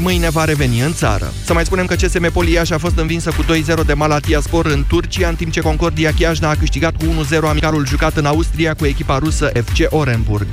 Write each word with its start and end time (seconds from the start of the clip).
mâine 0.00 0.30
va 0.30 0.44
reveni 0.44 0.80
în 0.80 0.92
țară. 0.92 1.32
Să 1.44 1.52
mai 1.52 1.64
spunem 1.64 1.86
că 1.86 1.94
CSM 1.94 2.32
Poliaș 2.32 2.70
a 2.70 2.78
fost 2.78 2.98
învinsă 2.98 3.30
cu 3.30 3.44
2-0 3.82 3.86
de 3.86 3.94
Malatia 3.94 4.40
Spor 4.40 4.66
în 4.66 4.84
Turcia, 4.88 5.28
în 5.28 5.34
timp 5.34 5.52
ce 5.52 5.60
Concordia 5.60 6.12
Chiajna 6.18 6.48
a 6.50 6.54
câștigat 6.54 6.96
cu 6.96 7.04
1-0 7.04 7.38
amicalul 7.48 7.86
jucat 7.86 8.16
în 8.16 8.26
Austria 8.26 8.74
cu 8.74 8.86
echipa 8.86 9.18
rusă 9.18 9.50
FC 9.54 9.86
Orenburg. 9.88 10.46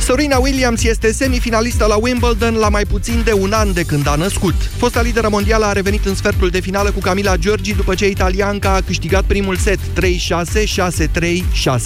Serena 0.00 0.38
Williams 0.38 0.82
este 0.82 1.12
semifinalistă 1.12 1.86
la 1.86 1.94
Wimbledon 1.94 2.54
la 2.54 2.68
mai 2.68 2.84
puțin 2.84 3.22
de 3.24 3.32
un 3.32 3.52
an 3.52 3.72
de 3.72 3.82
când 3.82 4.08
a 4.08 4.14
născut. 4.14 4.54
Fosta 4.76 5.00
lideră 5.00 5.28
mondială 5.28 5.64
a 5.64 5.72
revenit 5.72 6.04
în 6.04 6.14
sfertul 6.14 6.48
de 6.48 6.60
finală 6.60 6.90
cu 6.90 7.00
Camila 7.00 7.36
Giorgi 7.36 7.74
după 7.74 7.94
ce 7.94 8.08
italianca 8.08 8.74
a 8.74 8.80
câștigat 8.80 9.24
primul 9.24 9.56
set 9.56 9.78
3-6, 9.78 9.82
6-3, 9.98 11.42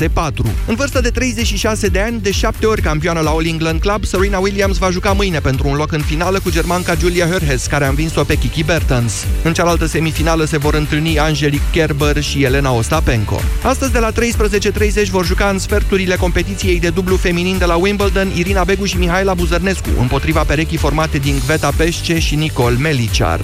6-4. 0.07 0.33
În 0.67 0.75
vârstă 0.75 1.01
de 1.01 1.09
36 1.09 1.89
de 1.89 2.01
ani, 2.01 2.21
de 2.21 2.31
7 2.31 2.67
ori 2.67 2.83
campioană 2.83 3.21
la 3.21 3.31
All 3.31 3.47
England 3.47 3.81
Club, 3.81 4.05
Serena 4.05 4.39
Williams 4.39 4.79
va 4.79 4.91
juca 4.91 5.13
mâine 5.13 5.39
pentru 5.39 5.69
un 5.69 5.77
loc 5.77 5.93
în 5.93 6.03
finală 6.03 6.41
cu 6.41 6.51
germanca 6.51 6.95
Julia 6.95 7.27
Herhes, 7.27 7.67
care 7.67 7.85
a 7.85 7.89
învins-o 7.89 8.25
pe 8.25 8.35
Kiki 8.35 8.65
Bertens. 8.65 9.27
În 9.43 9.53
cealaltă 9.53 9.87
semifinală 9.87 10.45
se 10.45 10.59
vor 10.59 10.75
întâlni 10.75 11.19
Angelique 11.19 11.69
Kerber 11.73 12.23
și 12.23 12.43
Elena 12.43 12.73
Ostapenko. 12.73 13.41
Astăzi 13.63 13.93
de 13.93 13.99
la 13.99 14.13
13.30 14.13 15.09
vor 15.11 15.27
juca 15.27 15.49
în 15.49 15.59
sferturile 15.59 16.17
competiției 16.17 16.81
de 16.81 16.89
dublu 16.89 17.17
feminin 17.17 17.59
de 17.59 17.65
la 17.65 17.75
Wimbledon 17.75 18.04
Wimbledon, 18.05 18.37
Irina 18.39 18.65
Begu 18.65 18.85
și 18.85 18.97
Mihaela 18.97 19.35
Buzărnescu, 19.35 19.89
împotriva 19.99 20.43
perechii 20.43 20.77
formate 20.77 21.19
din 21.19 21.39
Gveta 21.47 21.73
Peșce 21.77 22.19
și 22.19 22.35
Nicol 22.35 22.73
Meliciar. 22.73 23.41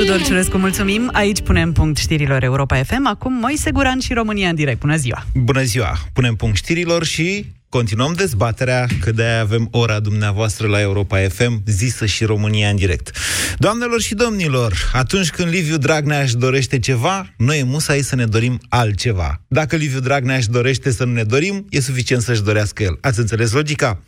Tudor 0.00 0.22
Ciurescu, 0.22 0.58
mulțumim. 0.58 1.10
Aici 1.12 1.40
punem 1.40 1.72
punct 1.72 1.98
știrilor 1.98 2.42
Europa 2.42 2.82
FM. 2.82 3.06
Acum 3.06 3.32
Moise 3.32 3.70
Guran 3.70 3.98
și 3.98 4.12
România 4.12 4.48
în 4.48 4.54
direct. 4.54 4.80
Bună 4.80 4.96
ziua! 4.96 5.26
Bună 5.34 5.62
ziua! 5.62 5.98
Punem 6.12 6.34
punct 6.34 6.56
știrilor 6.56 7.04
și 7.04 7.46
continuăm 7.68 8.12
dezbaterea, 8.12 8.86
că 9.00 9.12
de 9.12 9.24
avem 9.24 9.68
ora 9.70 10.00
dumneavoastră 10.00 10.66
la 10.66 10.80
Europa 10.80 11.18
FM, 11.28 11.62
zisă 11.66 12.06
și 12.06 12.24
România 12.24 12.68
în 12.68 12.76
direct. 12.76 13.16
Doamnelor 13.58 14.00
și 14.00 14.14
domnilor, 14.14 14.90
atunci 14.92 15.30
când 15.30 15.48
Liviu 15.48 15.76
Dragnea 15.76 16.20
își 16.20 16.36
dorește 16.36 16.78
ceva, 16.78 17.34
noi 17.36 17.58
e 17.58 17.62
musai 17.62 18.00
să 18.00 18.14
ne 18.14 18.24
dorim 18.24 18.60
altceva. 18.68 19.40
Dacă 19.48 19.76
Liviu 19.76 20.00
Dragnea 20.00 20.36
își 20.36 20.50
dorește 20.50 20.90
să 20.90 21.04
nu 21.04 21.12
ne 21.12 21.22
dorim, 21.22 21.66
e 21.70 21.80
suficient 21.80 22.22
să-și 22.22 22.42
dorească 22.42 22.82
el. 22.82 22.98
Ați 23.00 23.18
înțeles 23.18 23.52
logica? 23.52 24.00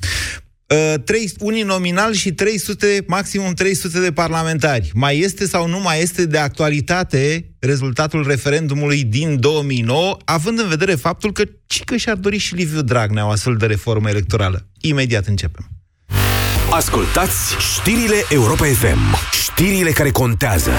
Uh, 0.72 0.94
trei, 1.04 1.32
unii 1.38 1.62
nominal 1.62 2.12
și 2.12 2.32
300, 2.32 3.04
maximum 3.06 3.52
300 3.52 4.00
de 4.00 4.12
parlamentari. 4.12 4.90
Mai 4.94 5.18
este 5.18 5.46
sau 5.46 5.68
nu 5.68 5.80
mai 5.80 6.00
este 6.00 6.26
de 6.26 6.38
actualitate 6.38 7.50
rezultatul 7.58 8.26
referendumului 8.26 9.04
din 9.04 9.40
2009, 9.40 10.16
având 10.24 10.58
în 10.58 10.68
vedere 10.68 10.94
faptul 10.94 11.32
că 11.32 11.42
cică 11.66 11.96
și-ar 11.96 12.16
dori 12.16 12.36
și 12.36 12.54
Liviu 12.54 12.82
Dragnea 12.82 13.26
o 13.26 13.30
astfel 13.30 13.56
de 13.56 13.66
reformă 13.66 14.08
electorală. 14.08 14.66
Imediat 14.80 15.26
începem. 15.26 15.68
Ascultați 16.70 17.56
știrile 17.74 18.24
Europa 18.28 18.64
FM. 18.64 19.16
Știrile 19.42 19.90
care 19.90 20.10
contează. 20.10 20.70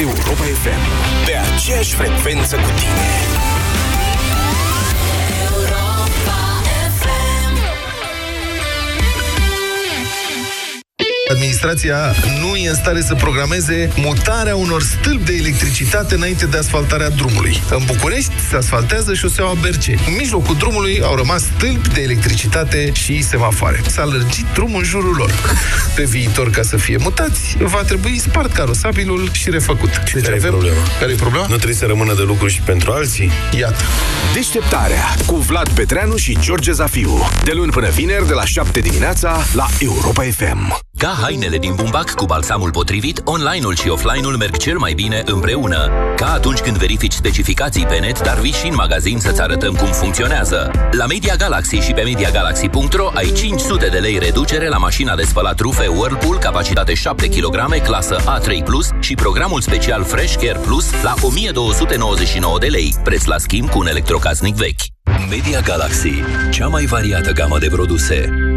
Europa 0.00 0.44
FM. 0.62 1.24
Pe 1.26 1.32
aceeași 1.54 1.94
frecvență 1.94 2.56
cu 2.56 2.68
tine. 2.76 3.31
Administrația 11.32 12.14
nu 12.40 12.56
e 12.56 12.68
în 12.68 12.74
stare 12.74 13.00
să 13.00 13.14
programeze 13.14 13.90
mutarea 13.96 14.56
unor 14.56 14.82
stâlpi 14.82 15.24
de 15.24 15.34
electricitate 15.34 16.14
înainte 16.14 16.46
de 16.46 16.56
asfaltarea 16.56 17.08
drumului. 17.08 17.62
În 17.70 17.82
București 17.86 18.32
se 18.50 18.56
asfaltează 18.56 19.14
șoseaua 19.14 19.54
Berce. 19.60 19.94
În 20.06 20.14
mijlocul 20.18 20.56
drumului 20.56 21.00
au 21.02 21.14
rămas 21.16 21.42
stâlpi 21.42 21.88
de 21.88 22.00
electricitate 22.00 22.92
și 22.92 23.22
semafoare. 23.22 23.80
S-a 23.86 24.04
lărgit 24.04 24.46
drumul 24.54 24.78
în 24.78 24.84
jurul 24.84 25.14
lor. 25.16 25.30
Pe 25.94 26.04
viitor, 26.04 26.50
ca 26.50 26.62
să 26.62 26.76
fie 26.76 26.96
mutați, 26.96 27.56
va 27.58 27.82
trebui 27.82 28.18
spart 28.18 28.52
carosabilul 28.52 29.28
și 29.32 29.50
refăcut. 29.50 29.90
Ce 30.04 30.14
deci 30.14 30.24
care 30.24 30.36
e 30.36 30.38
problema? 30.38 30.82
Care 30.98 31.12
e 31.12 31.14
problema? 31.14 31.46
Nu 31.48 31.54
trebuie 31.54 31.76
să 31.76 31.86
rămână 31.86 32.14
de 32.14 32.22
lucru 32.22 32.48
și 32.48 32.60
pentru 32.60 32.92
alții? 32.92 33.30
Iată. 33.58 33.82
Deșteptarea 34.34 35.14
cu 35.26 35.36
Vlad 35.36 35.68
Petreanu 35.68 36.16
și 36.16 36.38
George 36.40 36.72
Zafiu. 36.72 37.28
De 37.44 37.52
luni 37.52 37.70
până 37.70 37.88
vineri, 37.88 38.26
de 38.26 38.32
la 38.32 38.44
7 38.44 38.80
dimineața, 38.80 39.44
la 39.52 39.66
Europa 39.78 40.22
FM. 40.22 40.90
Ca 41.02 41.18
hainele 41.22 41.58
din 41.58 41.74
bumbac 41.74 42.14
cu 42.14 42.24
balsamul 42.24 42.70
potrivit, 42.70 43.20
online-ul 43.24 43.74
și 43.74 43.88
offline-ul 43.88 44.36
merg 44.36 44.56
cel 44.56 44.78
mai 44.78 44.92
bine 44.92 45.22
împreună. 45.24 45.90
Ca 46.16 46.32
atunci 46.32 46.58
când 46.58 46.76
verifici 46.76 47.12
specificații 47.12 47.86
pe 47.86 47.98
net, 47.98 48.22
dar 48.22 48.38
vii 48.38 48.52
și 48.52 48.66
în 48.66 48.74
magazin 48.74 49.18
să-ți 49.18 49.40
arătăm 49.40 49.74
cum 49.74 49.86
funcționează. 49.86 50.70
La 50.90 51.06
Media 51.06 51.34
Galaxy 51.36 51.76
și 51.76 51.92
pe 51.92 52.02
MediaGalaxy.ro 52.02 53.10
ai 53.14 53.32
500 53.32 53.86
de 53.86 53.98
lei 53.98 54.18
reducere 54.18 54.68
la 54.68 54.76
mașina 54.76 55.14
de 55.14 55.22
spălat 55.22 55.60
rufe 55.60 55.86
Whirlpool, 55.86 56.38
capacitate 56.38 56.94
7 56.94 57.28
kg, 57.28 57.82
clasă 57.82 58.16
A3+, 58.16 59.00
și 59.00 59.14
programul 59.14 59.60
special 59.60 60.04
Fresh 60.04 60.34
Care 60.34 60.58
Plus 60.58 60.90
la 61.02 61.14
1299 61.22 62.58
de 62.58 62.66
lei, 62.66 62.94
preț 63.04 63.24
la 63.24 63.38
schimb 63.38 63.70
cu 63.70 63.78
un 63.78 63.86
electrocasnic 63.86 64.54
vechi. 64.54 64.80
Media 65.30 65.60
Galaxy, 65.60 66.22
cea 66.50 66.66
mai 66.66 66.84
variată 66.84 67.32
gamă 67.32 67.58
de 67.58 67.68
produse 67.68 68.51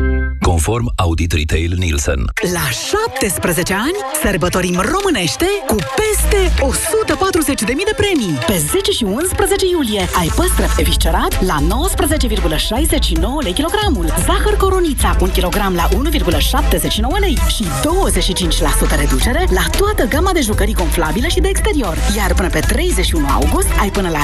conform 0.52 0.92
Audit 0.96 1.32
Retail 1.32 1.74
Nielsen. 1.78 2.22
La 2.54 2.66
17 2.70 3.74
ani 3.74 3.98
sărbătorim 4.24 4.76
românește 4.94 5.46
cu 5.68 5.76
peste 6.00 6.40
140.000 6.48 7.66
de 7.66 7.96
premii. 8.02 8.38
Pe 8.48 8.58
10 8.72 8.92
și 8.92 9.04
11 9.04 9.66
iulie 9.76 10.04
ai 10.20 10.30
păstrăv 10.36 10.74
eviscerat 10.78 11.44
la 11.46 11.58
19,69 11.62 13.44
lei 13.44 13.54
kilogramul, 13.54 14.06
zahăr 14.26 14.56
coronița 14.58 15.18
1 15.20 15.32
kg 15.32 15.56
la 15.56 15.88
1,79 15.90 17.20
lei 17.20 17.38
și 17.56 17.64
25% 18.94 19.00
reducere 19.00 19.46
la 19.50 19.66
toată 19.78 20.04
gama 20.14 20.32
de 20.34 20.42
jucării 20.42 20.80
gonflabile 20.82 21.28
și 21.28 21.40
de 21.40 21.48
exterior. 21.48 21.98
Iar 22.18 22.34
până 22.34 22.50
pe 22.50 22.60
31 22.60 23.28
august 23.28 23.70
ai 23.80 23.90
până 23.90 24.10
la 24.10 24.24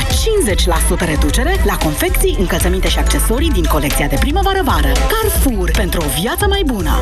50% 1.03 1.05
reducere 1.11 1.53
la 1.65 1.77
confecții, 1.77 2.35
încălțăminte 2.39 2.89
și 2.89 2.99
accesorii 2.99 3.51
din 3.51 3.63
colecția 3.63 4.07
de 4.07 4.17
primăvară-vară. 4.19 4.91
Carrefour 5.13 5.71
pentru 5.71 5.99
o 6.01 6.09
viață 6.19 6.47
mai 6.47 6.63
bună! 6.65 7.01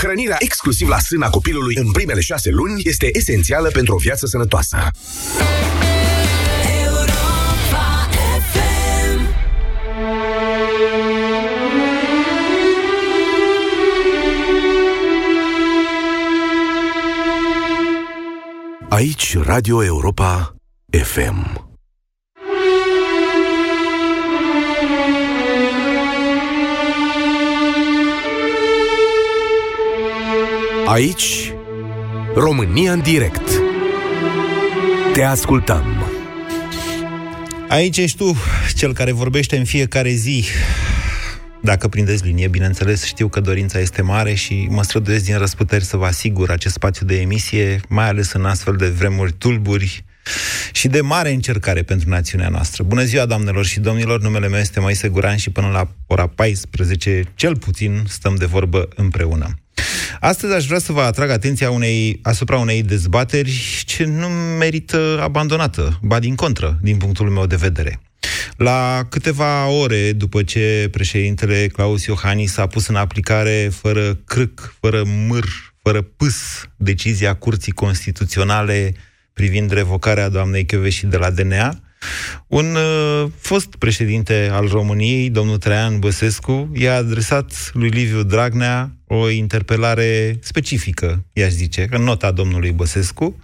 Hrănirea 0.00 0.36
exclusiv 0.38 0.88
la 0.88 0.98
sâna 0.98 1.30
copilului 1.30 1.76
în 1.76 1.90
primele 1.90 2.20
șase 2.20 2.50
luni 2.50 2.82
este 2.84 3.08
esențială 3.12 3.68
pentru 3.68 3.94
o 3.94 3.98
viață 3.98 4.26
sănătoasă. 4.26 4.90
Aici 18.88 19.36
Radio 19.38 19.84
Europa 19.84 20.56
FM. 21.02 21.65
Aici, 30.96 31.52
România 32.34 32.92
în 32.92 33.00
direct. 33.00 33.42
Te 35.12 35.22
ascultăm. 35.22 35.84
Aici 37.68 37.96
ești 37.96 38.16
tu, 38.16 38.36
cel 38.76 38.92
care 38.92 39.12
vorbește 39.12 39.56
în 39.56 39.64
fiecare 39.64 40.10
zi. 40.10 40.44
Dacă 41.62 41.88
prindeți 41.88 42.24
linie, 42.24 42.48
bineînțeles, 42.48 43.04
știu 43.04 43.28
că 43.28 43.40
dorința 43.40 43.78
este 43.78 44.02
mare 44.02 44.34
și 44.34 44.66
mă 44.70 44.82
străduiesc 44.82 45.24
din 45.24 45.38
răsputeri 45.38 45.84
să 45.84 45.96
vă 45.96 46.04
asigur 46.04 46.50
acest 46.50 46.74
spațiu 46.74 47.06
de 47.06 47.20
emisie, 47.20 47.80
mai 47.88 48.08
ales 48.08 48.32
în 48.32 48.44
astfel 48.44 48.76
de 48.76 48.88
vremuri 48.88 49.32
tulburi 49.32 50.04
și 50.72 50.88
de 50.88 51.00
mare 51.00 51.32
încercare 51.32 51.82
pentru 51.82 52.08
națiunea 52.08 52.48
noastră. 52.48 52.82
Bună 52.82 53.02
ziua, 53.02 53.26
doamnelor 53.26 53.64
și 53.64 53.80
domnilor, 53.80 54.20
numele 54.20 54.48
meu 54.48 54.60
este 54.60 54.80
Moise 54.80 55.08
Guran 55.08 55.36
și 55.36 55.50
până 55.50 55.68
la 55.68 55.88
ora 56.06 56.26
14, 56.26 57.22
cel 57.34 57.56
puțin, 57.56 58.04
stăm 58.08 58.34
de 58.34 58.46
vorbă 58.46 58.88
împreună. 58.94 59.54
Astăzi 60.20 60.54
aș 60.54 60.66
vrea 60.66 60.78
să 60.78 60.92
vă 60.92 61.00
atrag 61.00 61.30
atenția 61.30 61.70
unei, 61.70 62.18
asupra 62.22 62.58
unei 62.58 62.82
dezbateri 62.82 63.82
ce 63.86 64.04
nu 64.04 64.28
merită 64.58 65.18
abandonată, 65.22 65.98
ba 66.02 66.18
din 66.18 66.34
contră, 66.34 66.78
din 66.82 66.96
punctul 66.96 67.30
meu 67.30 67.46
de 67.46 67.56
vedere. 67.56 68.00
La 68.56 69.06
câteva 69.08 69.68
ore 69.68 70.12
după 70.12 70.42
ce 70.42 70.88
președintele 70.90 71.66
Claus 71.66 72.04
Iohannis 72.04 72.52
s-a 72.52 72.66
pus 72.66 72.86
în 72.86 72.96
aplicare 72.96 73.70
fără 73.72 74.14
crâc, 74.14 74.74
fără 74.80 75.02
mâr, 75.04 75.44
fără 75.82 76.02
pâs, 76.02 76.68
decizia 76.76 77.34
Curții 77.34 77.72
Constituționale 77.72 78.94
privind 79.32 79.70
revocarea 79.70 80.28
doamnei 80.28 80.66
și 80.88 81.06
de 81.06 81.16
la 81.16 81.30
DNA, 81.30 81.80
un 82.46 82.74
uh, 82.74 83.30
fost 83.38 83.76
președinte 83.76 84.48
al 84.52 84.68
României, 84.68 85.30
domnul 85.30 85.58
Traian 85.58 85.98
Băsescu, 85.98 86.70
i-a 86.74 86.96
adresat 86.96 87.70
lui 87.72 87.88
Liviu 87.88 88.22
Dragnea 88.22 88.96
o 89.06 89.30
interpelare 89.30 90.38
specifică, 90.40 91.24
i-aș 91.32 91.50
zice, 91.50 91.86
în 91.90 92.02
nota 92.02 92.30
domnului 92.30 92.72
Băsescu, 92.72 93.40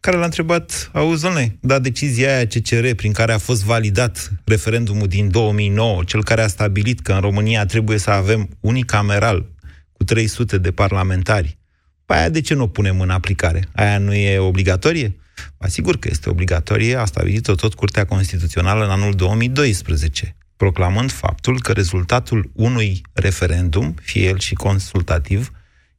care 0.00 0.16
l-a 0.16 0.24
întrebat, 0.24 0.90
auzi, 0.92 1.22
domnule, 1.22 1.56
da 1.60 1.78
decizia 1.78 2.34
aia 2.34 2.46
CCR 2.46 2.90
prin 2.96 3.12
care 3.12 3.32
a 3.32 3.38
fost 3.38 3.64
validat 3.64 4.32
referendumul 4.44 5.06
din 5.06 5.30
2009, 5.30 6.04
cel 6.04 6.24
care 6.24 6.42
a 6.42 6.46
stabilit 6.46 7.00
că 7.00 7.12
în 7.12 7.20
România 7.20 7.66
trebuie 7.66 7.98
să 7.98 8.10
avem 8.10 8.48
unicameral 8.60 9.46
cu 9.92 10.04
300 10.04 10.58
de 10.58 10.70
parlamentari, 10.70 11.58
pe 12.06 12.14
aia 12.14 12.28
de 12.28 12.40
ce 12.40 12.54
nu 12.54 12.62
o 12.62 12.66
punem 12.66 13.00
în 13.00 13.10
aplicare? 13.10 13.68
Aia 13.74 13.98
nu 13.98 14.14
e 14.14 14.38
obligatorie? 14.38 15.16
Asigur 15.58 15.98
că 15.98 16.08
este 16.10 16.30
obligatorie, 16.30 16.96
a 16.96 17.04
stabilit-o 17.04 17.54
tot 17.54 17.74
Curtea 17.74 18.04
Constituțională 18.04 18.84
în 18.84 18.90
anul 18.90 19.14
2012, 19.14 20.36
proclamând 20.56 21.12
faptul 21.12 21.60
că 21.60 21.72
rezultatul 21.72 22.50
unui 22.54 23.02
referendum, 23.12 23.94
fie 24.02 24.22
el 24.22 24.38
și 24.38 24.54
consultativ, 24.54 25.50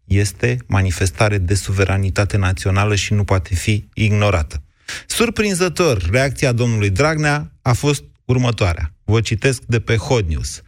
este 0.04 0.58
manifestare 0.68 1.38
de 1.38 1.54
suveranitate 1.54 2.38
națională 2.38 2.96
și 2.96 3.14
nu 3.14 3.24
poate 3.24 3.56
fi 3.56 3.88
ignorată. 3.94 4.64
Surprinzător, 5.08 6.10
reacția 6.12 6.52
domnului 6.52 6.90
Dragnea 6.90 7.52
a 7.62 7.74
fost 7.74 8.04
următoarea. 8.26 8.94
Vă 9.04 9.22
citesc 9.22 9.62
de 9.62 9.80
pe 9.80 9.96
Hot 9.96 10.28
News. 10.28 10.62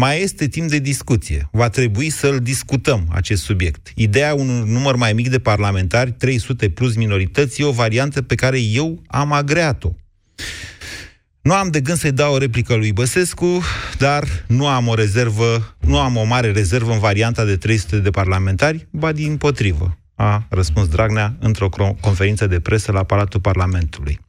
Mai 0.00 0.22
este 0.22 0.48
timp 0.48 0.68
de 0.68 0.78
discuție. 0.78 1.48
Va 1.52 1.68
trebui 1.68 2.10
să-l 2.10 2.38
discutăm, 2.38 3.08
acest 3.10 3.42
subiect. 3.42 3.92
Ideea 3.94 4.34
unui 4.34 4.72
număr 4.72 4.96
mai 4.96 5.12
mic 5.12 5.28
de 5.28 5.38
parlamentari, 5.38 6.12
300 6.12 6.68
plus 6.68 6.96
minorități, 6.96 7.60
e 7.60 7.64
o 7.64 7.70
variantă 7.70 8.22
pe 8.22 8.34
care 8.34 8.60
eu 8.60 9.02
am 9.06 9.32
agreat-o. 9.32 9.90
Nu 11.42 11.54
am 11.54 11.70
de 11.70 11.80
gând 11.80 11.98
să-i 11.98 12.12
dau 12.12 12.34
o 12.34 12.38
replică 12.38 12.74
lui 12.74 12.92
Băsescu, 12.92 13.62
dar 13.98 14.24
nu 14.46 14.66
am 14.66 14.88
o 14.88 14.94
rezervă, 14.94 15.76
nu 15.80 15.98
am 15.98 16.16
o 16.16 16.24
mare 16.24 16.50
rezervă 16.50 16.92
în 16.92 16.98
varianta 16.98 17.44
de 17.44 17.56
300 17.56 17.98
de 17.98 18.10
parlamentari, 18.10 18.86
ba 18.90 19.12
din 19.12 19.36
potrivă, 19.36 19.98
a 20.14 20.46
răspuns 20.48 20.88
Dragnea 20.88 21.36
într-o 21.40 21.68
conferință 22.00 22.46
de 22.46 22.60
presă 22.60 22.92
la 22.92 23.02
Palatul 23.02 23.40
Parlamentului. 23.40 24.20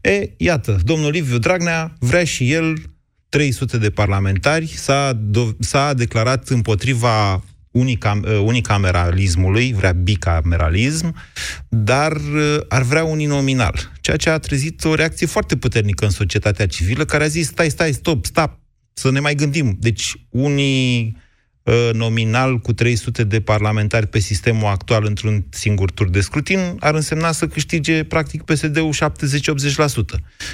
E, 0.00 0.30
iată, 0.36 0.78
domnul 0.84 1.10
Liviu 1.10 1.38
Dragnea 1.38 1.92
vrea 1.98 2.24
și 2.24 2.52
el 2.52 2.74
300 3.28 3.78
de 3.78 3.90
parlamentari, 3.90 4.66
s-a, 4.66 5.20
do- 5.30 5.56
s-a 5.58 5.94
declarat 5.94 6.48
împotriva 6.48 7.42
unicam, 7.70 8.24
uh, 8.28 8.40
unicameralismului, 8.44 9.72
vrea 9.72 9.92
bicameralism, 9.92 11.14
dar 11.68 12.12
uh, 12.12 12.56
ar 12.68 12.82
vrea 12.82 13.04
uninominal. 13.04 13.92
Ceea 14.00 14.16
ce 14.16 14.30
a 14.30 14.38
trezit 14.38 14.84
o 14.84 14.94
reacție 14.94 15.26
foarte 15.26 15.56
puternică 15.56 16.04
în 16.04 16.10
societatea 16.10 16.66
civilă, 16.66 17.04
care 17.04 17.24
a 17.24 17.28
zis, 17.28 17.46
stai, 17.46 17.70
stai, 17.70 17.92
stop, 17.92 18.24
stop, 18.24 18.58
să 18.92 19.10
ne 19.10 19.20
mai 19.20 19.34
gândim. 19.34 19.76
Deci, 19.80 20.14
unii 20.28 21.16
uh, 21.62 21.90
nominal 21.92 22.58
cu 22.58 22.72
300 22.72 23.24
de 23.24 23.40
parlamentari 23.40 24.06
pe 24.06 24.18
sistemul 24.18 24.68
actual 24.68 25.04
într-un 25.04 25.46
singur 25.50 25.90
tur 25.90 26.08
de 26.08 26.20
scrutin 26.20 26.76
ar 26.78 26.94
însemna 26.94 27.32
să 27.32 27.46
câștige 27.46 28.04
practic 28.04 28.42
PSD-ul 28.42 28.94
70-80%. 28.94 28.98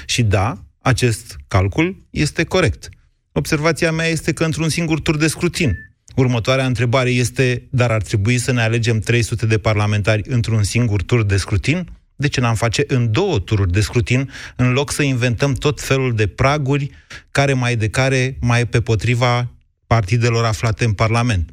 Și 0.05 0.23
da, 0.23 0.64
acest 0.85 1.35
calcul 1.47 2.07
este 2.09 2.43
corect. 2.43 2.89
Observația 3.31 3.91
mea 3.91 4.05
este 4.05 4.33
că 4.33 4.43
într-un 4.43 4.69
singur 4.69 4.99
tur 4.99 5.17
de 5.17 5.27
scrutin. 5.27 5.75
Următoarea 6.15 6.65
întrebare 6.65 7.09
este, 7.09 7.67
dar 7.71 7.91
ar 7.91 8.01
trebui 8.01 8.37
să 8.37 8.51
ne 8.51 8.61
alegem 8.61 8.99
300 8.99 9.45
de 9.45 9.57
parlamentari 9.57 10.21
într-un 10.29 10.63
singur 10.63 11.03
tur 11.03 11.23
de 11.23 11.37
scrutin? 11.37 11.89
De 12.15 12.27
ce 12.27 12.39
n-am 12.39 12.55
face 12.55 12.83
în 12.87 13.11
două 13.11 13.39
tururi 13.39 13.71
de 13.71 13.81
scrutin, 13.81 14.31
în 14.55 14.71
loc 14.71 14.91
să 14.91 15.01
inventăm 15.01 15.53
tot 15.53 15.81
felul 15.81 16.15
de 16.15 16.27
praguri 16.27 16.89
care 17.31 17.53
mai 17.53 17.75
de 17.75 17.89
care 17.89 18.37
mai 18.41 18.67
pe 18.67 18.81
potriva 18.81 19.51
partidelor 19.87 20.45
aflate 20.45 20.85
în 20.85 20.93
Parlament? 20.93 21.49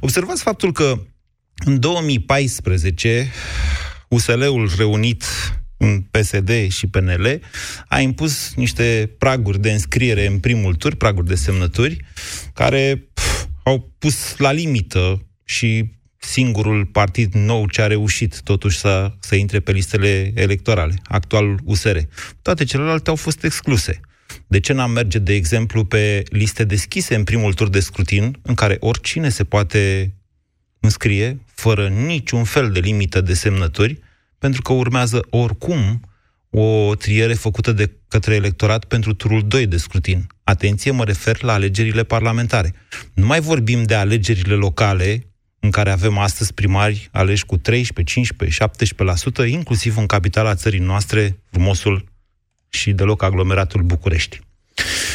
Observați 0.00 0.42
faptul 0.42 0.72
că 0.72 1.02
în 1.64 1.80
2014 1.80 3.30
USL-ul 4.08 4.70
reunit 4.76 5.24
în 5.24 5.61
PSD 6.10 6.70
și 6.70 6.86
PNL, 6.86 7.40
a 7.88 8.00
impus 8.00 8.54
niște 8.54 9.14
praguri 9.18 9.60
de 9.60 9.72
înscriere 9.72 10.26
în 10.26 10.38
primul 10.38 10.74
tur, 10.74 10.94
praguri 10.94 11.26
de 11.26 11.34
semnături, 11.34 12.04
care 12.54 13.08
pf, 13.14 13.46
au 13.62 13.92
pus 13.98 14.36
la 14.36 14.52
limită 14.52 15.26
și 15.44 15.90
singurul 16.18 16.86
partid 16.86 17.34
nou 17.34 17.68
ce 17.68 17.82
a 17.82 17.86
reușit 17.86 18.40
totuși 18.40 18.78
să, 18.78 19.12
să 19.20 19.34
intre 19.34 19.60
pe 19.60 19.72
listele 19.72 20.32
electorale, 20.34 20.94
actualul 21.04 21.60
USR. 21.64 21.96
Toate 22.42 22.64
celelalte 22.64 23.10
au 23.10 23.16
fost 23.16 23.44
excluse. 23.44 24.00
De 24.46 24.60
ce 24.60 24.72
n-am 24.72 24.90
merge, 24.90 25.18
de 25.18 25.34
exemplu, 25.34 25.84
pe 25.84 26.22
liste 26.28 26.64
deschise 26.64 27.14
în 27.14 27.24
primul 27.24 27.54
tur 27.54 27.68
de 27.68 27.80
scrutin, 27.80 28.38
în 28.42 28.54
care 28.54 28.76
oricine 28.80 29.28
se 29.28 29.44
poate 29.44 30.14
înscrie, 30.80 31.40
fără 31.54 31.88
niciun 31.88 32.44
fel 32.44 32.70
de 32.70 32.80
limită 32.80 33.20
de 33.20 33.34
semnături, 33.34 34.00
pentru 34.42 34.62
că 34.62 34.72
urmează 34.72 35.26
oricum 35.30 36.00
o 36.50 36.94
triere 36.94 37.34
făcută 37.34 37.72
de 37.72 37.90
către 38.08 38.34
electorat 38.34 38.84
pentru 38.84 39.14
turul 39.14 39.48
2 39.48 39.66
de 39.66 39.76
scrutin. 39.76 40.26
Atenție, 40.44 40.90
mă 40.90 41.04
refer 41.04 41.42
la 41.42 41.52
alegerile 41.52 42.02
parlamentare. 42.02 42.74
Nu 43.14 43.26
mai 43.26 43.40
vorbim 43.40 43.82
de 43.82 43.94
alegerile 43.94 44.54
locale, 44.54 45.26
în 45.60 45.70
care 45.70 45.90
avem 45.90 46.18
astăzi 46.18 46.54
primari 46.54 47.08
aleși 47.12 47.46
cu 47.46 47.56
13, 47.56 48.14
15, 48.14 49.44
17%, 49.44 49.48
inclusiv 49.48 49.96
în 49.96 50.06
capitala 50.06 50.54
țării 50.54 50.80
noastre, 50.80 51.38
frumosul 51.50 52.04
și 52.68 52.92
deloc 52.92 53.22
aglomeratul 53.22 53.82
București. 53.82 54.40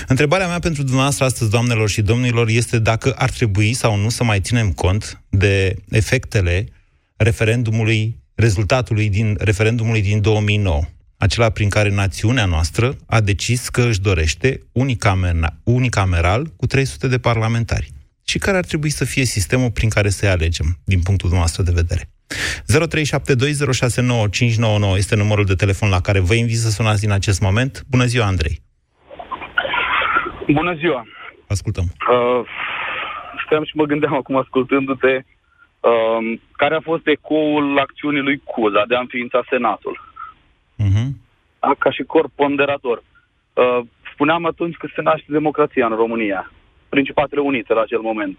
Întrebarea 0.08 0.48
mea 0.48 0.60
pentru 0.60 0.82
dumneavoastră 0.82 1.26
astăzi, 1.26 1.50
doamnelor 1.50 1.90
și 1.90 2.02
domnilor, 2.02 2.48
este 2.48 2.80
dacă 2.80 3.12
ar 3.12 3.30
trebui 3.30 3.74
sau 3.74 3.96
nu 3.96 4.10
să 4.10 4.24
mai 4.24 4.40
ținem 4.40 4.72
cont 4.72 5.22
de 5.30 5.76
efectele 5.90 6.66
referendumului 7.16 8.26
rezultatului 8.38 9.10
din 9.10 9.36
referendumului 9.40 10.02
din 10.02 10.22
2009, 10.22 10.82
acela 11.18 11.50
prin 11.50 11.70
care 11.70 11.90
națiunea 11.90 12.46
noastră 12.46 12.96
a 13.08 13.22
decis 13.22 13.70
că 13.70 13.82
își 13.82 14.02
dorește 14.02 14.62
unicameral 15.64 16.48
cu 16.58 16.66
300 16.66 17.08
de 17.08 17.18
parlamentari. 17.18 17.88
Și 18.26 18.38
care 18.38 18.58
ar 18.58 18.66
trebui 18.66 18.90
să 18.90 19.06
fie 19.06 19.24
sistemul 19.24 19.72
prin 19.72 19.90
care 19.90 20.10
să-i 20.10 20.30
alegem, 20.30 20.66
din 20.86 21.02
punctul 21.02 21.30
nostru 21.30 21.64
de 21.64 21.72
vedere. 21.74 22.10
0372069599 24.94 24.98
este 24.98 25.16
numărul 25.16 25.46
de 25.46 25.56
telefon 25.56 25.90
la 25.90 26.02
care 26.02 26.20
vă 26.20 26.34
invit 26.34 26.58
să 26.58 26.70
sunați 26.70 27.02
din 27.02 27.12
acest 27.12 27.42
moment. 27.42 27.84
Bună 27.90 28.06
ziua, 28.06 28.26
Andrei! 28.26 28.62
Bună 30.54 30.74
ziua! 30.76 31.06
Ascultăm. 31.48 31.84
Uh, 31.84 32.42
stăteam 33.42 33.64
și 33.66 33.76
mă 33.76 33.86
gândeam 33.86 34.16
acum 34.16 34.38
ascultându-te 34.38 35.24
Um, 35.88 36.42
care 36.52 36.76
a 36.76 36.80
fost 36.80 37.08
ecoul 37.08 37.80
acțiunii 37.80 38.22
lui 38.22 38.42
Cuza 38.44 38.84
de 38.88 38.96
a 38.96 39.00
înființa 39.00 39.44
Senatul. 39.50 39.96
Uh-huh. 40.84 41.08
Ca 41.78 41.92
și 41.92 42.04
corp 42.04 42.32
ponderator. 42.36 43.04
Uh, 43.54 43.80
spuneam 44.14 44.46
atunci 44.46 44.76
că 44.76 44.88
se 44.96 45.02
naște 45.02 45.26
democrația 45.28 45.86
în 45.86 45.96
România. 45.96 46.52
Principatele 46.90 47.42
Unite 47.42 47.74
la 47.74 47.82
acel 47.82 48.00
moment. 48.00 48.38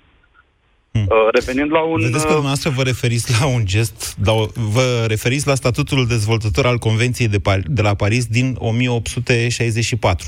Hmm. 0.92 1.02
Uh, 1.02 1.28
revenind 1.32 1.70
la 1.70 1.80
un... 1.80 2.00
Vedeți 2.00 2.26
că 2.26 2.32
uh, 2.32 2.40
dumneavoastră 2.40 2.70
vă 2.70 2.82
referiți 2.82 3.40
la 3.40 3.46
un 3.46 3.64
gest, 3.64 4.16
la 4.24 4.32
o, 4.32 4.46
vă 4.54 5.04
referiți 5.08 5.46
la 5.46 5.54
statutul 5.54 6.06
dezvoltător 6.06 6.66
al 6.66 6.78
Convenției 6.78 7.28
de, 7.28 7.38
Par- 7.38 7.62
de 7.66 7.82
la 7.82 7.94
Paris 7.94 8.26
din 8.26 8.54
1864. 8.58 10.26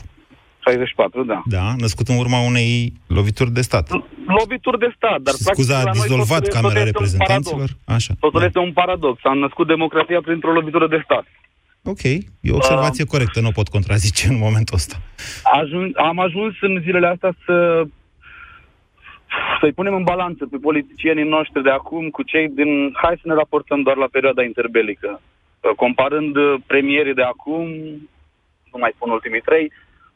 64, 0.61 1.25
da. 1.25 1.43
Da, 1.45 1.75
născut 1.79 2.09
în 2.09 2.17
urma 2.17 2.41
unei 2.41 2.93
lovituri 3.07 3.51
de 3.51 3.61
stat. 3.61 3.91
Lovituri 4.27 4.79
de 4.79 4.93
stat, 4.97 5.21
dar 5.21 5.35
Scuza, 5.35 5.79
a 5.79 5.91
dizolvat 5.91 6.41
noi, 6.41 6.49
Camera 6.49 6.83
Reprezentanților? 6.83 7.69
Așa. 7.85 8.15
Totul 8.21 8.41
da. 8.41 8.47
este 8.47 8.59
un 8.59 8.73
paradox. 8.73 9.21
Am 9.25 9.39
născut 9.39 9.67
democrația 9.67 10.21
printr-o 10.21 10.53
lovitură 10.53 10.87
de 10.87 11.01
stat. 11.05 11.27
Ok, 11.85 12.03
e 12.03 12.51
o 12.51 12.55
observație 12.55 13.05
uh, 13.05 13.11
corectă, 13.11 13.41
nu 13.41 13.51
pot 13.51 13.69
contrazice 13.69 14.29
în 14.29 14.39
momentul 14.39 14.75
ăsta. 14.75 14.97
Ajun, 15.43 15.93
am 15.97 16.19
ajuns 16.19 16.55
în 16.61 16.81
zilele 16.85 17.07
astea 17.07 17.35
să 17.45 17.85
să-i 19.61 19.73
punem 19.73 19.95
în 19.95 20.03
balanță 20.03 20.47
pe 20.47 20.57
politicienii 20.57 21.29
noștri 21.29 21.63
de 21.63 21.71
acum 21.71 22.11
cu 22.11 22.23
cei 22.23 22.49
din... 22.49 22.93
Hai 23.03 23.21
să 23.23 23.29
ne 23.29 23.35
raportăm 23.35 23.83
doar 23.83 23.97
la 23.97 24.09
perioada 24.11 24.43
interbelică. 24.43 25.21
Comparând 25.77 26.35
premierii 26.67 27.15
de 27.15 27.23
acum, 27.23 27.67
nu 28.73 28.79
mai 28.79 28.93
spun 28.95 29.11
ultimii 29.11 29.41
trei, 29.41 29.73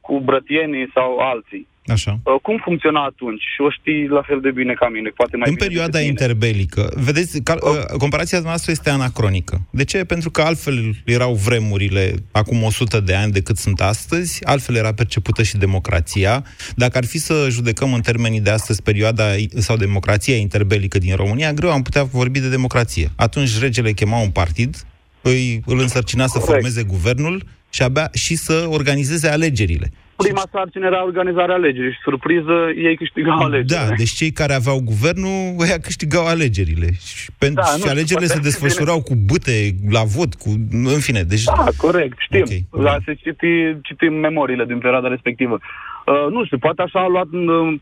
cu 0.06 0.14
brătienii 0.28 0.90
sau 0.94 1.10
alții. 1.32 1.66
Așa. 1.86 2.12
Uh, 2.24 2.40
cum 2.42 2.56
funcționa 2.64 3.02
atunci? 3.04 3.42
Și 3.54 3.60
o 3.60 3.70
știi 3.70 4.06
la 4.08 4.22
fel 4.22 4.40
de 4.40 4.50
bine 4.50 4.72
ca 4.72 4.88
mine, 4.88 5.08
poate 5.08 5.36
mai 5.36 5.48
În 5.48 5.54
bine 5.54 5.66
perioada 5.66 5.98
decât 5.98 6.06
mine. 6.08 6.10
interbelică, 6.20 6.92
vedeți, 6.96 7.42
cal, 7.42 7.58
uh, 7.62 7.96
comparația 7.98 8.40
noastră 8.40 8.70
este 8.70 8.90
anacronică. 8.90 9.60
De 9.70 9.84
ce? 9.84 10.04
Pentru 10.04 10.30
că 10.30 10.40
altfel 10.42 10.94
erau 11.04 11.34
vremurile 11.34 12.14
acum 12.32 12.62
100 12.62 13.00
de 13.00 13.14
ani 13.14 13.32
decât 13.32 13.56
sunt 13.56 13.80
astăzi, 13.80 14.44
altfel 14.44 14.74
era 14.74 14.92
percepută 14.94 15.42
și 15.42 15.56
democrația. 15.56 16.44
Dacă 16.76 16.98
ar 16.98 17.04
fi 17.04 17.18
să 17.18 17.46
judecăm 17.50 17.92
în 17.94 18.00
termenii 18.00 18.40
de 18.40 18.50
astăzi 18.50 18.82
perioada 18.82 19.24
sau 19.48 19.76
democrația 19.76 20.36
interbelică 20.36 20.98
din 20.98 21.14
România, 21.16 21.52
greu 21.52 21.70
am 21.70 21.82
putea 21.82 22.02
vorbi 22.02 22.40
de 22.40 22.48
democrație. 22.48 23.08
Atunci 23.16 23.58
regele 23.60 23.92
chema 23.92 24.18
un 24.20 24.30
partid, 24.30 24.76
îi, 25.22 25.62
îl 25.66 25.78
însărcina 25.78 26.26
să 26.26 26.38
Corect. 26.38 26.52
formeze 26.52 26.82
guvernul 26.82 27.42
și 27.74 27.82
abia 27.82 28.08
și 28.12 28.34
să 28.36 28.66
organizeze 28.78 29.28
alegerile. 29.28 29.88
Prima 30.16 30.42
sarcină 30.52 30.86
era 30.86 31.04
organizarea 31.04 31.54
alegerii 31.54 31.92
și 31.92 31.98
surpriză, 32.02 32.56
ei 32.88 32.96
câștigau 32.96 33.38
alegerile. 33.38 33.86
Da, 33.88 33.94
deci 33.94 34.10
cei 34.20 34.30
care 34.30 34.52
aveau 34.54 34.80
guvernul, 34.80 35.54
ăia 35.58 35.78
câștigau 35.78 36.26
alegerile. 36.26 36.88
Și, 37.04 37.30
pentru, 37.38 37.62
Da, 37.62 37.66
da, 37.66 37.70
nu 37.70 37.76
și 37.76 37.78
știu, 37.80 37.90
alegerile 37.90 38.26
se 38.26 38.32
poate- 38.32 38.48
desfășurau 38.48 39.02
cu 39.02 39.14
bâte, 39.14 39.74
la 39.90 40.02
vot, 40.04 40.34
cu... 40.34 40.48
În 40.94 41.00
fine, 41.00 41.22
deci... 41.22 41.44
Da, 41.44 41.66
corect, 41.76 42.16
știm. 42.18 42.40
Ok, 42.40 42.46
Okay, 42.46 42.66
bun. 42.70 42.82
da, 42.84 42.96
se 43.04 43.14
citi, 43.14 43.50
citim 43.82 44.12
memoriile 44.14 44.64
din 44.64 44.78
perioada 44.78 45.08
respectivă. 45.08 45.58
Uh, 45.60 46.32
nu 46.34 46.44
știu, 46.44 46.58
poate 46.58 46.82
așa 46.82 47.00
a 47.00 47.06
luat 47.08 47.28
uh, 47.32 47.80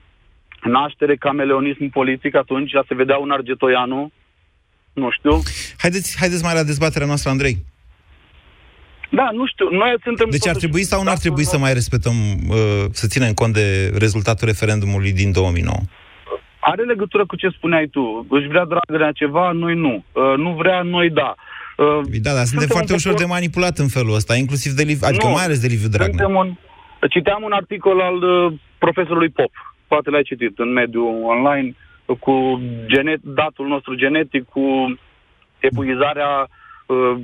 naștere 0.63 1.17
cameleonism 1.17 1.89
politic 1.91 2.35
atunci, 2.37 2.75
a 2.75 2.85
se 2.89 2.95
vedea 2.95 3.17
un 3.17 3.31
Argetoianu, 3.31 4.13
nu 4.93 5.11
știu. 5.11 5.43
Haideți, 5.79 6.17
haideți 6.19 6.43
mai 6.43 6.55
la 6.55 6.63
dezbaterea 6.63 7.07
noastră, 7.07 7.31
Andrei. 7.31 7.57
Da, 9.19 9.29
nu 9.33 9.47
știu, 9.47 9.67
noi 9.71 9.95
suntem... 10.03 10.27
Deci 10.31 10.47
ar 10.47 10.53
totuși 10.53 10.65
trebui 10.65 10.83
sau 10.93 10.99
nu 11.03 11.11
ar 11.11 11.17
statul 11.17 11.25
trebui 11.27 11.45
să 11.53 11.57
nostru- 11.57 11.65
mai 11.67 11.73
respectăm, 11.81 12.17
uh, 12.57 12.85
să 13.01 13.07
ținem 13.07 13.33
cont 13.41 13.53
de 13.61 13.67
rezultatul 14.05 14.47
referendumului 14.53 15.13
din 15.13 15.33
2009? 15.33 15.77
Are 16.61 16.83
legătură 16.83 17.27
cu 17.27 17.37
ce 17.37 17.49
spuneai 17.49 17.87
tu. 17.87 18.27
Își 18.31 18.47
vrea 18.49 18.65
Dragnea 18.65 19.13
ceva, 19.13 19.51
noi 19.51 19.75
nu. 19.75 19.95
Uh, 20.13 20.37
nu 20.37 20.51
vrea, 20.61 20.83
noi 20.83 21.11
da. 21.11 21.35
Uh, 21.77 22.01
Da, 22.27 22.33
dar 22.39 22.45
suntem 22.45 22.69
un 22.71 22.75
foarte 22.77 22.93
ușor 22.95 23.13
popor- 23.13 23.23
de 23.25 23.33
manipulat 23.37 23.79
în 23.79 23.89
felul 23.89 24.15
ăsta, 24.15 24.35
inclusiv 24.37 24.73
de 24.73 24.83
Liviu, 24.83 25.07
adică 25.09 25.27
Nu. 25.27 25.33
mai 25.33 25.45
ales 25.45 25.61
de 25.61 25.67
Liviu 25.67 25.89
Dragnea. 25.89 26.25
Suntem 26.25 26.37
un... 26.43 26.49
Citeam 27.11 27.43
un 27.43 27.53
articol 27.53 28.01
al 28.01 28.17
uh, 28.23 28.53
profesorului 28.79 29.29
Pop, 29.29 29.53
poate 29.87 30.11
l-ai 30.11 30.23
citit 30.23 30.59
în 30.59 30.73
mediul 30.73 31.23
online, 31.35 31.77
cu 32.19 32.61
genet, 32.87 33.21
datul 33.23 33.67
nostru 33.67 33.95
genetic, 33.95 34.45
cu 34.45 34.99
epuizarea 35.59 36.49
uh, 36.87 37.17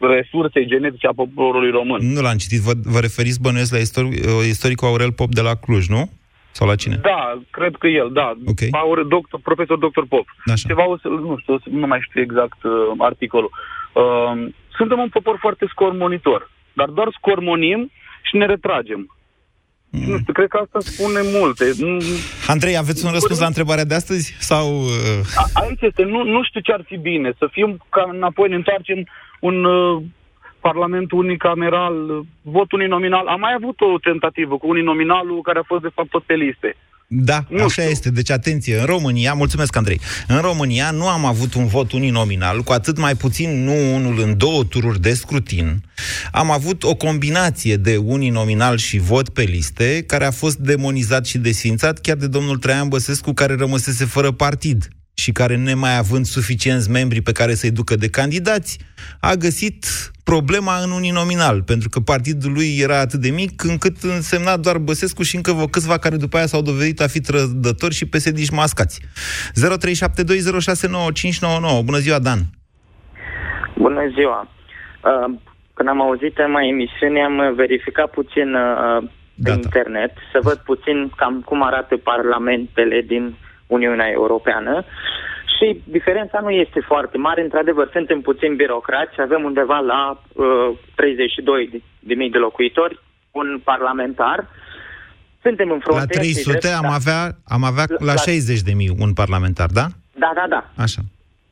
resursei 0.00 0.66
genetice 0.66 1.06
a 1.06 1.12
poporului 1.12 1.70
român. 1.70 2.12
Nu 2.12 2.20
l-am 2.20 2.36
citit, 2.36 2.60
vă, 2.60 2.72
vă 2.82 3.00
referiți 3.00 3.40
bănuiesc 3.40 3.72
la 3.72 3.78
istor- 3.78 4.04
uh, 4.04 4.46
istoricul 4.48 4.88
Aurel 4.88 5.12
Pop 5.12 5.30
de 5.34 5.40
la 5.40 5.54
Cluj, 5.54 5.86
nu? 5.88 6.10
Sau 6.52 6.66
la 6.68 6.74
cine? 6.74 6.96
Da, 7.02 7.38
cred 7.50 7.74
că 7.78 7.86
el, 7.86 8.10
da. 8.12 8.32
Ok. 8.46 8.58
Aur, 8.70 9.02
doctor, 9.04 9.40
profesor 9.42 9.78
Dr. 9.78 10.02
Pop. 10.08 10.26
Așa. 10.52 10.68
Ceva, 10.68 10.88
o 10.88 10.98
să, 10.98 11.08
nu 11.08 11.36
știu, 11.40 11.54
o 11.54 11.58
să- 11.58 11.68
nu 11.70 11.86
mai 11.86 12.00
știu 12.08 12.20
exact 12.20 12.62
uh, 12.62 12.72
articolul. 12.98 13.50
Uh, 13.92 14.48
suntem 14.76 14.98
un 14.98 15.08
popor 15.08 15.36
foarte 15.40 15.66
scormonitor, 15.70 16.50
dar 16.72 16.88
doar 16.88 17.08
scormonim 17.18 17.90
și 18.22 18.36
ne 18.36 18.46
retragem. 18.46 19.16
Mm. 19.90 20.10
Nu 20.10 20.18
știu, 20.18 20.32
cred 20.32 20.48
că 20.48 20.56
asta 20.62 20.78
spune 20.80 21.20
multe. 21.38 21.64
Nu- 21.78 21.98
Andrei, 22.46 22.76
aveți 22.76 23.04
un 23.04 23.12
răspuns 23.12 23.38
la 23.40 23.46
întrebarea 23.46 23.84
de 23.84 23.94
astăzi? 23.94 24.36
Sau... 24.38 24.80
Uh, 24.80 25.20
A- 25.36 25.60
Aici 25.62 25.80
este, 25.80 26.02
nu, 26.02 26.22
nu 26.24 26.42
știu 26.44 26.60
ce 26.60 26.72
ar 26.72 26.82
fi 26.86 26.96
bine, 26.96 27.32
să 27.38 27.48
fim 27.50 27.78
ca 27.88 28.10
înapoi, 28.12 28.48
ne 28.48 28.54
întoarcem 28.54 29.06
un 29.40 29.64
uh, 29.64 30.02
parlament 30.60 31.12
unicameral, 31.12 32.10
uh, 32.10 32.26
vot 32.42 32.72
uninominal. 32.72 33.26
Am 33.26 33.40
mai 33.40 33.52
avut 33.56 33.80
o 33.80 33.98
tentativă 33.98 34.56
cu 34.58 34.68
uninominalul 34.68 35.40
care 35.42 35.58
a 35.58 35.62
fost 35.72 35.82
de 35.82 35.94
fapt 35.94 36.08
tot 36.10 36.22
pe 36.22 36.34
liste. 36.34 36.76
Da, 37.12 37.44
Nu 37.48 37.56
așa 37.56 37.68
știu. 37.68 37.82
este. 37.82 38.10
Deci, 38.10 38.30
atenție, 38.30 38.78
în 38.78 38.84
România, 38.84 39.32
mulțumesc, 39.32 39.76
Andrei, 39.76 40.00
în 40.28 40.38
România 40.40 40.90
nu 40.90 41.08
am 41.08 41.24
avut 41.24 41.54
un 41.54 41.66
vot 41.66 41.92
uninominal, 41.92 42.62
cu 42.62 42.72
atât 42.72 42.98
mai 42.98 43.14
puțin 43.14 43.64
nu 43.64 43.94
unul 43.94 44.20
în 44.20 44.36
două 44.36 44.64
tururi 44.64 45.00
de 45.00 45.14
scrutin. 45.14 45.82
Am 46.32 46.50
avut 46.50 46.82
o 46.82 46.94
combinație 46.94 47.76
de 47.76 47.96
uninominal 47.96 48.76
și 48.78 48.98
vot 48.98 49.28
pe 49.28 49.42
liste, 49.42 50.04
care 50.06 50.24
a 50.24 50.30
fost 50.30 50.56
demonizat 50.56 51.26
și 51.26 51.38
desfințat 51.38 51.98
chiar 52.00 52.16
de 52.16 52.26
domnul 52.26 52.56
Traian 52.58 52.88
Băsescu, 52.88 53.32
care 53.32 53.54
rămăsese 53.54 54.04
fără 54.04 54.30
partid 54.30 54.88
și 55.14 55.32
care, 55.32 55.56
nemai 55.56 55.96
având 55.96 56.26
suficienți 56.26 56.90
membri 56.90 57.20
pe 57.20 57.32
care 57.32 57.54
să-i 57.54 57.70
ducă 57.70 57.96
de 57.96 58.08
candidați, 58.08 58.78
a 59.20 59.34
găsit 59.34 59.86
problema 60.32 60.74
în 60.84 60.90
uninominal, 61.00 61.56
pentru 61.70 61.88
că 61.92 61.98
partidul 62.12 62.52
lui 62.58 62.68
era 62.86 62.98
atât 63.00 63.20
de 63.26 63.30
mic 63.40 63.54
încât 63.72 63.96
însemna 64.16 64.54
doar 64.56 64.78
Băsescu 64.78 65.22
și 65.22 65.36
încă 65.36 65.52
vă 65.52 65.66
câțiva 65.74 65.96
care 66.04 66.16
după 66.24 66.36
aia 66.36 66.46
s-au 66.52 66.62
dovedit 66.70 66.98
a 67.00 67.06
fi 67.14 67.20
trădători 67.28 67.94
și 68.00 68.08
pesediși 68.14 68.52
mascați. 68.60 68.96
0372069599. 69.00 69.02
Bună 71.88 71.98
ziua, 72.06 72.18
Dan! 72.26 72.40
Bună 73.84 74.02
ziua! 74.16 74.40
Uh, 75.10 75.28
Când 75.74 75.88
am 75.88 76.00
auzit 76.06 76.34
tema 76.34 76.60
emisiunii, 76.74 77.22
am 77.30 77.36
verificat 77.62 78.08
puțin 78.10 78.48
uh, 78.54 78.98
pe 79.44 79.50
Gata. 79.50 79.60
internet 79.62 80.12
să 80.32 80.38
văd 80.42 80.58
puțin 80.70 80.98
cam 81.16 81.34
cum 81.48 81.62
arată 81.62 81.96
parlamentele 81.96 83.00
din 83.12 83.24
Uniunea 83.66 84.08
Europeană 84.10 84.84
și 85.60 85.82
diferența 85.84 86.40
nu 86.40 86.50
este 86.50 86.80
foarte 86.80 87.16
mare. 87.18 87.42
Într-adevăr, 87.42 87.88
suntem 87.92 88.20
puțin 88.20 88.56
birocrați, 88.56 89.20
avem 89.20 89.44
undeva 89.44 89.78
la 89.78 90.20
uh, 90.32 90.78
32 90.94 91.68
de, 91.72 91.80
de 91.98 92.14
mii 92.14 92.30
de 92.30 92.38
locuitori, 92.38 92.98
un 93.30 93.60
parlamentar. 93.64 94.48
Suntem 95.42 95.70
în 95.70 95.80
La 95.84 95.92
frunte. 95.92 96.14
300 96.18 96.58
drept, 96.58 96.74
am 96.76 96.82
da. 96.82 96.94
avea, 96.94 97.20
am 97.46 97.64
avea 97.64 97.84
la 97.88 98.12
La- 98.12 98.16
60 98.16 98.60
de 98.60 98.72
mii 98.72 98.96
un 98.98 99.12
parlamentar, 99.12 99.68
da? 99.72 99.86
Da, 100.12 100.30
da, 100.34 100.44
da. 100.48 100.70
Așa. 100.76 101.00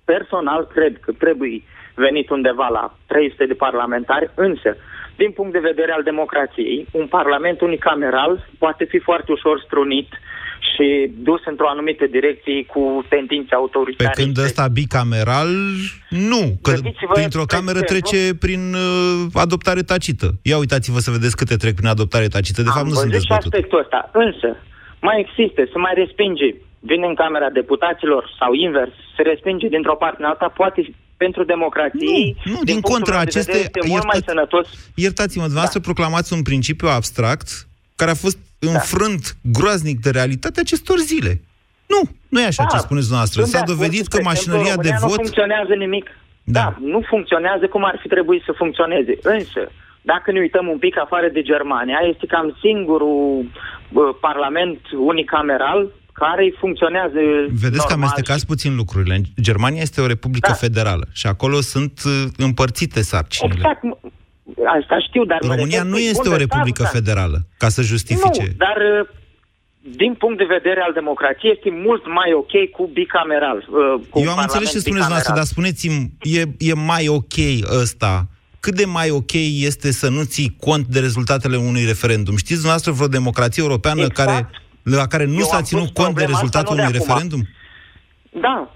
Personal, 0.04 0.66
cred 0.74 0.98
că 1.00 1.12
trebuie 1.12 1.62
venit 1.94 2.30
undeva 2.30 2.68
la 2.68 2.96
300 3.06 3.46
de 3.46 3.54
parlamentari, 3.54 4.30
însă, 4.34 4.76
din 5.16 5.30
punct 5.30 5.52
de 5.52 5.58
vedere 5.70 5.92
al 5.92 6.02
democrației, 6.02 6.86
un 6.90 7.06
parlament 7.06 7.60
unicameral 7.60 8.48
poate 8.58 8.84
fi 8.84 8.98
foarte 8.98 9.32
ușor 9.32 9.60
strunit 9.60 10.08
și 10.74 10.86
dus 11.28 11.40
într-o 11.50 11.68
anumită 11.68 12.04
direcție 12.16 12.64
cu 12.72 12.82
tendințe 13.08 13.48
Pe 13.48 13.54
autoritare. 13.54 14.12
când 14.22 14.38
ăsta 14.38 14.68
bicameral, 14.80 15.50
nu. 16.32 16.42
Că 16.62 16.70
Gândiți-vă, 16.72 17.12
printr-o 17.12 17.40
spre 17.46 17.56
cameră 17.56 17.78
exemplu- 17.82 18.08
trece 18.10 18.34
prin 18.44 18.62
uh, 18.74 19.26
adoptare 19.44 19.82
tacită. 19.82 20.28
Ia 20.42 20.58
uitați-vă 20.58 20.98
să 20.98 21.10
vedeți 21.10 21.36
câte 21.36 21.56
trec 21.56 21.74
prin 21.74 21.88
adoptare 21.88 22.28
tacită. 22.28 22.62
De 22.62 22.68
fapt, 22.74 22.80
Am 22.84 22.88
nu 22.88 22.94
sunt 22.94 23.04
văzut 23.10 23.20
și 23.22 23.28
dezbătute. 23.28 23.56
aspectul 23.56 23.78
ăsta. 23.84 24.10
Însă, 24.24 24.48
mai 25.00 25.16
există, 25.24 25.60
se 25.72 25.78
mai 25.78 25.92
respinge, 26.02 26.48
vine 26.80 27.06
în 27.06 27.14
Camera 27.14 27.48
Deputaților 27.60 28.22
sau 28.38 28.52
invers, 28.52 28.92
se 29.16 29.22
respinge 29.22 29.66
dintr-o 29.68 29.96
parte 30.02 30.16
în 30.22 30.28
alta, 30.32 30.48
poate 30.60 30.80
fi 30.86 30.94
pentru 31.16 31.44
democrație. 31.44 32.34
Nu, 32.44 32.52
nu, 32.52 32.58
din 32.64 32.80
contra, 32.80 33.18
aceste- 33.18 33.56
Este 33.58 33.80
mult 33.86 34.04
mai 34.04 34.16
iertați- 34.18 34.24
sănătos 34.28 34.66
Iertați-mă, 34.94 35.42
dumneavoastră 35.42 35.80
proclamați 35.80 36.32
un 36.32 36.42
principiu 36.42 36.88
abstract 36.88 37.67
care 38.00 38.10
a 38.10 38.24
fost 38.24 38.38
Da. 38.58 38.70
înfrânt 38.72 39.24
groaznic 39.58 39.98
de 40.06 40.10
realitate 40.18 40.58
acestor 40.60 40.98
zile. 41.12 41.32
Nu, 41.92 42.00
nu 42.32 42.38
e 42.40 42.46
așa 42.52 42.64
ce 42.72 42.76
spuneți 42.86 43.06
dumneavoastră. 43.08 43.38
Sunt 43.40 43.52
S-a 43.54 43.58
de 43.58 43.64
acord 43.64 43.76
dovedit 43.76 44.06
că, 44.06 44.16
că 44.16 44.16
spre 44.16 44.30
exemplu, 44.30 44.30
mașinăria 44.32 44.74
de 44.86 44.88
România 44.88 45.06
vot... 45.08 45.18
Nu 45.18 45.22
funcționează 45.24 45.74
nimic. 45.84 46.06
Da. 46.56 46.60
Da. 46.60 46.76
nu 46.94 47.00
funcționează 47.12 47.64
cum 47.74 47.82
ar 47.90 47.96
fi 48.02 48.08
trebuit 48.14 48.42
să 48.48 48.52
funcționeze. 48.62 49.12
Însă, 49.36 49.60
dacă 50.12 50.26
ne 50.32 50.40
uităm 50.46 50.66
un 50.74 50.78
pic 50.84 50.94
afară 51.04 51.28
de 51.36 51.42
Germania, 51.52 51.98
este 52.12 52.26
cam 52.34 52.46
singurul 52.64 53.22
bă, 53.94 54.04
parlament 54.28 54.80
unicameral 55.12 55.80
care 56.22 56.44
funcționează 56.58 57.18
Vedeți 57.66 57.86
că 57.86 57.92
normal 57.94 58.08
amestecați 58.08 58.46
puțin 58.46 58.72
lucrurile. 58.80 59.20
Germania 59.48 59.82
este 59.88 60.00
o 60.00 60.06
republică 60.06 60.48
Da. 60.48 60.54
federală 60.66 61.06
și 61.12 61.26
acolo 61.26 61.60
sunt 61.60 61.96
uh, 62.04 62.12
împărțite 62.36 63.00
sarcinile. 63.12 63.54
Exact. 63.56 63.80
M- 64.50 64.66
Asta 64.80 64.98
știu, 65.08 65.24
dar... 65.24 65.38
mă 65.42 65.54
România 65.54 65.78
refer 65.82 65.90
nu 65.92 65.96
pe 65.96 66.00
este 66.02 66.18
o 66.18 66.22
Bundestag, 66.22 66.40
republică 66.44 66.82
da. 66.82 66.88
federală, 66.88 67.38
ca 67.56 67.68
să 67.68 67.82
justifice. 67.82 68.42
Nu, 68.42 68.54
dar 68.66 68.76
uh, 69.00 69.08
din 70.02 70.14
punct 70.14 70.38
de 70.38 70.44
vedere 70.56 70.80
al 70.86 70.92
democrației 70.92 71.52
este 71.56 71.70
mult 71.86 72.02
mai 72.06 72.32
ok 72.32 72.52
cu 72.76 72.90
bicameral. 72.92 73.56
uh, 73.56 74.00
Cu 74.10 74.18
Eu 74.20 74.30
am 74.30 74.36
un 74.36 74.42
înțeles 74.46 74.68
ce 74.70 74.74
parlament 74.74 74.86
spuneți 74.86 75.08
noastră, 75.08 75.32
dar 75.34 75.44
bicameral. 75.44 75.44
spuneți-mi, 75.44 76.12
e, 76.38 76.70
e 76.70 76.74
mai 76.74 77.08
ok 77.08 77.36
ăsta? 77.82 78.26
Cât 78.60 78.74
de 78.74 78.84
mai 78.84 79.10
ok 79.10 79.32
este 79.70 79.92
să 79.92 80.08
nu 80.08 80.22
ții 80.24 80.56
cont 80.60 80.86
de 80.86 81.00
rezultatele 81.00 81.56
unui 81.56 81.84
referendum? 81.84 82.34
Știți 82.36 82.52
dumneavoastră 82.62 82.92
vreo 82.92 83.08
democrație 83.08 83.62
europeană 83.62 84.00
Exact. 84.00 84.28
care, 84.30 84.48
la 84.82 85.06
care 85.06 85.24
nu 85.24 85.38
Eu 85.38 85.44
s-a 85.44 85.56
am 85.56 85.62
ținut 85.62 85.82
pus 85.84 85.92
cont 85.92 86.14
de 86.16 86.22
problema 86.24 86.32
asta 86.38 86.40
rezultatul 86.44 86.74
nu 86.76 86.80
de 86.80 86.86
unui 86.86 86.98
acum. 86.98 87.06
referendum? 87.08 87.48
Da. 88.46 88.70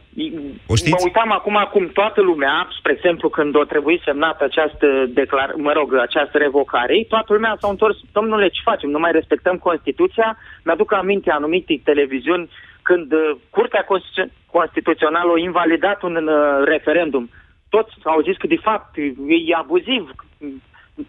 O 0.66 0.74
știți? 0.74 0.90
Mă 0.90 1.00
uitam 1.04 1.32
acum 1.32 1.68
cum 1.72 1.88
toată 1.88 2.20
lumea, 2.20 2.68
spre 2.78 2.92
exemplu, 2.92 3.28
când 3.28 3.56
o 3.56 3.64
trebuie 3.64 4.00
semnată 4.04 4.44
această 4.44 4.86
declar, 5.08 5.52
mă 5.56 5.72
rog, 5.72 5.94
această 5.94 6.38
revocare, 6.38 7.04
toată 7.08 7.32
lumea 7.32 7.56
s-a 7.60 7.68
întors, 7.68 7.96
domnule, 8.12 8.48
ce 8.48 8.60
facem? 8.64 8.90
Nu 8.90 8.98
mai 8.98 9.12
respectăm 9.12 9.56
Constituția? 9.56 10.38
Mi-aduc 10.64 10.92
aminte 10.92 11.30
anumite 11.30 11.80
televiziuni 11.84 12.50
când 12.82 13.12
uh, 13.12 13.36
Curtea 13.50 13.84
Constitu- 13.84 14.32
Constituțională 14.50 15.32
a 15.32 15.38
invalidat 15.38 16.02
un 16.02 16.16
uh, 16.16 16.64
referendum. 16.64 17.30
Toți 17.68 17.92
au 18.04 18.20
zis 18.20 18.36
că, 18.36 18.46
de 18.46 18.60
fapt, 18.62 18.96
e 19.26 19.54
abuziv. 19.54 20.10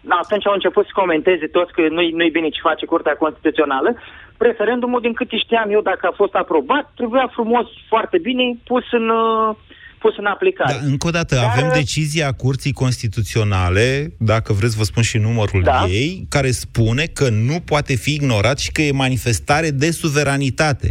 Atunci 0.07 0.47
au 0.47 0.53
început 0.53 0.85
să 0.85 0.91
comenteze 0.93 1.47
toți 1.47 1.73
că 1.73 1.81
nu-i, 1.89 2.11
nu-i 2.11 2.29
bine 2.29 2.49
ce 2.49 2.59
face 2.61 2.85
Curtea 2.85 3.15
Constituțională. 3.15 3.95
Referendumul, 4.43 5.01
din 5.01 5.13
câte 5.13 5.37
știam 5.37 5.69
eu, 5.71 5.81
dacă 5.81 6.07
a 6.07 6.13
fost 6.15 6.33
aprobat, 6.33 6.91
trebuia 6.95 7.29
frumos, 7.33 7.65
foarte 7.87 8.17
bine, 8.17 8.43
pus 8.63 8.83
în, 8.91 9.09
uh, 9.09 9.55
pus 10.03 10.17
în 10.17 10.25
aplicare. 10.25 10.73
Da, 10.73 10.85
încă 10.85 11.07
o 11.07 11.09
dată, 11.09 11.35
Dar... 11.35 11.45
avem 11.51 11.69
decizia 11.73 12.31
Curții 12.31 12.73
Constituționale, 12.83 13.87
dacă 14.19 14.53
vreți 14.53 14.77
vă 14.77 14.83
spun 14.83 15.03
și 15.03 15.17
numărul 15.17 15.61
da. 15.63 15.85
ei, 15.89 16.25
care 16.29 16.51
spune 16.51 17.05
că 17.19 17.27
nu 17.29 17.57
poate 17.71 17.93
fi 17.95 18.13
ignorat 18.13 18.57
și 18.59 18.71
că 18.71 18.81
e 18.81 18.91
manifestare 18.91 19.69
de 19.69 19.89
suveranitate. 19.91 20.87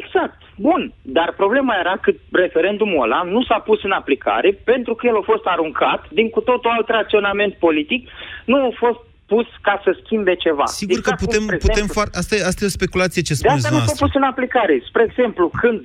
Exact. 0.00 0.38
Bun, 0.56 0.92
dar 1.02 1.34
problema 1.36 1.74
era 1.78 1.96
că 2.02 2.12
referendumul 2.32 3.02
ăla 3.02 3.22
nu 3.22 3.42
s-a 3.42 3.58
pus 3.58 3.82
în 3.82 3.90
aplicare 3.90 4.50
pentru 4.64 4.94
că 4.94 5.06
el 5.06 5.16
a 5.16 5.24
fost 5.24 5.44
aruncat 5.44 6.00
din 6.10 6.28
cu 6.30 6.40
totul 6.40 6.70
alt 6.70 6.88
raționament 6.88 7.54
politic, 7.54 8.08
nu 8.44 8.56
a 8.56 8.70
fost 8.74 8.98
pus 9.26 9.46
ca 9.66 9.80
să 9.84 9.90
schimbe 10.02 10.34
ceva. 10.34 10.66
Sigur 10.66 10.96
exact 10.98 11.18
că 11.18 11.24
putem, 11.24 11.44
cum, 11.46 11.56
putem 11.66 11.70
exemplu, 11.70 11.94
foarte... 11.98 12.18
Asta 12.18 12.34
e, 12.36 12.46
asta 12.50 12.60
e 12.64 12.72
o 12.72 12.78
speculație 12.78 13.22
ce 13.22 13.34
spuneți 13.34 13.62
De 13.62 13.68
asta 13.68 13.78
nu 13.78 13.86
s-a 13.88 14.04
pus 14.04 14.14
în 14.14 14.26
aplicare. 14.32 14.74
Spre 14.88 15.02
exemplu, 15.08 15.44
când 15.62 15.82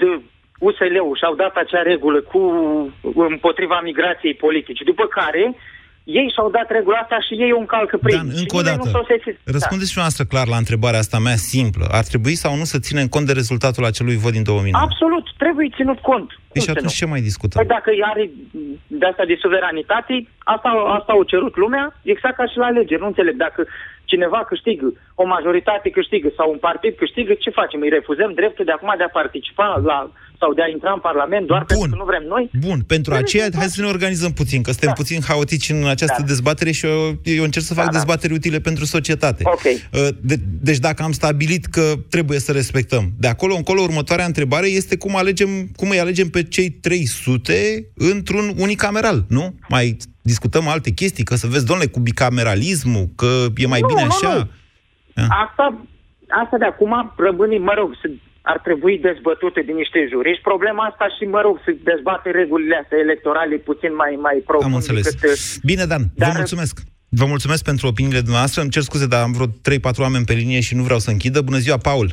USL-ul 0.68 1.16
și-au 1.20 1.36
dat 1.44 1.54
acea 1.64 1.82
regulă 1.92 2.20
cu 2.32 2.42
împotriva 3.36 3.78
migrației 3.90 4.36
politice, 4.46 4.84
după 4.84 5.06
care 5.20 5.44
ei 6.04 6.32
și-au 6.34 6.50
dat 6.58 6.68
regula 6.78 6.98
asta 6.98 7.18
și 7.28 7.34
ei 7.44 7.52
o 7.58 7.60
încalcă 7.60 7.98
prin. 7.98 8.16
Dan, 8.16 8.30
încă 8.42 8.56
o 8.56 8.62
dată, 8.62 8.90
răspundeți 9.44 9.92
și 9.92 9.98
noastră 9.98 10.24
clar 10.24 10.48
la 10.48 10.58
întrebarea 10.64 11.00
asta 11.00 11.20
mea 11.20 11.36
simplă. 11.36 11.86
Ar 12.00 12.06
trebui 12.12 12.36
sau 12.36 12.56
nu 12.56 12.64
să 12.64 12.80
ținem 12.80 13.08
cont 13.08 13.26
de 13.26 13.34
rezultatul 13.42 13.86
acelui 13.86 14.18
vot 14.24 14.32
din 14.32 14.44
2009? 14.44 14.84
Absolut, 14.88 15.26
trebuie 15.60 15.80
ținut 15.82 16.00
cont. 16.10 16.30
Păi 16.54 16.62
și 16.62 16.70
atunci 16.70 17.00
ce 17.02 17.06
mai 17.06 17.22
discutăm? 17.30 17.58
Păi 17.60 17.74
dacă 17.76 17.90
are 18.12 18.30
de 19.00 19.06
asta 19.06 19.26
de 19.32 19.38
suveranitate, 19.44 20.16
asta, 20.56 20.70
asta 20.98 21.12
au 21.12 21.24
cerut 21.24 21.56
lumea, 21.64 21.86
exact 22.04 22.36
ca 22.36 22.46
și 22.52 22.58
la 22.58 22.66
alegeri. 22.66 23.02
Nu 23.02 23.08
înțeleg, 23.08 23.36
dacă 23.36 23.68
cineva 24.12 24.40
câștigă, 24.52 24.88
o 25.16 25.26
majoritate 25.26 25.90
câștigă 25.90 26.30
sau 26.38 26.52
un 26.52 26.58
partid 26.58 26.94
câștigă, 26.96 27.34
ce 27.34 27.50
facem? 27.60 27.82
Îi 27.82 27.96
refuzăm 27.98 28.32
dreptul 28.34 28.66
de 28.66 28.72
acum 28.72 28.94
de 28.98 29.04
a 29.04 29.18
participa 29.20 29.82
la 29.90 29.98
sau 30.40 30.54
de 30.54 30.62
a 30.62 30.68
intra 30.68 30.92
în 30.92 31.00
Parlament 31.00 31.48
doar 31.48 31.64
Bun. 31.68 31.68
pentru 31.68 31.90
că 31.90 31.96
nu 31.96 32.10
vrem 32.12 32.24
noi? 32.28 32.50
Bun, 32.68 32.80
pentru 32.88 33.12
de 33.12 33.18
aceea 33.18 33.48
hai 33.56 33.66
să 33.68 33.82
ne 33.82 33.88
organizăm 33.88 34.32
puțin, 34.32 34.62
că 34.62 34.70
suntem 34.72 34.90
da. 34.90 35.02
puțin 35.02 35.20
haotici 35.28 35.70
în 35.70 35.88
această 35.88 36.22
da. 36.22 36.26
dezbatere 36.28 36.72
și 36.72 36.86
eu, 36.86 37.20
eu 37.24 37.44
încerc 37.44 37.66
să 37.66 37.74
fac 37.74 37.86
da, 37.86 37.92
da. 37.92 37.98
dezbateri 37.98 38.34
utile 38.34 38.60
pentru 38.60 38.86
societate. 38.86 39.44
Okay. 39.46 39.76
Uh, 39.94 40.08
de, 40.22 40.36
deci 40.62 40.78
dacă 40.78 41.04
am 41.04 41.12
stabilit 41.12 41.66
că 41.66 41.94
trebuie 42.10 42.40
să 42.40 42.52
respectăm, 42.52 43.04
de 43.18 43.28
acolo 43.28 43.56
încolo 43.56 43.82
următoarea 43.82 44.26
întrebare 44.26 44.68
este 44.68 44.98
cum 44.98 45.16
alegem, 45.16 45.50
cum 45.76 45.90
îi 45.90 46.00
alegem 46.00 46.30
pe 46.30 46.44
cei 46.44 46.70
300 46.70 47.54
într-un 47.96 48.54
unicameral, 48.58 49.26
nu? 49.28 49.56
Mai 49.70 49.98
discutăm 50.22 50.68
alte 50.68 50.90
chestii, 50.90 51.24
că 51.24 51.36
să 51.36 51.48
vezi, 51.48 51.66
domnule, 51.66 51.90
cu 51.90 52.00
bicameralismul, 52.00 53.08
că 53.16 53.46
e 53.56 53.68
mai 53.68 53.80
nu, 53.82 53.88
bine 53.88 54.02
așa. 54.02 54.34
Nu, 54.34 54.40
nu. 55.14 55.28
Asta, 55.46 55.86
asta 56.44 56.58
de 56.58 56.66
acum 56.66 57.14
rămâne, 57.18 57.58
mă 57.58 57.74
rog, 57.78 57.92
ar 58.52 58.58
trebui 58.68 58.96
dezbătute 59.10 59.62
de 59.68 59.74
niște 59.82 60.00
juriști. 60.12 60.48
Problema 60.52 60.84
asta 60.92 61.06
și, 61.16 61.24
mă 61.36 61.42
rog, 61.46 61.56
să 61.66 61.70
dezbate 61.92 62.28
regulile 62.40 62.76
astea 62.82 63.00
electorale 63.06 63.56
puțin 63.70 63.92
mai, 64.02 64.14
mai 64.28 64.38
profund. 64.50 64.70
Am 64.70 64.80
înțeles. 64.82 65.06
Decât... 65.10 65.30
Uh, 65.30 65.38
Bine, 65.70 65.84
Dan, 65.92 66.04
Dar... 66.16 66.30
vă 66.30 66.38
mulțumesc. 66.42 66.74
Vă 67.20 67.26
mulțumesc 67.34 67.64
pentru 67.72 67.88
opiniile 67.88 68.22
dumneavoastră. 68.28 68.62
Îmi 68.62 68.74
cer 68.76 68.82
scuze, 68.82 69.08
dar 69.14 69.22
am 69.24 69.32
vreo 69.38 69.48
3-4 69.48 69.52
oameni 70.06 70.26
pe 70.30 70.34
linie 70.42 70.62
și 70.68 70.76
nu 70.76 70.84
vreau 70.84 71.00
să 71.06 71.10
închidă. 71.12 71.40
Bună 71.42 71.58
ziua, 71.66 71.78
Paul! 71.78 72.08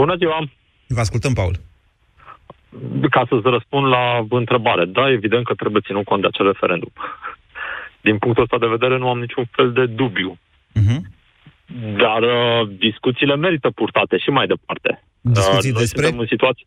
Bună 0.00 0.14
ziua! 0.20 0.38
Vă 0.96 1.00
ascultăm, 1.00 1.32
Paul. 1.40 1.54
Ca 3.10 3.22
să-ți 3.28 3.48
răspund 3.56 3.86
la 3.86 4.04
întrebare, 4.28 4.84
da, 4.84 5.10
evident 5.10 5.44
că 5.46 5.54
trebuie 5.54 5.86
ținut 5.86 6.04
cont 6.04 6.20
de 6.20 6.26
acel 6.26 6.46
referendum. 6.46 6.92
Din 8.00 8.18
punctul 8.18 8.42
ăsta 8.42 8.58
de 8.58 8.74
vedere 8.76 8.98
nu 8.98 9.08
am 9.08 9.18
niciun 9.18 9.44
fel 9.50 9.72
de 9.72 9.86
dubiu. 9.86 10.38
Uh-huh. 10.80 11.00
Dar 12.02 12.22
uh, 12.22 12.68
discuțiile 12.78 13.36
merită 13.36 13.70
purtate 13.70 14.18
și 14.18 14.30
mai 14.30 14.46
departe. 14.46 15.04
Discuții 15.20 15.70
uh, 15.70 15.78
despre? 15.78 16.06
În 16.06 16.26
situație... 16.28 16.66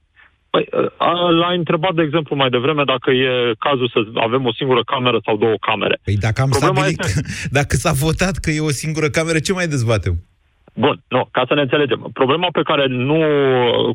Păi, 0.49 0.65
uh, 0.71 1.29
l-a 1.39 1.51
întrebat, 1.51 1.93
de 1.93 2.01
exemplu, 2.01 2.35
mai 2.35 2.49
devreme 2.49 2.83
dacă 2.83 3.11
e 3.11 3.53
cazul 3.59 3.89
să 3.93 3.99
avem 4.13 4.45
o 4.45 4.53
singură 4.53 4.83
cameră 4.83 5.19
sau 5.25 5.37
două 5.37 5.55
camere. 5.59 5.99
Păi 6.03 6.17
dacă 6.17 6.41
am 6.41 6.49
Problema 6.49 6.73
stabilit, 6.73 7.03
este... 7.03 7.21
dacă 7.59 7.75
s-a 7.75 7.91
votat 7.91 8.35
că 8.37 8.49
e 8.49 8.59
o 8.59 8.69
singură 8.69 9.09
cameră, 9.09 9.39
ce 9.39 9.53
mai 9.53 9.67
dezbatem? 9.67 10.15
Bun, 10.85 10.95
nu, 11.07 11.21
ca 11.31 11.43
să 11.47 11.53
ne 11.53 11.61
înțelegem. 11.61 12.09
Problema 12.13 12.47
pe 12.51 12.67
care 12.69 12.85
nu, 12.87 13.19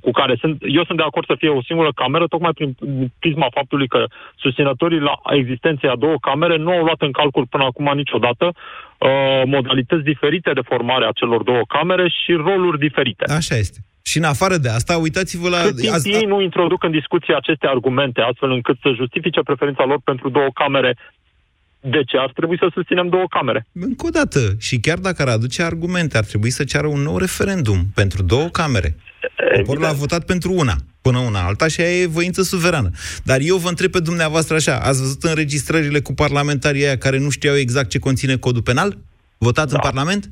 cu 0.05 0.11
care 0.11 0.35
sunt, 0.41 0.57
eu 0.79 0.85
sunt 0.85 0.99
de 0.99 1.07
acord 1.07 1.27
să 1.27 1.35
fie 1.39 1.49
o 1.49 1.63
singură 1.63 1.91
cameră, 1.95 2.27
tocmai 2.27 2.53
prin 2.59 2.71
prisma 3.19 3.49
faptului 3.59 3.89
că 3.89 4.05
susținătorii 4.37 5.07
la 5.09 5.15
existenței 5.41 5.91
a 5.91 6.03
două 6.05 6.17
camere 6.21 6.57
nu 6.57 6.71
au 6.71 6.85
luat 6.85 7.01
în 7.01 7.13
calcul 7.13 7.47
până 7.51 7.65
acum 7.65 7.93
niciodată 7.95 8.47
uh, 8.53 9.43
modalități 9.45 10.09
diferite 10.13 10.51
de 10.53 10.69
formare 10.71 11.05
a 11.07 11.19
celor 11.21 11.43
două 11.43 11.63
camere 11.69 12.07
și 12.09 12.33
roluri 12.33 12.79
diferite. 12.79 13.25
Așa 13.41 13.57
este. 13.57 13.79
Și 14.11 14.17
în 14.19 14.25
afară 14.25 14.57
de 14.57 14.69
asta, 14.69 14.97
uitați-vă 14.97 15.49
la... 15.49 15.61
Cât 15.63 15.77
timp 15.77 15.93
azi... 15.93 16.11
ei 16.11 16.27
nu 16.33 16.41
introduc 16.41 16.85
în 16.85 16.91
discuție 16.91 17.35
aceste 17.35 17.67
argumente, 17.67 18.21
astfel 18.21 18.51
încât 18.51 18.77
să 18.83 18.99
justifice 19.01 19.41
preferința 19.41 19.85
lor 19.85 20.01
pentru 20.05 20.29
două 20.29 20.51
camere 20.55 20.97
de 21.91 22.03
ce 22.07 22.17
ar 22.17 22.31
trebui 22.35 22.59
să 22.59 22.69
susținem 22.73 23.09
două 23.09 23.25
camere? 23.29 23.67
Încă 23.73 24.07
o 24.07 24.09
dată, 24.09 24.55
și 24.59 24.79
chiar 24.79 24.99
dacă 24.99 25.23
ar 25.23 25.29
aduce 25.29 25.63
argumente, 25.63 26.17
ar 26.17 26.25
trebui 26.25 26.51
să 26.51 26.65
ceară 26.65 26.87
un 26.87 27.01
nou 27.01 27.19
referendum 27.19 27.87
pentru 27.95 28.23
două 28.23 28.49
camere. 28.49 28.97
Poporul 29.57 29.85
a 29.85 29.93
votat 29.93 30.25
pentru 30.25 30.53
una, 30.53 30.77
până 31.01 31.19
una 31.19 31.47
alta, 31.47 31.69
și 31.69 31.81
aia 31.81 32.01
e 32.01 32.07
voință 32.07 32.43
suverană. 32.43 32.91
Dar 33.25 33.39
eu 33.41 33.57
vă 33.57 33.69
întreb 33.69 33.91
pe 33.91 34.01
dumneavoastră 34.01 34.55
așa, 34.55 34.79
ați 34.79 35.01
văzut 35.01 35.23
înregistrările 35.23 36.01
cu 36.01 36.15
parlamentarii 36.15 36.85
aia 36.85 36.99
care 36.99 37.19
nu 37.19 37.31
știau 37.31 37.57
exact 37.57 37.89
ce 37.89 37.99
conține 37.99 38.37
codul 38.37 38.63
penal? 38.63 38.99
Votat 39.39 39.69
da. 39.69 39.75
în 39.75 39.81
Parlament? 39.83 40.31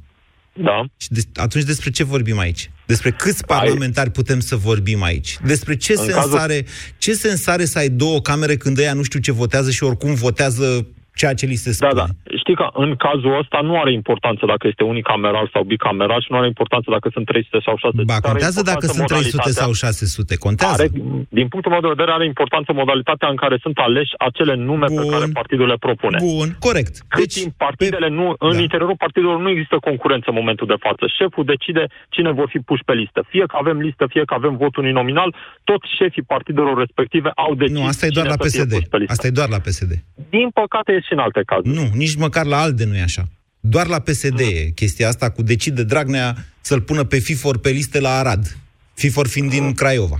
Da. 0.52 0.84
Și 0.96 1.08
de, 1.10 1.20
atunci 1.34 1.64
despre 1.64 1.90
ce 1.90 2.04
vorbim 2.04 2.38
aici? 2.38 2.70
Despre 2.86 3.10
câți 3.10 3.44
parlamentari 3.44 4.10
putem 4.10 4.40
să 4.40 4.56
vorbim 4.56 5.02
aici? 5.02 5.38
Despre 5.44 5.76
ce 5.76 5.94
sens, 5.94 6.14
cazul... 6.14 6.38
are, 6.38 6.64
ce 6.98 7.12
sens 7.12 7.46
are 7.46 7.64
să 7.64 7.78
ai 7.78 7.88
două 7.88 8.20
camere 8.20 8.56
când 8.56 8.78
ăia 8.78 8.92
nu 8.92 9.02
știu 9.02 9.20
ce 9.20 9.32
votează 9.32 9.70
și 9.70 9.82
oricum 9.82 10.14
votează 10.14 10.86
ceea 11.14 11.34
ce 11.34 11.46
li 11.46 11.54
se 11.54 11.72
spune. 11.72 11.92
Da, 11.92 12.04
da. 12.04 12.36
Știi 12.42 12.54
că 12.54 12.66
în 12.84 12.90
cazul 12.96 13.38
ăsta 13.42 13.58
nu 13.68 13.74
are 13.80 13.92
importanță 13.92 14.42
dacă 14.46 14.66
este 14.66 14.84
unicameral 14.84 15.50
sau 15.52 15.62
bicameral 15.62 16.20
și 16.20 16.30
nu 16.32 16.38
are 16.38 16.46
importanță 16.46 16.90
dacă 16.90 17.08
sunt 17.12 17.26
300 17.26 17.58
sau 17.66 17.76
600. 17.76 18.04
Ba, 18.12 18.20
contează 18.30 18.62
dacă 18.62 18.86
sunt 18.86 19.06
300 19.06 19.50
sau 19.50 19.72
600, 19.72 20.36
contează. 20.36 20.82
Are, 20.82 20.90
din 21.38 21.48
punctul 21.48 21.72
meu 21.72 21.80
de 21.80 21.94
vedere 21.94 22.10
are 22.12 22.26
importanță 22.32 22.72
modalitatea 22.72 23.28
în 23.28 23.36
care 23.36 23.56
sunt 23.64 23.76
aleși 23.78 24.12
acele 24.18 24.54
nume 24.54 24.86
Bun. 24.88 24.96
pe 25.00 25.04
care 25.12 25.26
partidul 25.32 25.66
le 25.66 25.78
propune. 25.86 26.18
Bun, 26.30 26.48
corect. 26.58 26.94
Cât 27.08 27.18
deci, 27.24 27.38
timp 27.40 27.52
partidele 27.66 28.08
pe... 28.08 28.14
nu, 28.18 28.26
în 28.38 28.56
da. 28.56 28.62
interiorul 28.66 28.96
partidelor 29.04 29.38
nu 29.40 29.50
există 29.50 29.76
concurență 29.88 30.26
în 30.28 30.38
momentul 30.40 30.66
de 30.66 30.78
față. 30.86 31.04
Șeful 31.18 31.44
decide 31.44 31.84
cine 32.14 32.30
vor 32.32 32.48
fi 32.52 32.58
puși 32.58 32.84
pe 32.88 32.94
listă. 33.02 33.20
Fie 33.32 33.44
că 33.50 33.56
avem 33.62 33.78
listă, 33.86 34.04
fie 34.14 34.24
că 34.24 34.34
avem 34.34 34.56
votul 34.56 34.82
uninominal, 34.82 35.34
toți 35.64 35.86
șefii 35.98 36.22
partidelor 36.34 36.74
respective 36.78 37.30
au 37.44 37.54
decis 37.54 37.76
Nu, 37.76 37.84
asta 37.92 38.06
e 38.06 38.16
doar 38.18 38.26
la 38.26 38.36
PSD. 38.44 38.72
Asta 39.14 39.26
e 39.26 39.38
doar 39.40 39.48
la 39.48 39.58
PSD. 39.66 39.92
Din 40.36 40.48
păcate 40.60 40.92
e 41.02 41.06
și 41.06 41.12
în 41.12 41.18
alte 41.18 41.42
cazuri. 41.46 41.74
Nu, 41.74 41.90
nici 41.94 42.16
măcar 42.16 42.46
la 42.46 42.60
ALDE 42.60 42.84
nu 42.84 42.96
e 42.96 43.02
așa. 43.02 43.22
Doar 43.60 43.86
la 43.86 43.98
PSD 43.98 44.40
nu. 44.40 44.46
e 44.46 44.72
chestia 44.74 45.08
asta 45.08 45.30
cu 45.30 45.42
decide 45.42 45.84
Dragnea 45.84 46.34
să-l 46.60 46.80
pună 46.80 47.04
pe 47.04 47.18
FIFOR 47.18 47.58
pe 47.58 47.70
liste 47.70 48.00
la 48.00 48.18
Arad. 48.18 48.56
FIFOR 48.94 49.26
fiind 49.28 49.50
din 49.50 49.72
Craiova. 49.72 50.18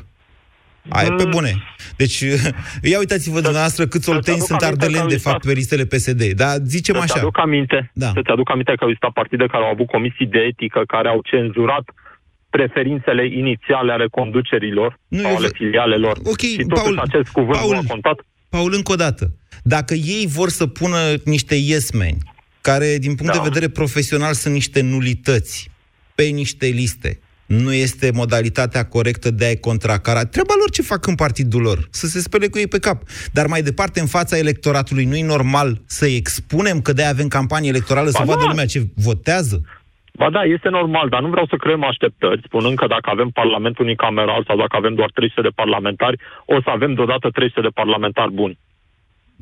Aia 0.89 1.13
pe 1.13 1.25
bune. 1.25 1.53
Deci, 1.97 2.21
ia 2.91 2.99
uitați-vă 2.99 3.41
dumneavoastră 3.41 3.87
câți 3.87 4.11
olteni 4.11 4.39
sunt 4.39 4.63
ardeleni, 4.63 5.09
de 5.09 5.17
fapt, 5.17 5.45
pe 5.45 5.53
listele 5.53 5.85
PSD. 5.85 6.23
Dar 6.23 6.57
zicem 6.65 6.97
așa. 6.97 7.07
Să-ți 7.07 7.19
aduc 7.19 7.39
aminte, 7.39 7.91
da. 7.95 8.11
să-ți 8.15 8.31
aduc 8.31 8.51
aminte 8.51 8.73
că 8.73 8.85
au 8.85 8.89
existat 8.89 9.13
partide 9.13 9.47
care 9.47 9.65
au 9.65 9.71
avut 9.71 9.87
comisii 9.87 10.27
de 10.27 10.39
etică, 10.39 10.83
care 10.87 11.09
au 11.09 11.21
cenzurat 11.31 11.85
preferințele 12.51 13.25
inițiale 13.27 13.93
ale 13.93 14.07
conducerilor 14.11 14.99
nu, 15.09 15.21
sau 15.23 15.37
ale 15.37 15.49
filialelor. 15.53 16.17
Ok, 16.25 16.41
și 16.41 16.57
totuși 16.57 16.83
Paul, 16.83 16.99
acest 16.99 17.29
cuvânt 17.29 17.59
Paul, 17.59 17.73
nu 17.73 17.79
a 17.79 17.83
contat. 17.89 18.19
Paul, 18.49 18.73
încă 18.75 18.93
o 18.93 18.95
dată. 18.95 19.25
Dacă 19.63 19.95
ei 19.95 20.27
vor 20.29 20.49
să 20.49 20.67
pună 20.67 20.97
niște 21.25 21.55
iesmeni, 21.55 22.19
care, 22.61 22.99
din 22.99 23.15
punct 23.15 23.33
da. 23.33 23.39
de 23.39 23.49
vedere 23.49 23.69
profesional, 23.69 24.33
sunt 24.33 24.55
niște 24.55 24.81
nulități, 24.83 25.71
pe 26.15 26.23
niște 26.23 26.67
liste, 26.67 27.21
nu 27.47 27.73
este 27.73 28.11
modalitatea 28.15 28.85
corectă 28.85 29.31
de 29.31 29.45
a-i 29.45 29.57
contracara. 29.57 30.25
Treaba 30.25 30.55
lor 30.59 30.71
ce 30.71 30.83
fac 30.83 31.07
în 31.07 31.15
partidul 31.15 31.63
lor, 31.63 31.79
să 31.91 32.07
se 32.07 32.21
spele 32.21 32.47
cu 32.49 32.59
ei 32.59 32.67
pe 32.67 32.79
cap. 32.79 32.99
Dar 33.33 33.47
mai 33.47 33.63
departe, 33.63 34.01
în 34.01 34.07
fața 34.07 34.37
electoratului, 34.39 35.05
nu-i 35.05 35.23
normal 35.35 35.69
să-i 35.87 36.17
expunem 36.17 36.81
că 36.81 36.93
de 36.93 37.05
avem 37.05 37.29
campanie 37.29 37.69
electorală, 37.69 38.11
ba 38.13 38.19
să 38.19 38.25
da. 38.25 38.33
vadă 38.33 38.45
lumea 38.49 38.67
ce 38.67 38.81
votează? 38.95 39.63
Ba 40.15 40.31
da, 40.31 40.43
este 40.43 40.69
normal, 40.69 41.09
dar 41.09 41.21
nu 41.21 41.29
vreau 41.29 41.47
să 41.47 41.57
creăm 41.57 41.85
așteptări, 41.85 42.43
spunând 42.45 42.77
că 42.77 42.87
dacă 42.87 43.11
avem 43.11 43.29
Parlament 43.29 43.79
unicameral 43.79 44.45
sau 44.47 44.57
dacă 44.57 44.77
avem 44.77 44.95
doar 44.95 45.11
300 45.15 45.41
de 45.41 45.49
parlamentari, 45.55 46.21
o 46.47 46.61
să 46.65 46.71
avem 46.71 46.95
deodată 46.95 47.31
300 47.31 47.61
de 47.61 47.69
parlamentari 47.75 48.33
buni. 48.33 48.59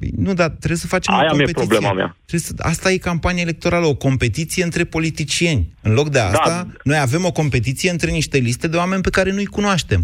Păi, 0.01 0.11
nu, 0.17 0.33
dar 0.35 0.49
trebuie 0.49 0.85
să 0.85 0.87
facem 0.87 1.15
Aia 1.15 1.25
o 1.25 1.29
competiție. 1.29 1.63
e 1.63 1.67
problema 1.67 1.93
mea. 1.93 2.17
Să, 2.25 2.53
asta 2.59 2.91
e 2.91 2.97
campania 2.97 3.43
electorală, 3.43 3.87
o 3.87 3.95
competiție 3.95 4.63
între 4.65 4.85
politicieni. 4.85 5.63
În 5.83 5.93
loc 5.95 6.09
de 6.09 6.19
asta, 6.19 6.51
da. 6.51 6.73
noi 6.85 6.99
avem 6.99 7.25
o 7.25 7.33
competiție 7.33 7.91
între 7.91 8.11
niște 8.11 8.39
liste 8.39 8.69
de 8.69 8.77
oameni 8.77 9.03
pe 9.03 9.11
care 9.11 9.33
nu-i 9.33 9.55
cunoaștem. 9.57 10.01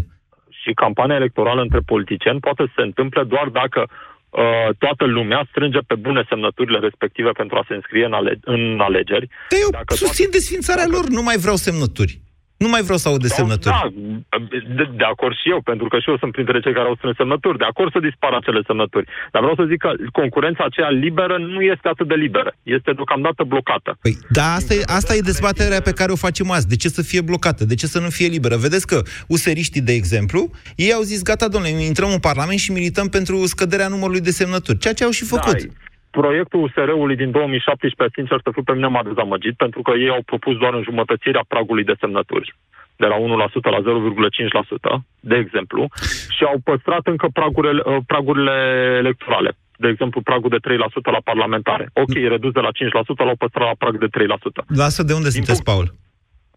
Și 0.61 0.71
campania 0.73 1.15
electorală 1.15 1.61
între 1.61 1.79
politicieni 1.85 2.39
poate 2.39 2.63
să 2.65 2.71
se 2.75 2.81
întâmple 2.81 3.23
doar 3.23 3.47
dacă 3.47 3.81
uh, 3.89 4.75
toată 4.77 5.05
lumea 5.05 5.47
strânge 5.49 5.79
pe 5.87 5.95
bune 5.95 6.25
semnăturile 6.29 6.79
respective 6.79 7.31
pentru 7.31 7.57
a 7.57 7.65
se 7.67 7.73
înscrie 7.73 8.05
în, 8.05 8.13
ale- 8.13 8.39
în 8.43 8.79
alegeri. 8.79 9.27
Dar 9.49 9.59
eu 9.61 9.69
dacă 9.71 9.93
susțin 9.93 10.29
toate... 10.29 10.37
desfințarea 10.37 10.87
dacă... 10.87 10.95
lor, 10.95 11.05
nu 11.07 11.21
mai 11.21 11.37
vreau 11.37 11.55
semnături. 11.55 12.19
Nu 12.57 12.67
mai 12.73 12.81
vreau 12.81 12.97
să 12.97 13.07
aud 13.07 13.21
de 13.21 13.27
semnături. 13.27 13.75
Da, 13.75 13.87
de, 14.77 14.85
de 15.01 15.03
acord 15.13 15.35
și 15.41 15.49
eu, 15.49 15.61
pentru 15.61 15.87
că 15.87 15.99
și 15.99 16.09
eu 16.09 16.17
sunt 16.17 16.31
printre 16.31 16.59
cei 16.59 16.73
care 16.73 16.87
au 16.87 16.95
strâns 16.95 17.15
semnături. 17.15 17.57
De 17.57 17.67
acord 17.71 17.91
să 17.91 17.99
dispară 17.99 18.35
acele 18.37 18.61
semnături. 18.69 19.05
Dar 19.31 19.41
vreau 19.41 19.55
să 19.55 19.65
zic 19.71 19.79
că 19.85 19.91
concurența 20.11 20.63
aceea 20.65 20.89
liberă 20.89 21.37
nu 21.37 21.61
este 21.61 21.87
atât 21.87 22.07
de 22.07 22.17
liberă. 22.25 22.51
Este 22.63 22.91
deocamdată 22.93 23.43
blocată. 23.43 23.97
Păi, 24.01 24.17
da, 24.29 24.53
asta 24.59 24.73
e, 24.73 24.81
asta 24.99 25.15
e 25.15 25.29
dezbaterea 25.31 25.81
pe 25.81 25.93
care 25.99 26.11
o 26.11 26.15
facem 26.15 26.51
azi. 26.51 26.67
De 26.67 26.75
ce 26.75 26.89
să 26.89 27.01
fie 27.01 27.21
blocată? 27.21 27.65
De 27.65 27.75
ce 27.75 27.87
să 27.87 27.99
nu 27.99 28.09
fie 28.09 28.27
liberă? 28.27 28.55
Vedeți 28.57 28.87
că 28.87 29.01
useriștii, 29.27 29.81
de 29.81 29.93
exemplu, 29.93 30.49
ei 30.75 30.93
au 30.93 31.01
zis, 31.01 31.21
gata, 31.21 31.47
domnule, 31.47 31.83
intrăm 31.83 32.09
în 32.11 32.19
Parlament 32.19 32.59
și 32.59 32.71
milităm 32.71 33.07
pentru 33.07 33.45
scăderea 33.45 33.87
numărului 33.87 34.21
de 34.21 34.31
semnături. 34.31 34.77
Ceea 34.77 34.93
ce 34.93 35.03
au 35.03 35.09
și 35.09 35.25
făcut. 35.25 35.61
Da, 35.61 35.73
proiectul 36.19 36.63
USR-ului 36.63 37.15
din 37.23 37.31
2017, 37.31 38.19
sincer 38.19 38.39
să 38.43 38.49
fiu, 38.53 38.63
pe 38.63 38.73
mine 38.77 38.89
m-a 38.93 39.09
dezamăgit, 39.09 39.55
pentru 39.63 39.81
că 39.85 39.91
ei 40.03 40.11
au 40.15 40.23
propus 40.31 40.55
doar 40.61 40.73
înjumătățirea 40.73 41.43
pragului 41.53 41.85
de 41.89 41.99
semnături 42.01 42.49
de 43.01 43.07
la 43.11 43.17
1% 43.17 43.75
la 43.75 43.81
0,5%, 43.81 45.03
de 45.31 45.35
exemplu, 45.43 45.81
și 46.35 46.43
au 46.51 46.57
păstrat 46.69 47.03
încă 47.13 47.27
pragurile, 47.33 47.81
uh, 47.85 47.97
pragurile 48.11 48.55
electorale. 49.01 49.51
De 49.83 49.87
exemplu, 49.87 50.21
pragul 50.21 50.49
de 50.55 50.59
3% 50.67 51.11
la 51.17 51.21
parlamentare. 51.29 51.85
Ok, 51.93 52.13
redus 52.35 52.51
de 52.57 52.63
la 52.67 52.71
5%, 52.71 53.23
l-au 53.27 53.35
păstrat 53.43 53.67
la 53.71 53.79
prag 53.81 53.95
de 54.03 54.07
3%. 54.07 54.65
Lasă 54.83 55.01
de 55.03 55.13
unde 55.13 55.29
din 55.29 55.37
sunteți, 55.37 55.63
Paul? 55.63 55.85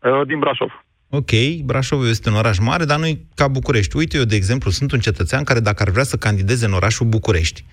Uh, 0.03 0.27
din 0.27 0.39
Brașov. 0.39 0.71
Ok, 1.11 1.33
Brașov 1.65 2.01
este 2.15 2.29
un 2.29 2.37
oraș 2.43 2.59
mare, 2.59 2.85
dar 2.85 2.99
nu 2.99 3.07
ca 3.35 3.49
București. 3.49 3.97
Uite, 3.97 4.17
eu, 4.17 4.25
de 4.33 4.35
exemplu, 4.35 4.71
sunt 4.71 4.93
un 4.93 4.99
cetățean 4.99 5.45
care, 5.45 5.61
dacă 5.61 5.83
ar 5.83 5.91
vrea 5.91 6.09
să 6.13 6.17
candideze 6.17 6.65
în 6.67 6.73
orașul 6.73 7.07
București, 7.07 7.65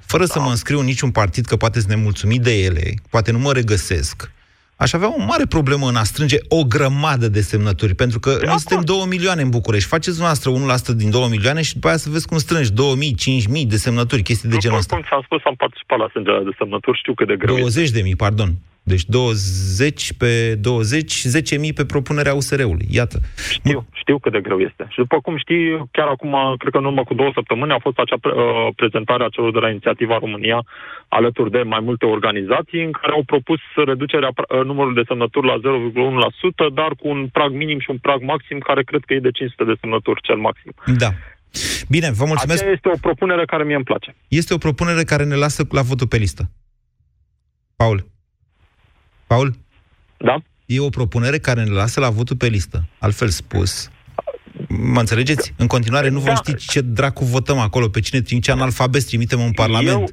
fără 0.00 0.24
da. 0.26 0.32
să 0.32 0.40
mă 0.40 0.50
înscriu 0.50 0.78
în 0.78 0.84
niciun 0.84 1.10
partid, 1.10 1.44
că 1.44 1.56
poate 1.56 1.80
să 1.80 1.86
ne 1.88 1.96
mulțumim 1.96 2.42
de 2.42 2.62
ele, 2.64 2.94
poate 3.10 3.32
nu 3.32 3.38
mă 3.38 3.52
regăsesc, 3.52 4.30
aș 4.76 4.92
avea 4.92 5.08
o 5.08 5.24
mare 5.24 5.46
problemă 5.46 5.88
în 5.88 5.96
a 5.96 6.02
strânge 6.02 6.36
o 6.48 6.64
grămadă 6.64 7.28
de 7.28 7.40
semnături, 7.40 7.94
pentru 7.94 8.20
că 8.20 8.30
de 8.30 8.46
noi 8.46 8.58
suntem 8.58 8.84
2 8.84 9.04
milioane 9.08 9.42
în 9.42 9.50
București. 9.50 9.88
Faceți 9.88 10.20
noastră 10.20 10.50
1% 10.52 10.94
din 10.94 11.10
2 11.10 11.28
milioane 11.28 11.62
și 11.62 11.74
după 11.74 11.88
aia 11.88 11.96
să 11.96 12.10
vezi 12.10 12.26
cum 12.26 12.38
strângi 12.38 12.72
2000, 12.72 13.14
5000 13.14 13.66
de 13.66 13.76
semnături, 13.76 14.22
chestii 14.22 14.48
de 14.48 14.56
genul 14.56 14.78
ăsta. 14.78 14.94
Cum 14.94 15.04
ți-am 15.08 15.22
spus, 15.24 15.40
am 15.44 15.54
participat 15.54 15.98
la 15.98 16.06
strângerea 16.08 16.40
de 16.40 16.50
semnături, 16.58 16.98
știu 16.98 17.14
cât 17.14 17.26
de 17.26 17.36
greu 17.36 17.56
20 17.56 17.90
de 17.90 18.00
mii, 18.00 18.16
pardon. 18.16 18.54
Deci 18.92 19.04
20 19.04 20.12
pe 20.12 20.54
20, 20.54 21.26
10.000 21.68 21.74
pe 21.74 21.84
propunerea 21.84 22.34
USR-ului. 22.34 22.86
Iată. 22.90 23.18
Știu, 23.50 23.86
știu 24.02 24.18
cât 24.18 24.32
de 24.32 24.40
greu 24.40 24.58
este. 24.68 24.86
Și 24.88 24.98
după 25.04 25.20
cum 25.20 25.36
știi, 25.36 25.88
chiar 25.90 26.08
acum, 26.08 26.34
cred 26.58 26.72
că 26.72 26.78
în 26.78 26.84
urmă 26.84 27.04
cu 27.04 27.14
două 27.14 27.30
săptămâni, 27.34 27.72
a 27.72 27.78
fost 27.86 27.98
acea 27.98 28.18
uh, 28.22 28.68
prezentare 28.76 29.24
a 29.24 29.28
celor 29.28 29.52
de 29.52 29.58
la 29.58 29.70
Inițiativa 29.70 30.18
România 30.18 30.58
alături 31.08 31.50
de 31.50 31.62
mai 31.62 31.80
multe 31.88 32.04
organizații 32.04 32.84
în 32.84 32.90
care 32.90 33.12
au 33.12 33.22
propus 33.22 33.60
reducerea 33.90 34.30
uh, 34.34 34.64
numărului 34.64 35.00
de 35.00 35.08
semnături 35.08 35.46
la 35.46 35.56
0,1%, 35.56 36.74
dar 36.74 36.90
cu 37.00 37.08
un 37.08 37.28
prag 37.36 37.50
minim 37.52 37.80
și 37.80 37.90
un 37.90 37.98
prag 37.98 38.20
maxim 38.22 38.58
care 38.58 38.82
cred 38.82 39.02
că 39.04 39.14
e 39.14 39.28
de 39.28 39.30
500 39.30 39.64
de 39.64 39.76
semnături 39.80 40.20
cel 40.22 40.36
maxim. 40.36 40.72
Da. 41.04 41.10
Bine, 41.88 42.08
vă 42.20 42.24
mulțumesc. 42.24 42.60
Aceea 42.60 42.74
este 42.78 42.88
o 42.94 42.98
propunere 43.00 43.44
care 43.44 43.64
mie 43.64 43.74
îmi 43.74 43.84
place. 43.90 44.14
Este 44.28 44.54
o 44.54 44.58
propunere 44.58 45.02
care 45.02 45.24
ne 45.24 45.34
lasă 45.34 45.62
la 45.70 45.82
votul 45.82 46.06
pe 46.06 46.16
listă. 46.16 46.42
Paul. 47.76 48.14
Paul? 49.26 49.54
Da? 50.16 50.36
E 50.66 50.80
o 50.80 50.88
propunere 50.88 51.38
care 51.38 51.64
ne 51.64 51.70
lasă 51.70 52.00
la 52.00 52.10
votul 52.10 52.36
pe 52.36 52.46
listă. 52.46 52.88
Altfel 52.98 53.28
spus, 53.28 53.90
mă 54.68 55.00
înțelegeți? 55.00 55.54
În 55.56 55.66
continuare 55.66 56.08
nu 56.08 56.18
vom 56.18 56.34
da. 56.34 56.34
ști 56.34 56.54
ce 56.56 56.80
dracu 56.80 57.24
votăm 57.24 57.58
acolo, 57.58 57.88
pe 57.88 58.00
cine, 58.00 58.22
ce 58.40 58.50
analfabet 58.50 59.04
trimitem 59.06 59.40
în 59.40 59.52
Parlament. 59.52 59.88
Eu, 59.88 60.06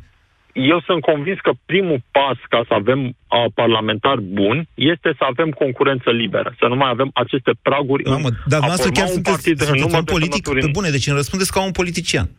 eu 0.54 0.82
sunt 0.82 1.02
convins 1.02 1.40
că 1.40 1.52
primul 1.66 2.04
pas 2.12 2.38
ca 2.50 2.64
să 2.68 2.74
avem 2.74 3.00
uh, 3.06 3.46
parlamentari 3.54 4.22
buni 4.22 4.70
este 4.74 5.14
să 5.18 5.26
avem 5.30 5.50
concurență 5.50 6.10
liberă, 6.10 6.56
să 6.60 6.68
nu 6.68 6.76
mai 6.76 6.90
avem 6.90 7.10
aceste 7.14 7.52
praguri. 7.62 8.04
Mamă, 8.04 8.30
dar 8.48 8.60
noastră 8.60 8.92
chiar 8.92 9.08
sunteți, 9.08 9.44
sunteți 9.44 9.96
un 9.96 10.04
politic 10.04 10.50
pe 10.50 10.70
bune, 10.72 10.90
deci 10.90 11.08
îmi 11.08 11.16
răspundeți 11.16 11.52
ca 11.52 11.64
un 11.64 11.72
politician. 11.72 12.30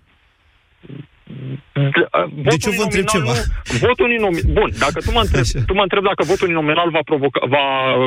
Deci 2.34 2.64
eu 2.64 2.72
vă 2.72 2.82
întreb 2.82 3.06
ceva. 3.06 3.32
Nu, 3.32 3.78
votul 3.78 4.04
uninominal. 4.04 4.52
Bun, 4.52 4.70
dacă 4.78 5.00
tu 5.00 5.12
mă 5.12 5.20
întreb, 5.20 5.44
tu 5.66 5.74
mă 5.74 5.82
întreb 5.82 6.02
dacă 6.04 6.22
votul 6.24 6.46
uninominal 6.46 6.90
va, 6.90 7.00
provoca, 7.04 7.46
va 7.46 7.64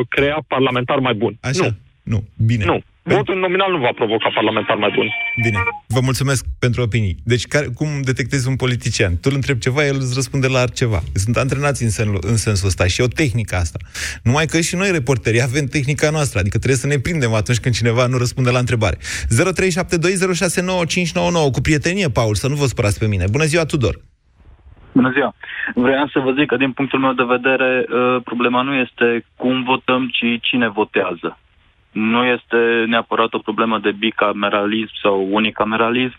crea 0.10 0.44
parlamentar 0.48 1.00
mai 1.00 1.14
bun. 1.14 1.38
Așa. 1.42 1.64
Nu. 1.64 1.76
Nu. 2.08 2.24
Bine. 2.46 2.66
Nu. 2.66 2.80
Votul 3.04 3.40
nominal 3.40 3.72
nu 3.72 3.78
va 3.78 3.92
provoca 3.96 4.30
parlamentar 4.34 4.78
mai 4.78 4.92
bun. 4.96 5.08
Bine. 5.42 5.58
Vă 5.88 6.00
mulțumesc 6.04 6.46
pentru 6.60 6.82
opinii. 6.82 7.16
Deci, 7.24 7.46
care, 7.48 7.68
cum 7.76 7.88
detectezi 8.04 8.48
un 8.48 8.56
politician? 8.56 9.12
Tu 9.12 9.28
îl 9.30 9.36
întrebi 9.36 9.60
ceva, 9.60 9.86
el 9.86 9.96
îți 9.96 10.14
răspunde 10.16 10.48
la 10.48 10.60
altceva. 10.60 11.00
Sunt 11.14 11.36
antrenați 11.38 11.84
în, 11.84 11.90
sen, 11.90 12.08
în 12.22 12.38
sensul 12.38 12.68
ăsta 12.68 12.86
și 12.88 13.02
e 13.02 13.04
o 13.04 13.08
tehnică 13.08 13.56
asta. 13.56 13.80
Numai 14.24 14.46
că 14.46 14.60
și 14.60 14.76
noi, 14.76 14.92
reporterii, 14.92 15.42
avem 15.42 15.66
tehnica 15.66 16.10
noastră. 16.10 16.40
Adică 16.40 16.58
trebuie 16.58 16.84
să 16.84 16.88
ne 16.88 17.00
prindem 17.06 17.34
atunci 17.34 17.60
când 17.60 17.76
cineva 17.76 18.08
nu 18.08 18.18
răspunde 18.18 18.50
la 18.50 18.60
întrebare. 18.60 18.98
0372069599 18.98 19.02
cu 21.56 21.62
prietenie, 21.62 22.10
Paul, 22.10 22.36
să 22.36 22.48
nu 22.48 22.56
vă 22.56 22.66
spărați 22.66 23.00
pe 23.00 23.08
mine. 23.08 23.26
Bună 23.32 23.44
ziua, 23.44 23.66
Tudor! 23.66 23.96
Bună 24.92 25.12
ziua! 25.16 25.36
Vreau 25.76 26.08
să 26.08 26.20
vă 26.20 26.32
zic 26.38 26.46
că, 26.46 26.58
din 26.58 26.72
punctul 26.72 27.00
meu 27.00 27.14
de 27.14 27.24
vedere, 27.36 27.86
uh, 27.88 28.22
problema 28.24 28.62
nu 28.62 28.74
este 28.74 29.26
cum 29.36 29.64
votăm, 29.64 30.10
ci 30.18 30.26
cine 30.42 30.68
votează 30.70 31.38
nu 31.98 32.24
este 32.24 32.60
neapărat 32.88 33.34
o 33.34 33.46
problemă 33.48 33.80
de 33.80 33.92
bicameralism 33.92 34.94
sau 35.02 35.28
unicameralism, 35.32 36.18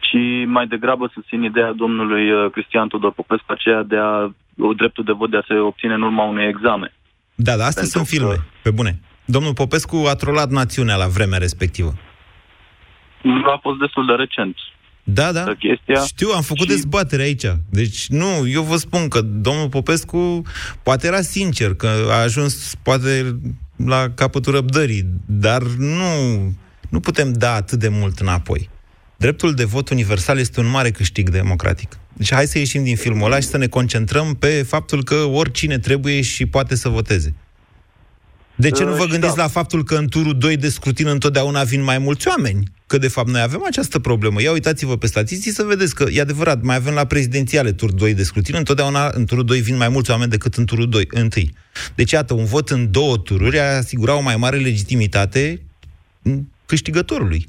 ci 0.00 0.46
mai 0.46 0.66
degrabă 0.66 1.10
susțin 1.12 1.42
ideea 1.42 1.72
domnului 1.72 2.32
uh, 2.32 2.50
Cristian 2.50 2.88
Tudor 2.88 3.12
Popescu, 3.12 3.52
aceea 3.52 3.82
de 3.82 3.96
a, 3.96 4.30
o 4.58 4.72
dreptul 4.72 5.04
de 5.04 5.12
vot 5.12 5.30
de 5.30 5.36
a 5.36 5.44
se 5.46 5.54
obține 5.54 5.94
în 5.94 6.02
urma 6.02 6.24
unui 6.24 6.46
examen. 6.46 6.92
Da, 7.34 7.56
da, 7.56 7.64
astea 7.64 7.84
sunt 7.84 8.06
filme, 8.06 8.34
că... 8.34 8.40
pe 8.62 8.70
bune. 8.70 9.00
Domnul 9.24 9.54
Popescu 9.54 9.96
a 10.08 10.14
trolat 10.14 10.50
națiunea 10.50 10.96
la 10.96 11.06
vremea 11.06 11.38
respectivă. 11.38 11.92
Nu 13.22 13.50
a 13.50 13.58
fost 13.62 13.78
destul 13.78 14.06
de 14.06 14.12
recent. 14.12 14.56
Da, 15.02 15.32
da. 15.32 15.44
Chestia 15.58 16.00
Știu, 16.06 16.28
am 16.34 16.42
făcut 16.42 16.66
și... 16.68 16.74
dezbatere 16.74 17.22
aici. 17.22 17.46
Deci, 17.70 18.08
nu, 18.08 18.48
eu 18.48 18.62
vă 18.62 18.76
spun 18.76 19.08
că 19.08 19.20
domnul 19.20 19.68
Popescu 19.68 20.42
poate 20.82 21.06
era 21.06 21.20
sincer, 21.20 21.74
că 21.74 21.88
a 22.10 22.22
ajuns 22.22 22.74
poate 22.82 23.40
la 23.86 24.10
capătul 24.14 24.52
răbdării, 24.52 25.06
dar 25.26 25.62
nu, 25.62 26.04
nu 26.88 27.00
putem 27.00 27.32
da 27.32 27.54
atât 27.54 27.78
de 27.78 27.88
mult 27.88 28.18
înapoi. 28.18 28.68
Dreptul 29.16 29.54
de 29.54 29.64
vot 29.64 29.88
universal 29.88 30.38
este 30.38 30.60
un 30.60 30.66
mare 30.66 30.90
câștig 30.90 31.30
democratic. 31.30 31.98
Deci 32.12 32.32
hai 32.32 32.46
să 32.46 32.58
ieșim 32.58 32.84
din 32.84 32.96
filmul 32.96 33.24
ăla 33.24 33.40
și 33.40 33.46
să 33.46 33.56
ne 33.56 33.66
concentrăm 33.66 34.34
pe 34.34 34.62
faptul 34.62 35.04
că 35.04 35.14
oricine 35.14 35.78
trebuie 35.78 36.20
și 36.20 36.46
poate 36.46 36.74
să 36.74 36.88
voteze. 36.88 37.34
De 38.60 38.70
ce 38.70 38.84
nu 38.84 38.90
vă 38.90 39.04
gândiți 39.04 39.36
da. 39.36 39.42
la 39.42 39.48
faptul 39.48 39.82
că 39.84 39.94
în 39.94 40.08
turul 40.08 40.38
2 40.38 40.56
de 40.56 40.68
scrutin 40.68 41.06
întotdeauna 41.06 41.62
vin 41.62 41.82
mai 41.82 41.98
mulți 41.98 42.28
oameni? 42.28 42.62
Că, 42.86 42.98
de 42.98 43.08
fapt, 43.08 43.28
noi 43.28 43.40
avem 43.40 43.62
această 43.66 43.98
problemă. 43.98 44.42
Ia 44.42 44.52
uitați-vă 44.52 44.96
pe 44.96 45.06
statistii 45.06 45.50
să 45.50 45.62
vedeți 45.62 45.94
că, 45.94 46.06
e 46.10 46.20
adevărat, 46.20 46.62
mai 46.62 46.76
avem 46.76 46.94
la 46.94 47.04
prezidențiale 47.04 47.72
tur 47.72 47.92
2 47.92 48.14
de 48.14 48.22
scrutin, 48.22 48.54
întotdeauna 48.56 49.10
în 49.12 49.26
turul 49.26 49.44
2 49.44 49.60
vin 49.60 49.76
mai 49.76 49.88
mulți 49.88 50.10
oameni 50.10 50.30
decât 50.30 50.54
în 50.54 50.66
turul 50.66 50.88
2, 50.88 51.04
întâi. 51.10 51.50
Deci, 51.94 52.10
iată, 52.10 52.34
un 52.34 52.44
vot 52.44 52.68
în 52.68 52.90
două 52.90 53.16
tururi 53.16 53.58
a 53.58 53.76
asigura 53.76 54.16
o 54.16 54.22
mai 54.22 54.36
mare 54.36 54.56
legitimitate 54.56 55.62
câștigătorului. 56.66 57.46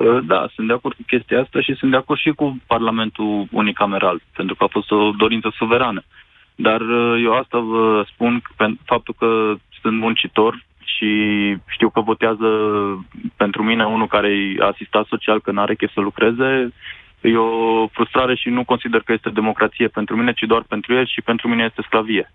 Ă, 0.00 0.20
da, 0.26 0.48
sunt 0.54 0.66
de 0.66 0.72
acord 0.72 0.94
cu 0.94 1.02
chestia 1.06 1.40
asta 1.40 1.60
și 1.60 1.74
sunt 1.74 1.90
de 1.90 1.96
acord 1.96 2.20
și 2.20 2.30
cu 2.30 2.62
Parlamentul 2.66 3.46
unicameral, 3.50 4.22
pentru 4.36 4.54
că 4.54 4.64
a 4.64 4.68
fost 4.70 4.90
o 4.90 5.10
dorință 5.10 5.52
suverană. 5.56 6.04
Dar 6.54 6.80
ă, 6.80 7.18
eu 7.18 7.32
asta 7.32 7.58
vă 7.58 8.04
spun, 8.12 8.42
faptul 8.84 9.14
că 9.18 9.54
sunt 9.80 9.98
muncitor 9.98 10.64
și 10.84 11.10
știu 11.66 11.90
că 11.90 12.00
votează 12.00 12.48
pentru 13.36 13.62
mine 13.62 13.84
unul 13.84 14.06
care 14.06 14.28
e 14.28 14.64
asistat 14.72 15.06
social, 15.06 15.40
că 15.40 15.50
n-are 15.50 15.74
chef 15.74 15.92
să 15.92 16.00
lucreze, 16.00 16.72
e 17.20 17.36
o 17.36 17.86
frustrare 17.86 18.34
și 18.34 18.48
nu 18.48 18.64
consider 18.64 19.00
că 19.00 19.12
este 19.12 19.30
democrație 19.30 19.88
pentru 19.88 20.16
mine, 20.16 20.32
ci 20.32 20.44
doar 20.46 20.62
pentru 20.68 20.94
el 20.94 21.06
și 21.06 21.20
pentru 21.20 21.48
mine 21.48 21.64
este 21.64 21.82
sclavie. 21.86 22.32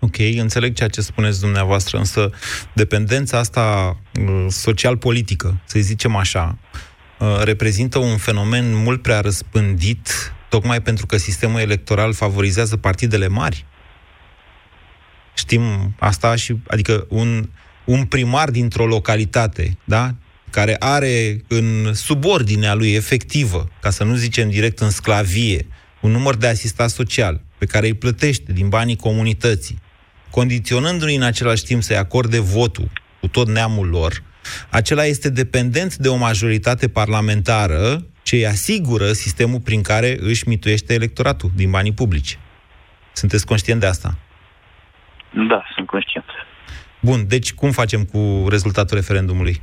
Ok, 0.00 0.16
înțeleg 0.40 0.74
ceea 0.74 0.88
ce 0.88 1.00
spuneți 1.00 1.40
dumneavoastră, 1.40 1.98
însă 1.98 2.30
dependența 2.72 3.38
asta 3.38 3.96
uh, 4.20 4.44
social-politică, 4.48 5.60
să 5.64 5.78
zicem 5.78 6.16
așa, 6.16 6.58
uh, 7.18 7.40
reprezintă 7.44 7.98
un 7.98 8.16
fenomen 8.16 8.64
mult 8.84 9.02
prea 9.02 9.20
răspândit, 9.20 10.32
tocmai 10.48 10.82
pentru 10.82 11.06
că 11.06 11.16
sistemul 11.16 11.60
electoral 11.60 12.12
favorizează 12.12 12.76
partidele 12.76 13.28
mari. 13.28 13.64
Știm 15.34 15.94
asta 15.98 16.34
și, 16.34 16.56
adică 16.66 17.06
un, 17.08 17.48
un 17.84 18.04
primar 18.04 18.50
dintr-o 18.50 18.86
localitate, 18.86 19.78
da? 19.84 20.14
care 20.50 20.76
are 20.78 21.44
în 21.48 21.94
subordinea 21.94 22.74
lui 22.74 22.92
efectivă, 22.94 23.68
ca 23.80 23.90
să 23.90 24.04
nu 24.04 24.14
zicem 24.14 24.50
direct 24.50 24.78
în 24.78 24.90
sclavie, 24.90 25.66
un 26.00 26.10
număr 26.10 26.36
de 26.36 26.46
asistat 26.46 26.90
social 26.90 27.40
pe 27.58 27.66
care 27.66 27.86
îi 27.86 27.94
plătește 27.94 28.52
din 28.52 28.68
banii 28.68 28.96
comunității, 28.96 29.78
condiționându-i 30.30 31.14
în 31.14 31.22
același 31.22 31.64
timp 31.64 31.82
să-i 31.82 31.96
acorde 31.96 32.38
votul 32.38 32.90
cu 33.20 33.28
tot 33.28 33.48
neamul 33.48 33.88
lor, 33.88 34.22
acela 34.70 35.04
este 35.04 35.30
dependent 35.30 35.96
de 35.96 36.08
o 36.08 36.16
majoritate 36.16 36.88
parlamentară 36.88 38.06
ce 38.28 38.36
îi 38.36 38.46
asigură 38.46 39.12
sistemul 39.12 39.60
prin 39.60 39.82
care 39.82 40.16
își 40.20 40.48
mituiește 40.48 40.94
electoratul 40.94 41.50
din 41.54 41.70
banii 41.70 41.92
publici. 41.92 42.38
Sunteți 43.12 43.46
conștient 43.46 43.80
de 43.80 43.86
asta? 43.86 44.18
Da, 45.48 45.64
sunt 45.74 45.86
conștient. 45.86 46.26
Bun, 47.00 47.28
deci 47.28 47.52
cum 47.52 47.70
facem 47.70 48.04
cu 48.04 48.46
rezultatul 48.48 48.96
referendumului? 48.96 49.62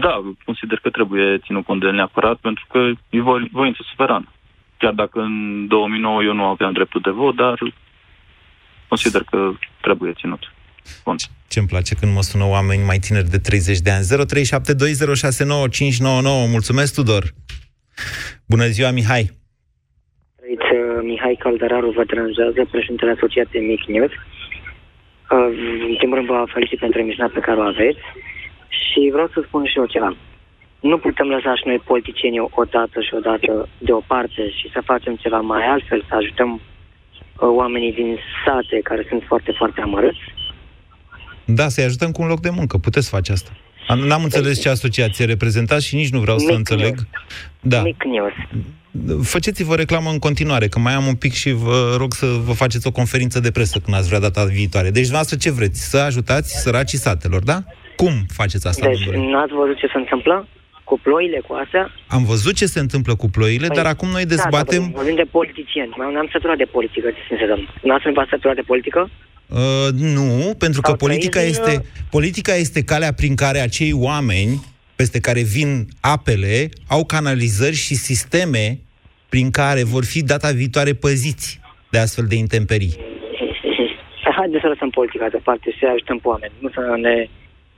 Da, 0.00 0.34
consider 0.44 0.78
că 0.78 0.90
trebuie 0.90 1.38
ținut 1.38 1.64
cont 1.64 1.80
de 1.80 1.86
el 1.86 1.94
neapărat, 1.94 2.36
pentru 2.36 2.66
că 2.70 2.78
e 3.10 3.20
vo- 3.20 3.50
voință 3.52 3.80
suverană. 3.90 4.32
Chiar 4.76 4.92
dacă 4.92 5.20
în 5.20 5.66
2009 5.68 6.22
eu 6.22 6.32
nu 6.32 6.44
aveam 6.44 6.72
dreptul 6.72 7.00
de 7.00 7.10
vot, 7.10 7.36
dar 7.36 7.58
consider 8.88 9.22
că 9.22 9.50
trebuie 9.80 10.12
ținut 10.12 10.52
cont. 11.02 11.30
Ce-mi 11.48 11.66
place 11.66 11.94
când 11.94 12.14
mă 12.14 12.22
sună 12.22 12.44
oameni 12.44 12.82
mai 12.82 12.98
tineri 12.98 13.30
de 13.30 13.38
30 13.38 13.78
de 13.78 13.90
ani. 13.90 14.04
0372069599. 14.04 14.08
Mulțumesc, 16.56 16.94
Tudor! 16.94 17.34
Bună 18.46 18.66
ziua, 18.66 18.90
Mihai! 18.90 19.24
Aici, 20.46 20.68
uh, 20.72 21.00
Mihai 21.02 21.36
Caldăraru 21.38 21.90
vă 21.90 22.04
deranjează, 22.04 22.60
președintele 22.70 23.10
Asociației 23.16 23.66
Mic 23.66 23.82
News. 23.94 24.10
Uh, 24.10 25.50
În 25.90 25.96
primul 25.96 26.16
rând 26.16 26.28
vă 26.28 26.44
felicit 26.56 26.78
pentru 26.78 27.00
emisiunea 27.00 27.32
pe 27.34 27.40
care 27.46 27.58
o 27.60 27.62
aveți 27.74 28.04
și 28.68 29.00
vreau 29.12 29.28
să 29.34 29.42
spun 29.46 29.64
și 29.64 29.78
eu 29.78 29.86
ceva. 29.86 30.16
Nu 30.80 30.98
putem 30.98 31.26
lăsa 31.26 31.54
și 31.54 31.66
noi 31.66 31.78
politicienii 31.78 32.48
o 32.60 32.64
dată 32.76 33.00
și 33.00 33.14
o 33.14 33.20
dată 33.20 33.68
deoparte 33.78 34.42
și 34.58 34.70
să 34.72 34.80
facem 34.84 35.14
ceva 35.16 35.40
mai 35.40 35.66
altfel, 35.66 36.04
să 36.08 36.14
ajutăm 36.14 36.50
uh, 36.54 36.60
oamenii 37.60 37.92
din 37.92 38.18
sate 38.44 38.80
care 38.82 39.06
sunt 39.08 39.22
foarte, 39.26 39.52
foarte 39.58 39.80
amărâți. 39.80 40.18
Da, 41.44 41.68
să-i 41.68 41.84
ajutăm 41.84 42.10
cu 42.12 42.22
un 42.22 42.28
loc 42.28 42.40
de 42.40 42.50
muncă. 42.50 42.78
Puteți 42.78 43.08
face 43.08 43.32
asta. 43.32 43.50
Am- 43.88 43.98
N-am 43.98 44.22
înțeles 44.22 44.60
ce 44.60 44.68
asociație 44.68 45.24
reprezentați 45.24 45.86
și 45.86 45.94
nici 45.94 46.10
nu 46.10 46.20
vreau 46.20 46.38
să 46.38 46.46
Mic 46.48 46.56
înțeleg. 46.56 46.94
Da. 47.60 47.82
Mic 47.82 48.04
News. 48.04 48.32
Faceți-vă 49.26 49.74
reclamă 49.74 50.10
în 50.10 50.18
continuare, 50.18 50.68
că 50.68 50.78
mai 50.78 50.92
am 50.94 51.06
un 51.06 51.14
pic 51.14 51.32
și 51.32 51.50
vă 51.52 51.94
rog 51.98 52.12
să 52.12 52.26
vă 52.26 52.52
faceți 52.52 52.86
o 52.86 52.90
conferință 52.90 53.40
de 53.40 53.50
presă 53.50 53.78
când 53.78 53.96
ați 53.96 54.08
vrea 54.08 54.20
data 54.20 54.44
viitoare. 54.44 54.90
Deci, 54.90 55.08
dumneavoastră 55.08 55.36
ce 55.36 55.50
vreți? 55.50 55.90
Să 55.90 55.98
ajutați 55.98 56.60
săracii 56.62 56.98
satelor, 56.98 57.42
da? 57.42 57.58
Cum 57.96 58.12
faceți 58.28 58.66
asta, 58.66 58.86
Deci, 58.86 59.04
domnule? 59.04 59.30
n-ați 59.30 59.52
văzut 59.52 59.76
ce 59.76 59.86
se 59.86 59.98
întâmplă 59.98 60.48
cu 60.84 61.00
ploile, 61.02 61.40
cu 61.46 61.52
astea? 61.64 61.90
Am 62.06 62.24
văzut 62.24 62.54
ce 62.54 62.66
se 62.66 62.80
întâmplă 62.80 63.14
cu 63.14 63.28
ploile, 63.30 63.66
dar 63.66 63.86
acum 63.86 64.08
noi 64.08 64.26
dezbatem... 64.26 64.82
Da, 64.82 64.86
da, 64.88 64.96
vorbim 65.00 65.14
de 65.14 65.28
politicieni. 65.38 65.92
Mai 65.96 66.12
ne-am 66.12 66.28
săturat 66.32 66.56
de 66.56 66.68
politică, 66.76 67.08
sincer, 67.28 67.48
domnule. 67.48 67.70
Nu 67.82 67.94
ați 67.94 68.04
v 68.18 68.28
săturat 68.30 68.56
de 68.56 68.66
politică? 68.72 69.10
Uh, 69.50 69.88
nu, 69.92 70.54
pentru 70.58 70.80
că 70.80 70.88
Sau 70.88 70.96
politica 70.96 71.38
trăiți 71.38 71.60
în, 71.60 71.66
este, 71.66 71.84
politica 72.10 72.54
este 72.54 72.84
calea 72.84 73.12
prin 73.12 73.34
care 73.34 73.58
acei 73.58 73.92
oameni 73.92 74.64
peste 74.96 75.20
care 75.20 75.42
vin 75.42 75.88
apele 76.00 76.68
au 76.88 77.04
canalizări 77.04 77.74
și 77.74 77.94
sisteme 77.94 78.78
prin 79.28 79.50
care 79.50 79.84
vor 79.84 80.04
fi 80.04 80.22
data 80.22 80.50
viitoare 80.50 80.92
păziți 80.92 81.60
de 81.90 81.98
astfel 81.98 82.24
de 82.28 82.34
intemperii. 82.34 82.94
Haideți 84.36 84.62
să 84.62 84.68
lăsăm 84.68 84.90
politica 84.90 85.28
deoparte 85.28 85.70
și 85.70 85.78
să 85.78 85.86
ajutăm 85.86 86.18
pe 86.18 86.28
oameni. 86.28 86.52
Nu 86.58 86.68
să 86.70 86.80
ne 87.00 87.28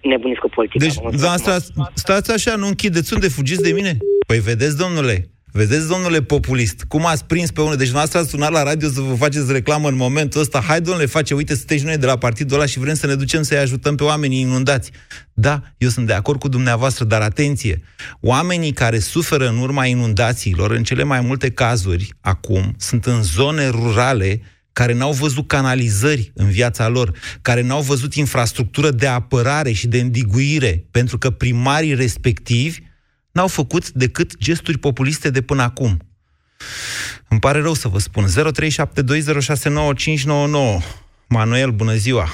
nebuniți 0.00 0.40
cu 0.40 0.48
politica. 0.48 0.84
Deci, 0.84 0.94
Vă 0.94 1.00
mulțumesc 1.02 1.44
da, 1.44 1.50
stați, 1.50 1.72
stați 1.94 2.32
așa, 2.32 2.56
nu 2.56 2.66
închideți. 2.66 3.14
Unde 3.14 3.28
fugiți 3.28 3.62
de 3.62 3.72
mine? 3.72 3.96
Păi 4.26 4.38
vedeți, 4.38 4.76
domnule, 4.76 5.28
vedeți, 5.52 5.88
domnule 5.88 6.22
populist, 6.22 6.84
cum 6.88 7.06
ați 7.06 7.24
prins 7.24 7.50
pe 7.50 7.60
unul. 7.60 7.76
Deci, 7.76 7.90
noastră 7.90 8.18
ați 8.18 8.28
sunat 8.28 8.50
la 8.50 8.62
radio 8.62 8.88
să 8.88 9.00
vă 9.00 9.14
faceți 9.14 9.52
reclamă 9.52 9.88
în 9.88 9.96
momentul 9.96 10.40
ăsta. 10.40 10.60
Hai, 10.60 10.80
domnule, 10.80 11.06
face, 11.06 11.34
uite, 11.34 11.54
sunteți 11.54 11.84
noi 11.84 11.96
de 11.96 12.06
la 12.06 12.16
partidul 12.16 12.56
ăla 12.56 12.66
și 12.66 12.78
vrem 12.78 12.94
să 12.94 13.06
ne 13.06 13.14
ducem 13.14 13.42
să-i 13.42 13.58
ajutăm 13.58 13.94
pe 13.94 14.02
oamenii 14.02 14.40
inundați. 14.40 14.90
Da, 15.32 15.62
eu 15.78 15.88
sunt 15.88 16.06
de 16.06 16.12
acord 16.12 16.38
cu 16.38 16.48
dumneavoastră, 16.48 17.04
dar 17.04 17.20
atenție, 17.20 17.82
oamenii 18.20 18.72
care 18.72 18.98
suferă 18.98 19.48
în 19.48 19.58
urma 19.58 19.86
inundațiilor, 19.86 20.70
în 20.70 20.82
cele 20.82 21.02
mai 21.02 21.20
multe 21.20 21.50
cazuri, 21.50 22.14
acum, 22.20 22.74
sunt 22.78 23.06
în 23.06 23.22
zone 23.22 23.68
rurale 23.68 24.40
care 24.72 24.94
n-au 24.94 25.12
văzut 25.12 25.46
canalizări 25.46 26.32
în 26.34 26.50
viața 26.50 26.88
lor, 26.88 27.12
care 27.42 27.62
n-au 27.62 27.80
văzut 27.80 28.14
infrastructură 28.14 28.90
de 28.90 29.06
apărare 29.06 29.72
și 29.72 29.86
de 29.86 30.00
îndiguire, 30.00 30.84
pentru 30.90 31.18
că 31.18 31.30
primarii 31.30 31.94
respectivi 31.94 32.78
n-au 33.32 33.48
făcut 33.48 33.90
decât 33.90 34.36
gesturi 34.38 34.78
populiste 34.78 35.30
de 35.30 35.42
până 35.42 35.62
acum. 35.62 35.96
Îmi 37.28 37.40
pare 37.40 37.60
rău 37.60 37.72
să 37.72 37.88
vă 37.88 37.98
spun. 37.98 38.24
0372069599. 38.24 38.28
Manuel, 41.28 41.70
bună 41.70 41.92
ziua! 41.92 42.24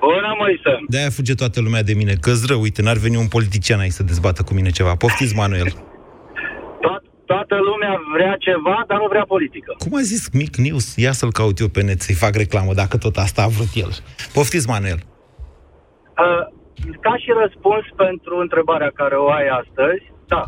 Bună, 0.00 0.34
Moise! 0.38 0.84
De-aia 0.88 1.10
fuge 1.10 1.34
toată 1.34 1.60
lumea 1.60 1.82
de 1.82 1.94
mine, 1.94 2.14
că 2.20 2.32
rău, 2.46 2.60
uite, 2.60 2.82
n-ar 2.82 2.96
veni 2.96 3.16
un 3.16 3.28
politician 3.28 3.80
aici 3.80 3.92
să 3.92 4.02
dezbată 4.02 4.42
cu 4.42 4.54
mine 4.54 4.70
ceva. 4.70 4.94
Poftiți, 4.94 5.34
Manuel. 5.34 5.68
Toat, 6.80 7.02
toată 7.26 7.54
lumea 7.54 8.00
vrea 8.14 8.36
ceva, 8.38 8.84
dar 8.88 8.98
nu 8.98 9.06
vrea 9.08 9.24
politică. 9.28 9.74
Cum 9.78 9.96
a 9.96 10.00
zis 10.00 10.28
Mic 10.32 10.56
News? 10.56 10.96
Ia 10.96 11.12
să-l 11.12 11.32
caut 11.32 11.58
eu 11.58 11.68
pe 11.68 11.82
net, 11.82 12.00
să-i 12.00 12.14
fac 12.14 12.34
reclamă, 12.34 12.74
dacă 12.74 12.96
tot 12.96 13.16
asta 13.16 13.42
a 13.42 13.46
vrut 13.46 13.68
el. 13.74 13.90
Poftiți, 14.32 14.68
Manuel. 14.68 14.98
Uh, 16.18 16.54
ca 17.00 17.16
și 17.16 17.30
răspuns 17.42 17.84
pentru 17.96 18.36
întrebarea 18.36 18.90
care 18.94 19.16
o 19.16 19.28
ai 19.30 19.46
astăzi, 19.46 20.12
da, 20.26 20.42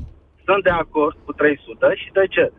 sunt 0.45 0.63
de 0.63 0.71
acord 0.71 1.17
cu 1.25 1.33
300 1.33 1.95
și 1.95 2.11
de 2.13 2.27
ce? 2.31 2.53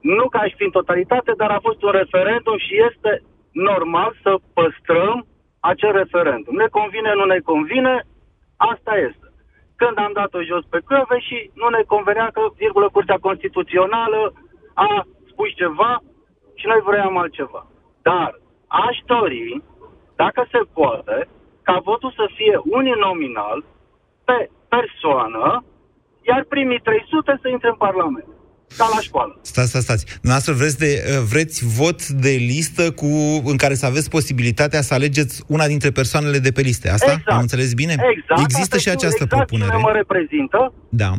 Nu 0.00 0.28
ca 0.28 0.38
aș 0.38 0.52
fi 0.56 0.64
în 0.64 0.70
totalitate, 0.70 1.32
dar 1.36 1.50
a 1.50 1.64
fost 1.66 1.82
un 1.82 1.90
referendum 1.90 2.58
și 2.58 2.74
este 2.88 3.22
normal 3.52 4.16
să 4.22 4.32
păstrăm 4.54 5.26
acel 5.60 5.92
referendum. 5.92 6.54
Ne 6.56 6.66
convine, 6.78 7.14
nu 7.14 7.24
ne 7.24 7.38
convine, 7.38 7.94
asta 8.56 8.94
este. 9.08 9.26
Când 9.76 9.98
am 9.98 10.12
dat-o 10.12 10.42
jos 10.42 10.64
pe 10.70 10.80
căve 10.88 11.18
și 11.18 11.50
nu 11.54 11.68
ne 11.68 11.82
convenea 11.86 12.28
că, 12.32 12.40
virgulă, 12.56 12.88
Curtea 12.88 13.18
Constituțională 13.20 14.32
a 14.74 15.06
spus 15.30 15.48
ceva 15.54 16.02
și 16.54 16.66
noi 16.66 16.80
vroiam 16.84 17.16
altceva. 17.16 17.66
Dar 18.02 18.30
aș 18.66 18.96
dori, 19.06 19.62
dacă 20.16 20.46
se 20.52 20.60
poate, 20.72 21.28
ca 21.68 21.76
votul 21.90 22.12
să 22.20 22.26
fie 22.38 22.56
uninominal 22.78 23.58
pe 24.28 24.38
persoană, 24.74 25.44
iar 26.30 26.40
primii 26.54 26.80
300 26.88 27.38
să 27.42 27.48
intre 27.48 27.68
în 27.74 27.78
Parlament. 27.86 28.28
Ca 28.76 28.88
la 28.94 29.00
școală. 29.00 29.38
Stați, 29.42 29.68
stați, 29.68 29.84
stați. 29.84 30.04
Noastră 30.22 30.52
vreți, 30.52 30.78
de, 30.78 30.90
vreți 31.30 31.58
vot 31.78 32.06
de 32.08 32.30
listă 32.30 32.90
cu, 32.90 33.06
în 33.44 33.56
care 33.56 33.74
să 33.74 33.86
aveți 33.86 34.10
posibilitatea 34.10 34.80
să 34.82 34.94
alegeți 34.94 35.42
una 35.46 35.66
dintre 35.66 35.90
persoanele 35.90 36.38
de 36.38 36.52
pe 36.52 36.60
liste. 36.60 36.90
Asta? 36.90 37.12
Exact. 37.12 37.28
Am 37.28 37.40
înțeles 37.40 37.74
bine? 37.74 37.92
Exact. 37.92 38.40
Există 38.40 38.60
asta 38.60 38.76
și 38.76 38.80
știu 38.80 38.92
această 38.92 39.22
exact 39.22 39.34
propunere. 39.36 39.70
Cine 39.70 39.82
mă 39.82 39.92
reprezintă. 39.92 40.72
Da. 40.88 41.12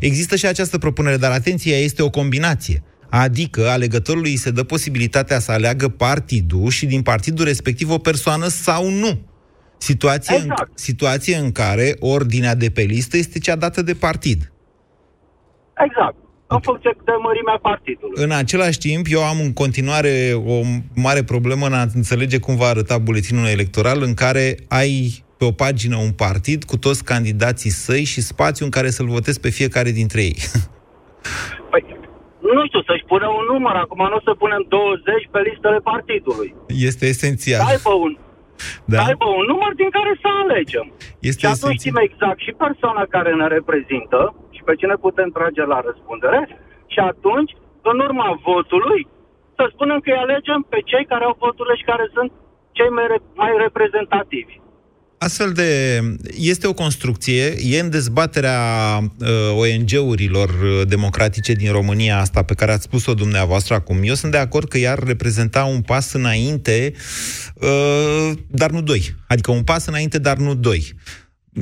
Există 0.00 0.36
și 0.36 0.46
această 0.46 0.78
propunere, 0.78 1.16
dar 1.16 1.30
atenție, 1.30 1.72
ea 1.72 1.78
este 1.78 2.02
o 2.02 2.10
combinație. 2.10 2.82
Adică 3.10 3.68
alegătorului 3.68 4.30
îi 4.30 4.36
se 4.36 4.50
dă 4.50 4.62
posibilitatea 4.62 5.38
să 5.38 5.52
aleagă 5.52 5.88
partidul 5.88 6.68
și 6.68 6.86
din 6.86 7.02
partidul 7.02 7.44
respectiv 7.44 7.90
o 7.90 7.98
persoană 7.98 8.46
sau 8.46 8.90
nu. 8.90 9.20
Situație, 9.78 10.36
Exact. 10.36 10.60
în, 10.60 10.66
situație 10.74 11.36
în 11.36 11.52
care 11.52 11.96
ordinea 12.00 12.54
de 12.54 12.70
pe 12.70 12.82
listă 12.82 13.16
este 13.16 13.38
cea 13.38 13.56
dată 13.56 13.82
de 13.82 13.94
partid. 13.94 14.52
Exact. 15.84 16.14
În 16.48 16.60
funcție 16.60 16.96
de 17.04 17.12
mărimea 17.22 17.58
partidului. 17.62 18.24
În 18.24 18.30
același 18.30 18.78
timp, 18.78 19.06
eu 19.08 19.24
am 19.24 19.40
în 19.40 19.52
continuare 19.52 20.32
o 20.46 20.60
mare 20.94 21.22
problemă 21.22 21.66
în 21.66 21.72
a 21.72 21.86
înțelege 21.94 22.38
cum 22.38 22.56
va 22.56 22.66
arăta 22.66 22.98
buletinul 22.98 23.46
electoral 23.46 24.02
în 24.02 24.14
care 24.14 24.56
ai 24.68 25.24
pe 25.38 25.44
o 25.44 25.52
pagină 25.52 25.96
un 25.96 26.12
partid 26.12 26.64
cu 26.64 26.76
toți 26.78 27.04
candidații 27.04 27.70
săi 27.70 28.04
și 28.04 28.20
spațiu 28.20 28.64
în 28.64 28.70
care 28.70 28.90
să-l 28.90 29.06
votezi 29.06 29.40
pe 29.40 29.50
fiecare 29.50 29.90
dintre 29.90 30.20
ei. 30.20 30.36
Păi, 31.70 31.84
nu 32.54 32.66
știu, 32.66 32.82
să-și 32.82 33.04
pune 33.06 33.26
un 33.26 33.44
număr. 33.52 33.74
Acum 33.74 33.98
nu 34.10 34.16
o 34.16 34.20
să 34.24 34.34
punem 34.42 34.64
20 34.68 35.04
pe 35.30 35.40
listele 35.48 35.78
partidului. 35.78 36.54
Este 36.88 37.06
esențial. 37.06 37.60
Să 37.60 37.70
aibă 37.70 37.92
un, 38.04 38.16
Da. 38.84 38.96
să 38.96 39.08
aibă 39.10 39.26
un 39.38 39.46
număr 39.52 39.72
din 39.82 39.90
care 39.96 40.12
să 40.22 40.28
alegem. 40.42 40.86
Este 41.30 41.46
și 41.46 41.52
atunci 41.54 41.80
știm 41.80 41.96
exact 42.08 42.40
și 42.46 42.52
persoana 42.64 43.04
care 43.14 43.30
ne 43.34 43.46
reprezintă 43.56 44.20
și 44.50 44.62
pe 44.68 44.74
cine 44.80 44.94
putem 45.06 45.28
trage 45.36 45.64
la 45.72 45.80
răspundere 45.88 46.40
și 46.86 46.98
atunci, 46.98 47.52
în 47.90 47.98
urma 48.06 48.40
votului, 48.48 49.00
să 49.56 49.64
spunem 49.72 49.98
că 50.00 50.10
îi 50.10 50.24
alegem 50.24 50.60
pe 50.72 50.80
cei 50.90 51.04
care 51.06 51.24
au 51.24 51.36
voturile 51.38 51.76
și 51.80 51.88
care 51.92 52.06
sunt 52.14 52.30
cei 52.72 52.90
mai, 52.96 53.06
re- 53.12 53.28
mai 53.34 53.52
reprezentativi. 53.64 54.60
Astfel 55.18 55.52
de... 55.52 56.00
Este 56.38 56.66
o 56.66 56.72
construcție, 56.72 57.54
e 57.62 57.80
în 57.80 57.90
dezbaterea 57.90 58.60
uh, 59.18 59.28
ONG-urilor 59.54 60.48
uh, 60.48 60.86
democratice 60.88 61.52
din 61.52 61.72
România 61.72 62.18
asta 62.18 62.42
pe 62.42 62.54
care 62.54 62.72
ați 62.72 62.82
spus-o 62.82 63.14
dumneavoastră 63.14 63.74
acum. 63.74 64.02
Eu 64.02 64.14
sunt 64.14 64.32
de 64.32 64.38
acord 64.38 64.68
că 64.68 64.78
iar 64.78 64.98
reprezenta 64.98 65.64
un 65.64 65.80
pas 65.80 66.12
înainte, 66.12 66.92
uh, 67.54 68.30
dar 68.48 68.70
nu 68.70 68.82
doi. 68.82 69.14
Adică 69.28 69.50
un 69.50 69.62
pas 69.62 69.86
înainte, 69.86 70.18
dar 70.18 70.36
nu 70.36 70.54
doi. 70.54 70.94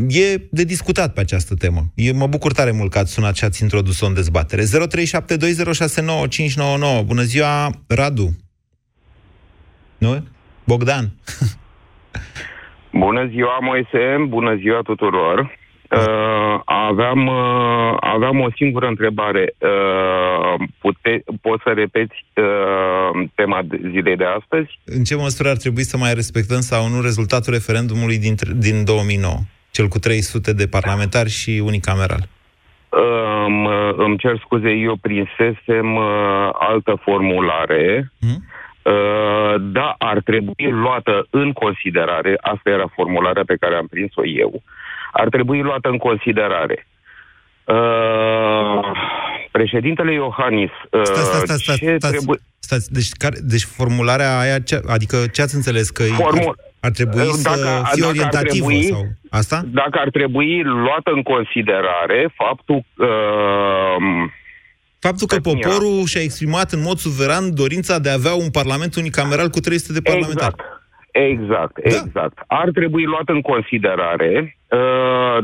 E 0.09 0.39
de 0.51 0.65
discutat 0.65 1.13
pe 1.13 1.21
această 1.21 1.55
temă. 1.55 1.93
E, 1.95 2.13
mă 2.13 2.27
bucur 2.27 2.53
tare 2.53 2.71
mult 2.71 2.91
că 2.91 2.99
ați 2.99 3.13
sunat 3.13 3.37
și 3.37 3.45
ați 3.45 3.63
introdus-o 3.63 4.07
în 4.07 4.15
dezbatere. 4.15 4.65
0372069599. 4.65 4.69
Bună 7.05 7.23
ziua, 7.23 7.83
Radu. 7.87 8.37
Nu? 9.99 10.27
Bogdan. 10.65 11.13
Bună 12.99 13.27
ziua, 13.27 13.59
Moise, 13.61 14.25
bună 14.29 14.55
ziua 14.55 14.81
tuturor. 14.81 15.39
Uh, 15.41 16.61
aveam, 16.65 17.27
uh, 17.27 17.97
aveam 18.01 18.41
o 18.41 18.49
singură 18.57 18.87
întrebare. 18.87 19.55
Uh, 19.59 20.69
pute, 20.79 21.23
poți 21.41 21.63
să 21.63 21.73
repeți 21.75 22.15
uh, 22.35 23.29
tema 23.35 23.61
zilei 23.91 24.17
de 24.17 24.25
astăzi? 24.25 24.79
În 24.85 25.03
ce 25.05 25.17
măsură 25.17 25.49
ar 25.49 25.57
trebui 25.57 25.83
să 25.83 25.97
mai 25.97 26.15
respectăm 26.15 26.61
sau 26.61 26.89
nu 26.89 27.01
rezultatul 27.01 27.53
referendumului 27.53 28.19
din, 28.19 28.35
din 28.57 28.85
2009? 28.85 29.35
Cel 29.71 29.89
cu 29.89 29.99
300 29.99 30.53
de 30.53 30.67
parlamentari 30.67 31.29
și 31.29 31.63
unicameral. 31.65 32.23
Um, 32.89 33.67
îmi 33.97 34.19
cer 34.19 34.39
scuze, 34.45 34.71
eu 34.71 34.97
prinsesem 34.97 35.95
uh, 35.95 36.49
altă 36.53 37.01
formulare. 37.03 38.13
Hmm? 38.21 38.45
Uh, 38.85 39.55
da, 39.61 39.95
ar 39.99 40.21
trebui 40.25 40.71
luată 40.71 41.27
în 41.31 41.53
considerare, 41.53 42.39
asta 42.41 42.71
era 42.71 42.87
formularea 42.95 43.43
pe 43.47 43.57
care 43.61 43.75
am 43.75 43.87
prins-o 43.87 44.27
eu, 44.27 44.63
ar 45.13 45.29
trebui 45.29 45.61
luată 45.63 45.89
în 45.89 45.99
considerare. 45.99 46.87
Uh, 47.65 48.81
președintele 49.51 50.13
Iohannis, 50.13 50.71
uh, 50.91 51.01
stați, 51.03 51.25
stați, 51.25 51.63
stați, 51.63 51.79
ce 51.79 51.97
stați, 51.99 52.13
trebuie... 52.15 52.39
stați. 52.59 52.93
Deci, 52.93 53.09
care, 53.19 53.37
deci 53.43 53.65
formularea 53.65 54.39
aia, 54.39 54.59
ce, 54.59 54.81
adică 54.89 55.17
ce 55.33 55.43
ați 55.43 55.55
înțeles? 55.55 55.91
Că 55.91 56.03
Formul... 56.03 56.55
ar, 56.59 56.65
ar 56.81 56.91
trebui 56.91 57.17
Dacă- 57.17 57.31
să 57.31 57.49
fie 57.51 57.63
dacă 57.65 57.89
ar 58.03 58.09
orientativă 58.09 58.67
trebui- 58.67 58.83
sau 58.83 59.05
asta? 59.31 59.63
Dacă 59.67 59.99
ar 59.99 60.09
trebui 60.11 60.63
luată 60.63 61.11
în 61.15 61.23
considerare 61.23 62.33
faptul 62.35 62.85
uh, 62.97 63.97
Faptul 65.07 65.27
că 65.27 65.39
poporul 65.51 66.05
și-a 66.07 66.21
exprimat 66.29 66.69
în 66.73 66.83
mod 66.89 66.99
suveran 67.07 67.55
dorința 67.55 67.99
de 67.99 68.11
a 68.11 68.19
avea 68.21 68.35
un 68.35 68.51
parlament 68.51 68.95
unicameral 68.95 69.49
cu 69.49 69.61
300 69.61 69.93
de 69.93 70.07
parlamentari. 70.11 70.55
Exact, 71.13 71.77
exact. 71.83 72.37
Ar 72.47 72.69
trebui 72.71 73.05
luat 73.05 73.29
în 73.37 73.41
considerare, 73.41 74.57
uh, 74.69 75.39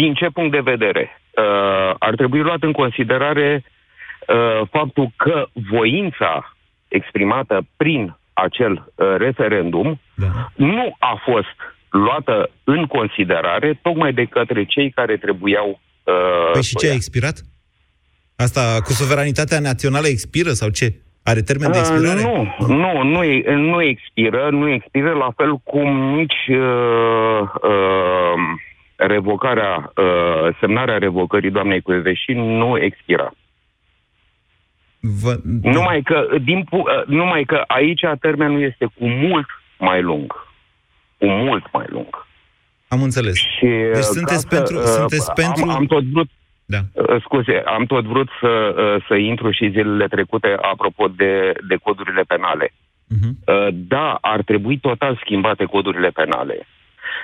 din 0.00 0.14
ce 0.14 0.26
punct 0.36 0.52
de 0.52 0.70
vedere? 0.72 1.04
Uh, 1.10 1.94
ar 1.98 2.14
trebui 2.14 2.40
luat 2.40 2.62
în 2.62 2.72
considerare 2.72 3.64
uh, 3.64 4.68
faptul 4.70 5.12
că 5.16 5.46
voința 5.70 6.56
exprimată 6.88 7.66
prin 7.76 8.16
acel 8.32 8.72
uh, 8.72 9.14
referendum 9.16 10.00
da. 10.14 10.50
nu 10.54 10.96
a 10.98 11.22
fost 11.24 11.56
luată 11.90 12.50
în 12.64 12.86
considerare 12.86 13.78
tocmai 13.82 14.12
de 14.12 14.24
către 14.24 14.64
cei 14.64 14.90
care 14.90 15.16
trebuiau 15.16 15.80
uh, 16.04 16.50
Păi 16.52 16.62
și 16.62 16.68
să 16.68 16.74
o 16.76 16.80
ce 16.80 16.86
a 16.86 16.88
ia. 16.88 16.94
expirat? 16.94 17.36
Asta 18.36 18.78
cu 18.84 18.92
suveranitatea 18.92 19.60
națională 19.60 20.06
expiră 20.06 20.50
sau 20.52 20.68
ce? 20.68 20.94
Are 21.22 21.40
termen 21.42 21.70
de 21.72 21.78
Uh, 21.78 21.84
expirare? 21.88 22.22
Nu, 22.22 22.54
nu, 22.66 23.02
nu, 23.02 23.22
e- 23.22 23.54
nu 23.54 23.82
expiră, 23.82 24.48
nu 24.50 24.68
expiră, 24.68 25.12
la 25.12 25.30
fel 25.36 25.56
cum 25.56 26.14
nici 26.16 26.46
uh, 26.48 27.40
uh, 27.62 28.38
revocarea, 28.96 29.92
uh, 29.96 30.56
semnarea 30.60 30.98
revocării 30.98 31.50
doamnei 31.50 31.80
Cueveși 31.80 32.32
nu 32.32 32.78
expira. 32.78 33.34
Vă... 35.00 35.36
Numai 35.62 36.02
că, 36.02 36.26
din, 36.42 36.64
pu- 36.70 36.76
uh, 36.76 37.06
numai 37.06 37.44
că 37.44 37.62
aici 37.66 38.00
termenul 38.20 38.62
este 38.62 38.84
cu 38.84 39.06
mult 39.06 39.46
mai 39.78 40.02
lung. 40.02 40.32
Cu 41.18 41.26
mult 41.26 41.64
mai 41.72 41.86
lung. 41.88 42.26
Am 42.88 43.02
înțeles. 43.02 43.34
Și, 43.36 43.66
Deci 43.66 43.96
uh, 43.96 44.00
sunteți 44.02 44.46
ca 44.48 44.56
să, 44.56 44.56
pentru- 44.56 44.76
uh, 44.76 44.82
sunteți 44.84 45.32
pentru- 45.32 45.62
Am, 45.62 45.70
am 45.70 45.86
tot 45.86 46.04
vrut... 46.04 46.30
Da. 46.64 46.78
Uh, 46.92 47.22
Scuze, 47.22 47.62
am 47.64 47.84
tot 47.84 48.04
vrut 48.04 48.28
să, 48.40 48.74
uh, 48.78 49.04
să 49.08 49.14
intru 49.14 49.50
și 49.50 49.70
zilele 49.70 50.06
trecute 50.06 50.56
apropo 50.60 51.08
de, 51.08 51.52
de 51.68 51.76
codurile 51.82 52.22
penale. 52.22 52.72
Uh, 53.46 53.68
Da, 53.72 54.18
ar 54.20 54.42
trebui 54.42 54.78
total 54.78 55.20
schimbate 55.24 55.64
codurile 55.64 56.08
penale. 56.08 56.66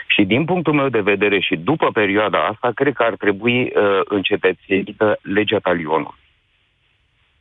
Și 0.06 0.24
din 0.24 0.44
punctul 0.44 0.72
meu 0.72 0.88
de 0.88 1.00
vedere 1.00 1.40
și 1.40 1.56
după 1.56 1.90
perioada 1.92 2.46
asta, 2.46 2.70
cred 2.74 2.92
că 2.94 3.02
ar 3.02 3.14
trebui 3.16 3.60
uh, 3.60 4.00
încetățenită 4.04 5.18
legea 5.22 5.58
talionului. 5.58 6.18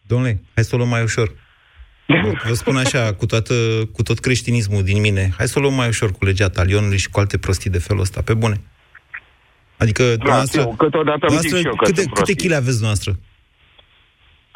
Domnule, 0.08 0.42
hai 0.56 0.64
să 0.64 0.76
o 0.76 0.78
luăm 0.78 0.90
mai 0.90 1.04
ușor. 1.04 1.28
Nu, 2.24 2.34
vă 2.48 2.54
spun 2.54 2.76
așa, 2.76 3.14
cu, 3.14 3.26
toată, 3.26 3.54
cu 3.94 4.04
tot 4.04 4.20
creștinismul 4.20 4.84
din 4.84 5.00
mine, 5.00 5.30
hai 5.38 5.48
să 5.48 5.60
o 5.60 5.62
luăm 5.62 5.74
mai 5.74 5.88
ușor 5.88 6.12
cu 6.12 6.26
legea 6.26 6.50
talionului 6.50 6.98
și 6.98 7.10
cu 7.10 7.20
alte 7.20 7.38
prostii 7.38 7.70
de 7.70 7.80
felul 7.80 8.02
ăsta, 8.02 8.22
pe 8.22 8.34
bune. 8.34 8.62
Adică, 9.84 10.04
dumneavoastră, 10.04 10.62
eu 10.62 10.76
câteodată 10.78 11.26
îmi 11.30 11.38
zic 11.38 11.50
dumneavoastră 11.52 11.60
și 11.60 11.66
eu 11.66 11.76
că 11.76 11.86
câte, 11.86 12.02
sunt 12.02 12.08
câte 12.14 12.22
prostii. 12.22 12.36
chile 12.36 12.56
aveți 12.56 12.78
dumneavoastră? 12.80 13.12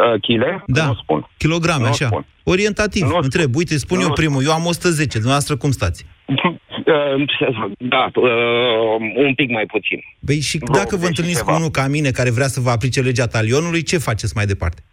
Uh, 0.03 0.21
chile? 0.21 0.63
Da. 0.67 0.85
Nu 0.85 0.95
spun. 1.03 1.29
Kilograme, 1.37 1.83
Nu 1.83 1.89
așa. 1.89 2.05
spun. 2.07 2.25
Orientativ, 2.43 3.03
Nu 3.07 3.17
întreb. 3.21 3.55
Uite, 3.55 3.77
spun 3.77 3.97
Nu 3.97 4.03
eu 4.03 4.09
spun. 4.13 4.23
primul, 4.23 4.43
eu 4.43 4.51
am 4.51 4.65
110, 4.65 5.11
dumneavoastră 5.13 5.55
cum 5.57 5.71
stați? 5.71 6.05
Uh, 6.27 6.35
Da, 7.77 8.09
uh, 8.15 8.25
un 9.25 9.33
pic 9.35 9.49
mai 9.49 9.65
puțin. 9.65 9.99
Păi 10.25 10.39
și 10.39 10.57
Vreo 10.57 10.73
dacă 10.75 10.95
vă 10.95 11.05
80 11.05 11.07
întâlniți 11.09 11.39
cu 11.39 11.45
ceva. 11.45 11.57
unul 11.57 11.69
ca 11.69 11.87
mine 11.87 12.11
care 12.11 12.29
vrea 12.31 12.47
să 12.47 12.59
vă 12.59 12.69
aplice 12.69 13.01
legea 13.01 13.27
talionului, 13.27 13.83
ce 13.83 13.97
faceți 13.97 14.35
mai 14.35 14.45
departe? 14.45 14.83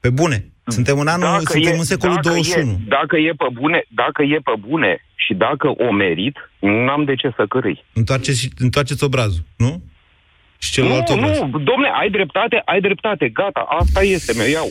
Pe 0.00 0.10
bune. 0.10 0.44
Suntem 0.66 0.98
în 0.98 1.06
anul, 1.06 1.40
suntem 1.44 1.78
în 1.78 1.84
secolul 1.84 2.14
dacă 2.14 2.28
21. 2.28 2.70
E, 2.70 2.76
dacă 2.88 3.16
e 3.16 3.32
pe 3.36 3.46
bune, 3.52 3.84
dacă 3.88 4.22
e 4.22 4.38
pe 4.44 4.54
bune 4.68 5.04
și 5.14 5.34
dacă 5.34 5.68
o 5.68 5.92
merit, 5.92 6.36
n-am 6.58 7.04
de 7.04 7.14
ce 7.14 7.32
să 7.36 7.44
cărâi. 7.48 7.84
Întoarceți, 7.92 8.48
întoarceți 8.58 9.04
obrazul, 9.04 9.44
nu? 9.56 9.82
Și 10.58 10.70
celălalt 10.72 11.08
nu, 11.08 11.14
obraz. 11.14 11.38
nu, 11.38 11.58
domne, 11.58 11.88
ai 12.00 12.10
dreptate, 12.10 12.62
ai 12.64 12.80
dreptate, 12.80 13.28
gata, 13.28 13.66
asta 13.68 14.00
este, 14.02 14.32
mi 14.36 14.50
iau. 14.50 14.68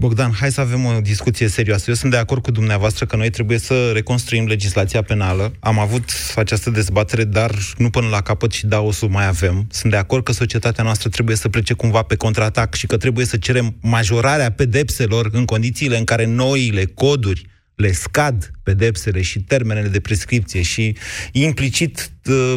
Bogdan, 0.00 0.32
hai 0.32 0.52
să 0.52 0.60
avem 0.60 0.84
o 0.84 1.00
discuție 1.00 1.48
serioasă. 1.48 1.84
Eu 1.88 1.94
sunt 1.94 2.10
de 2.10 2.16
acord 2.16 2.42
cu 2.42 2.50
dumneavoastră 2.50 3.06
că 3.06 3.16
noi 3.16 3.30
trebuie 3.30 3.58
să 3.58 3.90
reconstruim 3.92 4.46
legislația 4.46 5.02
penală. 5.02 5.52
Am 5.60 5.78
avut 5.78 6.10
această 6.36 6.70
dezbatere, 6.70 7.24
dar 7.24 7.54
nu 7.76 7.90
până 7.90 8.08
la 8.08 8.20
capăt 8.20 8.52
și 8.52 8.66
da, 8.66 8.80
o 8.80 8.92
să 8.92 9.06
mai 9.06 9.26
avem. 9.26 9.66
Sunt 9.70 9.92
de 9.92 9.98
acord 9.98 10.24
că 10.24 10.32
societatea 10.32 10.84
noastră 10.84 11.08
trebuie 11.08 11.36
să 11.36 11.48
plece 11.48 11.74
cumva 11.74 12.02
pe 12.02 12.16
contraatac 12.16 12.74
și 12.74 12.86
că 12.86 12.96
trebuie 12.96 13.24
să 13.24 13.36
cerem 13.36 13.76
majorarea 13.80 14.52
pedepselor 14.52 15.28
în 15.32 15.44
condițiile 15.44 15.98
în 15.98 16.04
care 16.04 16.24
noile 16.24 16.84
coduri 16.84 17.46
le 17.74 17.92
scad 17.92 18.50
pedepsele 18.62 19.22
și 19.22 19.40
termenele 19.40 19.88
de 19.88 20.00
prescripție 20.00 20.62
și 20.62 20.96
implicit 21.32 22.10
uh, 22.28 22.54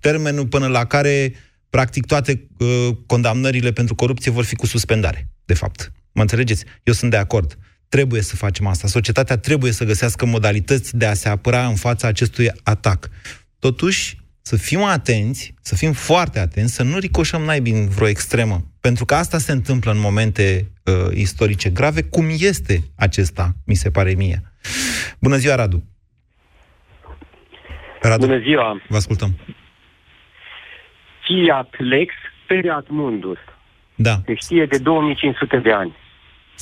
termenul 0.00 0.46
până 0.46 0.66
la 0.66 0.84
care 0.84 1.34
practic 1.70 2.06
toate 2.06 2.48
uh, 2.58 2.96
condamnările 3.06 3.72
pentru 3.72 3.94
corupție 3.94 4.30
vor 4.30 4.44
fi 4.44 4.54
cu 4.54 4.66
suspendare, 4.66 5.28
de 5.44 5.54
fapt. 5.54 5.92
Mă 6.12 6.20
înțelegeți? 6.20 6.64
Eu 6.82 6.92
sunt 6.92 7.10
de 7.10 7.16
acord. 7.16 7.58
Trebuie 7.88 8.22
să 8.22 8.36
facem 8.36 8.66
asta. 8.66 8.86
Societatea 8.88 9.38
trebuie 9.38 9.72
să 9.72 9.84
găsească 9.84 10.26
modalități 10.26 10.96
de 10.96 11.06
a 11.06 11.14
se 11.14 11.28
apăra 11.28 11.66
în 11.66 11.74
fața 11.74 12.08
acestui 12.08 12.50
atac. 12.62 13.08
Totuși, 13.58 14.16
să 14.42 14.56
fim 14.56 14.82
atenți, 14.82 15.54
să 15.60 15.74
fim 15.74 15.92
foarte 15.92 16.38
atenți, 16.38 16.74
să 16.74 16.82
nu 16.82 16.98
ricoșăm 16.98 17.42
naibii 17.42 17.72
în 17.72 17.88
vreo 17.88 18.08
extremă. 18.08 18.64
Pentru 18.80 19.04
că 19.04 19.14
asta 19.14 19.38
se 19.38 19.52
întâmplă 19.52 19.90
în 19.90 19.98
momente 19.98 20.70
uh, 20.84 21.14
istorice 21.14 21.70
grave, 21.70 22.02
cum 22.02 22.28
este 22.30 22.78
acesta, 22.96 23.52
mi 23.66 23.74
se 23.74 23.90
pare 23.90 24.14
mie. 24.14 24.42
Bună 25.18 25.36
ziua, 25.36 25.54
Radu! 25.54 25.84
Radu, 28.00 28.26
Bună 28.26 28.38
ziua! 28.38 28.82
vă 28.88 28.96
ascultăm. 28.96 29.38
Fiat 31.26 31.74
Lex 31.78 32.14
Periat 32.46 32.86
Mundus. 32.88 33.38
Da. 33.94 34.20
Se 34.24 34.34
știe 34.34 34.66
de 34.66 34.78
2500 34.78 35.56
de 35.56 35.72
ani. 35.72 35.96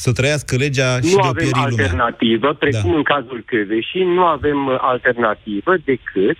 Să 0.04 0.12
trăiască 0.12 0.56
legea 0.56 1.00
și 1.00 1.14
nu 1.14 1.20
de 1.22 1.28
avem 1.28 1.32
pieri 1.50 1.70
lumea. 1.70 1.84
alternativă, 1.84 2.48
precum 2.54 2.90
Da. 2.90 2.96
în 2.96 3.02
cazul 3.02 3.42
Căveșii, 3.46 4.04
nu 4.04 4.24
avem 4.24 4.66
uh, 4.66 4.76
alternativă 4.80 5.72
decât 5.84 6.36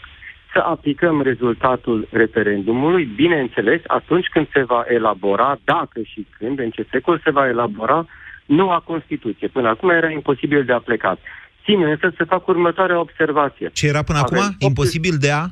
să 0.53 0.59
aplicăm 0.75 1.23
rezultatul 1.23 2.09
referendumului, 2.11 3.05
bineînțeles, 3.05 3.81
atunci 3.87 4.27
când 4.33 4.47
se 4.53 4.63
va 4.63 4.85
elabora, 4.89 5.59
dacă 5.65 6.01
și 6.03 6.27
când, 6.39 6.59
în 6.59 6.71
ce 6.71 6.87
secol 6.91 7.21
se 7.25 7.31
va 7.31 7.47
elabora 7.49 8.07
noua 8.47 8.79
Constituție. 8.91 9.49
Până 9.49 9.69
acum 9.69 9.91
era 9.91 10.11
imposibil 10.11 10.65
de 10.65 10.73
aplicat. 10.73 11.19
Țin 11.65 11.83
însă 11.83 12.13
să 12.17 12.25
fac 12.25 12.49
următoarea 12.49 13.01
observație. 13.01 13.71
Ce 13.73 13.87
era 13.87 14.03
până 14.03 14.19
Avem 14.19 14.39
acum? 14.39 14.55
Imposibil 14.59 15.17
de 15.21 15.31
a... 15.31 15.45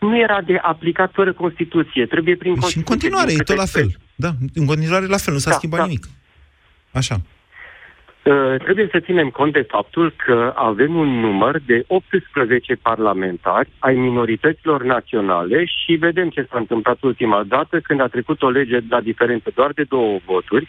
Nu 0.00 0.18
era 0.18 0.40
de 0.40 0.56
aplicat 0.62 1.10
fără 1.12 1.32
Constituție, 1.32 2.06
trebuie 2.06 2.36
prin 2.36 2.50
Și 2.52 2.56
în 2.56 2.60
Constituție. 2.60 2.90
continuare 2.92 3.26
din 3.30 3.38
e 3.40 3.42
tot 3.42 3.46
câte 3.46 3.58
la 3.60 3.66
fel. 3.66 3.88
Da, 4.14 4.30
în 4.54 4.66
continuare 4.66 5.06
la 5.06 5.16
fel, 5.16 5.32
nu 5.32 5.38
s-a 5.38 5.50
Da, 5.50 5.56
schimbat 5.56 5.78
da. 5.80 5.86
nimic. 5.86 6.04
Așa. 6.94 7.16
Uh, 8.24 8.54
trebuie 8.58 8.88
să 8.90 9.00
ținem 9.00 9.28
cont 9.28 9.52
de 9.52 9.66
faptul 9.68 10.14
că 10.26 10.52
avem 10.56 10.94
un 10.94 11.08
număr 11.20 11.60
de 11.66 11.84
18 11.86 12.74
parlamentari 12.74 13.68
ai 13.78 13.94
minorităților 13.94 14.82
naționale 14.82 15.64
și 15.64 15.92
vedem 15.92 16.28
ce 16.30 16.46
s-a 16.50 16.58
întâmplat 16.58 17.02
ultima 17.02 17.42
dată 17.48 17.80
când 17.80 18.00
a 18.00 18.06
trecut 18.06 18.42
o 18.42 18.48
lege 18.48 18.78
la 18.88 19.00
diferență 19.00 19.50
doar 19.54 19.70
de 19.72 19.82
două 19.88 20.18
voturi 20.24 20.68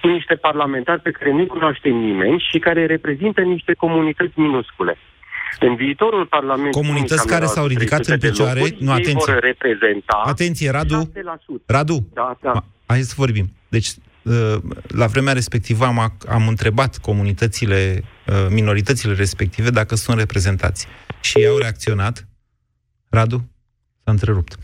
cu 0.00 0.08
niște 0.08 0.34
parlamentari 0.34 1.00
pe 1.00 1.10
care 1.10 1.32
nu-i 1.32 1.46
cunoaște 1.46 1.88
nimeni 1.88 2.44
și 2.50 2.58
care 2.58 2.86
reprezintă 2.86 3.40
niște 3.40 3.72
comunități 3.72 4.32
minuscule. 4.40 4.98
În 5.60 5.74
viitorul 5.74 6.26
Parlament 6.26 6.72
Comunități 6.72 7.26
care 7.26 7.44
s-au 7.44 7.66
ridicat 7.66 8.04
în 8.06 8.18
picioare, 8.18 8.60
nu, 8.60 8.66
ei 8.68 8.88
atenție. 8.88 9.14
vor 9.14 9.38
reprezenta 9.38 10.22
Atenție, 10.26 10.70
Radu. 10.70 11.12
6%. 11.12 11.66
Radu, 11.66 11.96
Da, 12.14 12.36
da. 12.40 12.52
hai 12.86 12.98
să 12.98 13.14
vorbim. 13.16 13.46
Deci, 13.68 13.86
uh, 13.86 13.94
la 14.86 15.06
vremea 15.06 15.32
respectivă 15.32 15.84
am, 15.84 16.16
am 16.28 16.48
întrebat 16.48 16.98
comunitățile, 16.98 18.02
uh, 18.26 18.46
minoritățile 18.50 19.14
respective 19.14 19.70
dacă 19.70 19.94
sunt 19.94 20.18
reprezentați. 20.18 20.86
Și 21.20 21.38
ei 21.38 21.46
au 21.46 21.58
reacționat. 21.58 22.26
Radu? 23.08 23.50
S-a 24.04 24.10
întrerupt. 24.10 24.56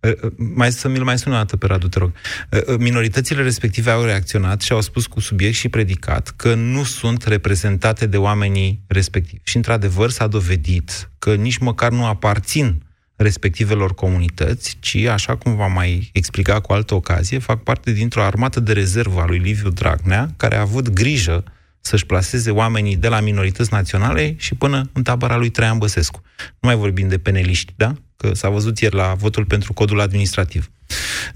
Uh, 0.00 0.12
uh, 0.22 0.32
mai 0.36 0.72
să 0.72 0.88
mi-l 0.88 1.04
mai 1.04 1.18
sună 1.18 1.34
o 1.34 1.38
dată 1.38 1.56
pe 1.56 1.66
Radu, 1.66 1.88
te 1.88 1.98
rog. 1.98 2.12
Uh, 2.50 2.76
minoritățile 2.78 3.42
respective 3.42 3.90
au 3.90 4.04
reacționat 4.04 4.60
și 4.60 4.72
au 4.72 4.80
spus 4.80 5.06
cu 5.06 5.20
subiect 5.20 5.54
și 5.54 5.68
predicat 5.68 6.32
că 6.36 6.54
nu 6.54 6.84
sunt 6.84 7.22
reprezentate 7.24 8.06
de 8.06 8.16
oamenii 8.16 8.82
respectivi. 8.86 9.42
Și, 9.42 9.56
într-adevăr, 9.56 10.10
s-a 10.10 10.26
dovedit 10.26 11.10
că 11.18 11.34
nici 11.34 11.58
măcar 11.58 11.90
nu 11.90 12.06
aparțin 12.06 12.82
respectivelor 13.22 13.94
comunități, 13.94 14.76
ci, 14.80 14.96
așa 14.96 15.36
cum 15.36 15.56
v-am 15.56 15.72
mai 15.72 16.10
explicat 16.12 16.60
cu 16.60 16.72
altă 16.72 16.94
ocazie, 16.94 17.38
fac 17.38 17.62
parte 17.62 17.92
dintr-o 17.92 18.22
armată 18.22 18.60
de 18.60 18.72
rezervă 18.72 19.20
a 19.20 19.26
lui 19.26 19.38
Liviu 19.38 19.70
Dragnea, 19.70 20.28
care 20.36 20.56
a 20.56 20.60
avut 20.60 20.88
grijă 20.88 21.44
să-și 21.80 22.06
placeze 22.06 22.50
oamenii 22.50 22.96
de 22.96 23.08
la 23.08 23.20
minorități 23.20 23.72
naționale 23.72 24.34
și 24.38 24.54
până 24.54 24.90
în 24.92 25.02
tabăra 25.02 25.36
lui 25.36 25.50
Traian 25.50 25.78
Băsescu. 25.78 26.22
Nu 26.38 26.68
mai 26.68 26.76
vorbim 26.76 27.08
de 27.08 27.18
peneliști, 27.18 27.72
da? 27.76 27.94
Că 28.16 28.34
s-a 28.34 28.48
văzut 28.48 28.78
ieri 28.78 28.94
la 28.94 29.14
votul 29.14 29.44
pentru 29.44 29.72
codul 29.72 30.00
administrativ. 30.00 30.70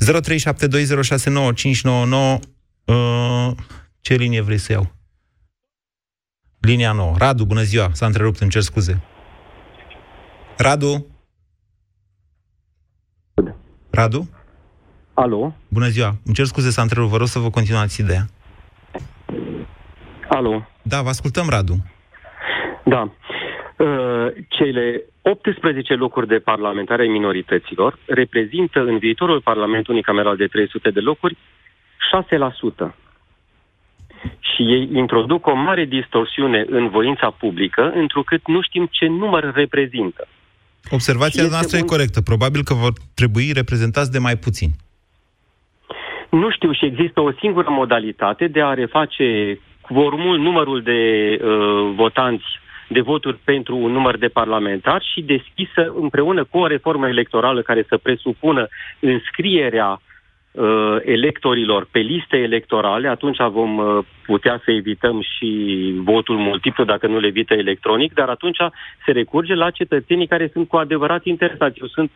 0372069599 0.04 0.08
uh, 2.84 3.50
Ce 4.00 4.14
linie 4.14 4.40
vrei 4.40 4.58
să 4.58 4.72
iau? 4.72 4.94
Linia 6.60 6.92
nouă. 6.92 7.14
Radu, 7.18 7.44
bună 7.44 7.62
ziua. 7.62 7.90
S-a 7.92 8.06
întrerupt, 8.06 8.40
îmi 8.40 8.50
cer 8.50 8.62
scuze. 8.62 9.02
Radu? 10.56 11.13
Radu? 13.94 14.28
Alo? 15.14 15.54
Bună 15.68 15.86
ziua. 15.86 16.14
Îmi 16.24 16.34
cer 16.34 16.44
scuze, 16.44 16.70
s-a 16.70 16.82
întrerupt. 16.82 17.10
Vă 17.10 17.16
rog 17.16 17.26
să 17.26 17.38
vă 17.38 17.50
continuați 17.50 18.00
ideea. 18.00 18.24
Alo? 20.28 20.66
Da, 20.82 21.02
vă 21.02 21.08
ascultăm, 21.08 21.46
Radu. 21.48 21.74
Da. 22.84 23.12
Uh, 23.76 24.26
cele 24.48 25.02
18 25.22 25.94
locuri 25.94 26.26
de 26.26 26.38
parlamentare 26.38 27.02
ai 27.02 27.08
minorităților 27.08 27.98
reprezintă 28.06 28.80
în 28.80 28.98
viitorul 28.98 29.40
Parlament 29.40 29.86
unicameral 29.86 30.36
de 30.36 30.46
300 30.46 30.90
de 30.90 31.00
locuri 31.00 31.36
6%. 32.86 32.94
Și 34.38 34.62
ei 34.62 34.88
introduc 34.92 35.46
o 35.46 35.54
mare 35.54 35.84
distorsiune 35.84 36.64
în 36.68 36.88
voința 36.88 37.30
publică, 37.30 37.92
întrucât 37.94 38.46
nu 38.46 38.62
știm 38.62 38.88
ce 38.90 39.06
număr 39.06 39.52
reprezintă. 39.54 40.28
Observația 40.90 41.46
noastră 41.48 41.76
un... 41.76 41.82
e 41.82 41.86
corectă. 41.86 42.20
Probabil 42.20 42.62
că 42.62 42.74
vor 42.74 42.92
trebui 43.14 43.52
reprezentați 43.54 44.10
de 44.10 44.18
mai 44.18 44.36
puțini. 44.36 44.72
Nu 46.30 46.50
știu 46.50 46.72
și 46.72 46.84
există 46.84 47.20
o 47.20 47.32
singură 47.32 47.70
modalitate 47.70 48.46
de 48.46 48.62
a 48.62 48.74
reface 48.74 49.58
quorumul, 49.80 50.38
numărul 50.38 50.82
de 50.82 51.00
uh, 51.42 51.92
votanți 51.94 52.44
de 52.88 53.00
voturi 53.00 53.38
pentru 53.44 53.76
un 53.76 53.92
număr 53.92 54.18
de 54.18 54.28
parlamentari 54.28 55.10
și 55.12 55.22
deschisă 55.22 55.92
împreună 56.00 56.44
cu 56.44 56.58
o 56.58 56.66
reformă 56.66 57.08
electorală 57.08 57.62
care 57.62 57.84
să 57.88 57.96
presupună 57.96 58.68
înscrierea 59.00 59.90
uh, 59.90 60.13
electorilor 61.04 61.88
pe 61.90 61.98
liste 61.98 62.36
electorale, 62.36 63.08
atunci 63.08 63.36
vom 63.50 63.78
uh, 63.78 64.04
putea 64.26 64.60
să 64.64 64.70
evităm 64.70 65.20
și 65.20 65.48
votul 65.96 66.36
multiplu 66.36 66.84
dacă 66.84 67.06
nu 67.06 67.18
le 67.18 67.26
evită 67.26 67.54
electronic, 67.54 68.14
dar 68.14 68.28
atunci 68.28 68.56
se 69.04 69.12
recurge 69.12 69.54
la 69.54 69.70
cetățenii 69.70 70.26
care 70.26 70.50
sunt 70.52 70.68
cu 70.68 70.76
adevărat 70.76 71.24
interesați. 71.24 71.78
Eu 71.80 71.86
sunt 71.86 72.10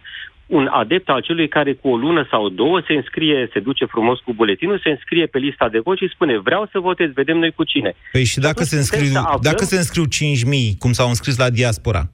un 0.46 0.66
adept 0.66 1.08
al 1.08 1.20
celui 1.20 1.48
care 1.48 1.72
cu 1.72 1.88
o 1.88 1.96
lună 1.96 2.26
sau 2.30 2.48
două 2.48 2.82
se 2.86 2.92
înscrie, 2.92 3.50
se 3.52 3.60
duce 3.60 3.84
frumos 3.84 4.18
cu 4.18 4.32
buletinul, 4.32 4.80
se 4.82 4.90
înscrie 4.90 5.26
pe 5.26 5.38
lista 5.38 5.68
de 5.68 5.78
vot 5.78 5.98
și 5.98 6.10
spune 6.14 6.38
vreau 6.38 6.68
să 6.72 6.78
votez, 6.78 7.10
vedem 7.14 7.38
noi 7.38 7.52
cu 7.52 7.64
cine. 7.64 7.94
Păi 8.12 8.24
și 8.24 8.38
dacă 8.38 8.62
se, 8.62 8.76
înscriu, 8.76 9.12
aflăm... 9.14 9.38
dacă 9.42 9.64
se 9.64 9.76
înscriu 9.76 10.04
5.000, 10.04 10.78
cum 10.78 10.92
s-au 10.92 11.08
înscris 11.08 11.36
la 11.38 11.50
diaspora, 11.50 12.10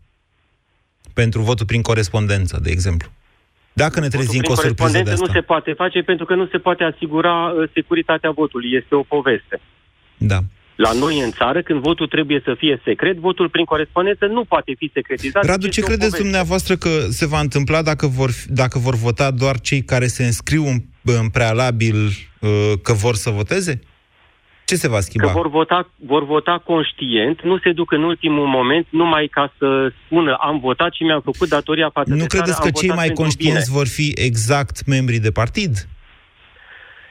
pentru 1.14 1.41
votul 1.41 1.66
prin 1.66 1.83
corespondență, 1.83 2.61
de 2.62 2.70
exemplu? 2.70 3.09
Dacă 3.83 4.01
ne 4.01 4.09
trezim 4.09 4.43
cu 4.43 4.53
o 4.53 4.55
surpriză 4.55 5.03
de 5.03 5.11
asta. 5.11 5.25
nu 5.27 5.33
se 5.33 5.41
poate 5.41 5.72
face 5.72 6.01
pentru 6.03 6.25
că 6.25 6.35
nu 6.35 6.47
se 6.47 6.59
poate 6.59 6.85
asigura 6.85 7.35
uh, 7.35 7.70
securitatea 7.75 8.31
votului. 8.31 8.70
Este 8.81 8.95
o 8.95 9.03
poveste. 9.03 9.61
Da. 10.16 10.39
La 10.77 10.93
noi 10.93 11.20
în 11.20 11.31
țară, 11.31 11.62
când 11.62 11.81
votul 11.81 12.07
trebuie 12.07 12.41
să 12.45 12.55
fie 12.59 12.81
secret, 12.85 13.16
votul 13.16 13.49
prin 13.49 13.64
corespondență 13.64 14.27
nu 14.27 14.45
poate 14.45 14.72
fi 14.79 14.91
secretizat. 14.95 15.45
Radu, 15.45 15.68
ce 15.68 15.81
credeți 15.81 16.16
dumneavoastră 16.16 16.77
că 16.77 16.89
se 17.09 17.27
va 17.27 17.41
întâmpla 17.41 17.83
dacă 17.83 18.07
vor, 18.07 18.31
dacă 18.47 18.79
vor 18.79 18.95
vota 18.95 19.31
doar 19.31 19.61
cei 19.61 19.83
care 19.83 20.07
se 20.07 20.25
înscriu 20.25 20.64
în, 20.66 20.79
în 21.03 21.29
prealabil 21.29 21.97
uh, 22.41 22.72
că 22.83 22.93
vor 22.93 23.14
să 23.14 23.31
voteze? 23.31 23.81
Ce 24.65 24.77
se 24.77 24.89
va 24.89 25.01
schimba? 25.01 25.27
Că 25.27 25.33
vor 25.33 25.49
vota, 25.49 25.91
vor 25.97 26.25
vota 26.25 26.62
conștient, 26.65 27.43
nu 27.43 27.59
se 27.59 27.73
duc 27.73 27.93
în 27.93 28.03
ultimul 28.03 28.47
moment 28.47 28.87
numai 28.91 29.29
ca 29.31 29.53
să 29.59 29.93
spună 30.05 30.37
am 30.41 30.59
votat 30.59 30.93
și 30.93 31.03
mi-am 31.03 31.21
făcut 31.21 31.49
datoria 31.49 31.91
față 31.93 32.11
nu 32.11 32.17
de 32.17 32.27
credeți 32.27 32.57
țară, 32.57 32.71
că 32.71 32.79
cei 32.81 32.89
mai 32.89 33.09
conștienți 33.09 33.65
bine. 33.69 33.77
vor 33.79 33.87
fi 33.87 34.12
exact 34.15 34.87
membrii 34.87 35.21
de 35.21 35.31
partid? 35.31 35.89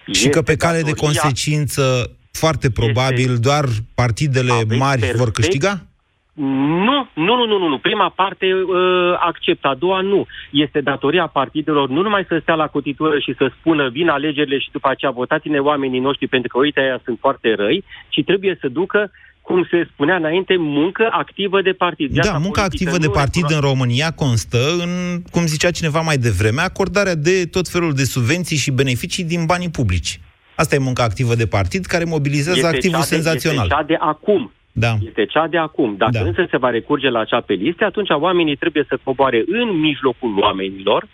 Este 0.06 0.20
și 0.20 0.30
că 0.30 0.42
pe 0.42 0.56
cale 0.56 0.82
de 0.82 0.92
consecință 0.92 2.12
foarte 2.32 2.70
probabil 2.72 3.30
este... 3.30 3.40
doar 3.40 3.66
partidele 3.94 4.52
Aveți 4.52 4.80
mari 4.80 5.00
perfect. 5.00 5.20
vor 5.20 5.32
câștiga? 5.32 5.88
Nu, 6.34 7.08
nu, 7.14 7.36
nu, 7.36 7.46
nu, 7.46 7.68
nu. 7.68 7.78
Prima 7.78 8.10
parte 8.10 8.46
uh, 8.54 9.18
accept, 9.20 9.66
a 9.66 9.76
doua 9.80 10.02
nu. 10.02 10.26
Este 10.52 10.82
datoria 10.82 11.28
partidelor 11.28 11.90
nu 11.90 12.02
numai 12.02 12.26
să 12.28 12.40
stea 12.42 12.56
la 12.56 12.68
cotitură 12.68 13.20
și 13.20 13.34
să 13.38 13.52
spună 13.60 13.90
vin 13.90 14.10
alegerile 14.10 14.58
și 14.60 14.72
după 14.72 14.90
aceea 14.90 15.12
votați-ne 15.12 15.60
oamenii 15.60 16.00
noștri 16.00 16.28
pentru 16.28 16.50
că 16.50 16.58
uite 16.58 16.80
aia 16.80 17.02
sunt 17.04 17.18
foarte 17.20 17.56
răi, 17.56 17.84
ci 18.10 18.24
trebuie 18.24 18.58
să 18.62 18.68
ducă 18.68 19.12
cum 19.42 19.68
se 19.72 19.88
spunea 19.92 20.16
înainte, 20.16 20.56
muncă 20.58 21.10
activă 21.12 21.62
de 21.62 21.72
partid. 21.72 22.12
Da, 22.12 22.38
munca 22.38 22.64
activă 22.64 22.98
de 22.98 23.08
partid 23.08 23.46
în 23.50 23.60
România 23.60 24.12
constă 24.12 24.58
în, 24.84 25.22
cum 25.32 25.46
zicea 25.46 25.72
cineva 25.72 26.02
mai 26.02 26.18
devreme, 26.18 26.62
acordarea 26.62 27.16
de 27.16 27.46
tot 27.46 27.68
felul 27.68 27.94
de 27.94 28.04
subvenții 28.04 28.58
și 28.58 28.72
beneficii 28.72 29.24
din 29.24 29.46
banii 29.46 29.70
publici. 29.70 30.20
Asta 30.56 30.76
e 30.76 30.78
munca 30.78 31.04
activă 31.04 31.36
de 31.36 31.46
partid 31.46 31.86
care 31.86 32.04
mobilizează 32.04 32.60
este 32.60 32.76
activul 32.76 33.00
cea 33.00 33.08
de, 33.10 33.16
senzațional. 33.16 33.66
Este 33.66 33.76
cea 33.76 33.84
de 33.84 33.96
acum. 34.00 34.52
Da. 34.74 34.94
Este 35.06 35.26
cea 35.26 35.48
de 35.48 35.58
acum. 35.58 35.96
Dacă 35.98 36.12
Da. 36.12 36.20
însă 36.20 36.46
se 36.50 36.58
va 36.58 36.70
recurge 36.70 37.10
la 37.10 37.20
acea 37.20 37.42
pe 37.42 37.54
liste, 37.54 37.84
atunci 37.84 38.10
oamenii 38.10 38.56
trebuie 38.56 38.86
să 38.88 39.00
coboare 39.04 39.44
în 39.48 39.80
mijlocul 39.80 40.38
oamenilor. 40.40 41.08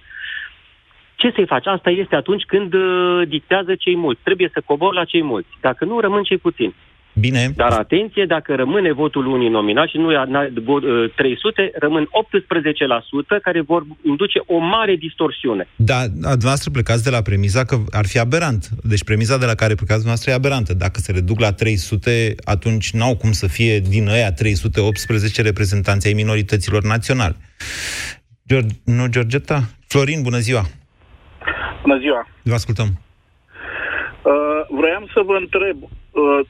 Ce 1.16 1.32
să-i 1.36 1.46
faci? 1.46 1.68
Asta 1.68 1.90
este 1.90 2.16
atunci 2.16 2.44
când 2.44 2.74
uh, 2.74 3.28
dictează 3.28 3.76
cei 3.76 3.96
mulți. 3.96 4.22
Trebuie 4.24 4.50
să 4.54 4.62
cobor 4.66 4.94
la 4.94 5.04
cei 5.04 5.24
mulți. 5.24 5.50
Dacă 5.62 5.86
nu, 5.86 6.00
rămân 6.00 6.24
cei 6.24 6.38
puțini. 6.38 6.76
Bine. 7.20 7.54
Dar 7.56 7.72
atenție, 7.72 8.26
dacă 8.26 8.56
rămâne 8.56 8.92
votul 8.94 9.26
uninominal 9.28 9.88
și 9.88 9.98
nu 9.98 10.12
e 10.12 10.18
na- 10.18 10.52
vo- 10.70 10.84
uh, 10.84 11.12
300, 11.16 11.72
rămân 11.80 12.08
18% 12.12 13.40
care 13.42 13.62
vor 13.62 13.84
induce 14.04 14.40
o 14.46 14.58
mare 14.58 14.96
distorsiune. 14.96 15.68
Da, 15.76 15.98
a, 15.98 16.08
dumneavoastră 16.08 16.70
plecați 16.72 17.04
de 17.04 17.10
la 17.10 17.22
premiza 17.22 17.64
că 17.64 17.76
ar 17.92 18.06
fi 18.06 18.20
aberant. 18.20 18.70
Deci 18.84 19.04
premiza 19.04 19.38
de 19.38 19.46
la 19.46 19.56
care 19.56 19.74
plecați 19.76 20.04
dumneavoastră 20.04 20.32
e 20.32 20.34
aberantă. 20.34 20.74
Dacă 20.74 21.00
se 21.00 21.12
reduc 21.12 21.40
la 21.40 21.52
300, 21.54 22.36
atunci 22.44 22.92
n-au 22.92 23.16
cum 23.16 23.32
să 23.32 23.48
fie 23.48 23.80
din 23.80 24.08
ăia 24.08 24.32
318 24.32 25.42
reprezentanți 25.42 26.08
ai 26.08 26.14
minorităților 26.14 26.84
naționale. 26.84 27.36
George, 28.48 28.76
nu, 28.86 29.08
Georgeta? 29.08 29.58
Florin, 29.88 30.22
bună 30.22 30.38
ziua! 30.38 30.64
Bună 31.82 31.98
ziua! 32.00 32.28
Vă 32.44 32.54
ascultăm. 32.54 32.88
Uh, 34.24 34.62
vroiam 34.78 35.06
să 35.14 35.22
vă 35.26 35.36
întreb, 35.44 35.78
uh, 35.84 35.90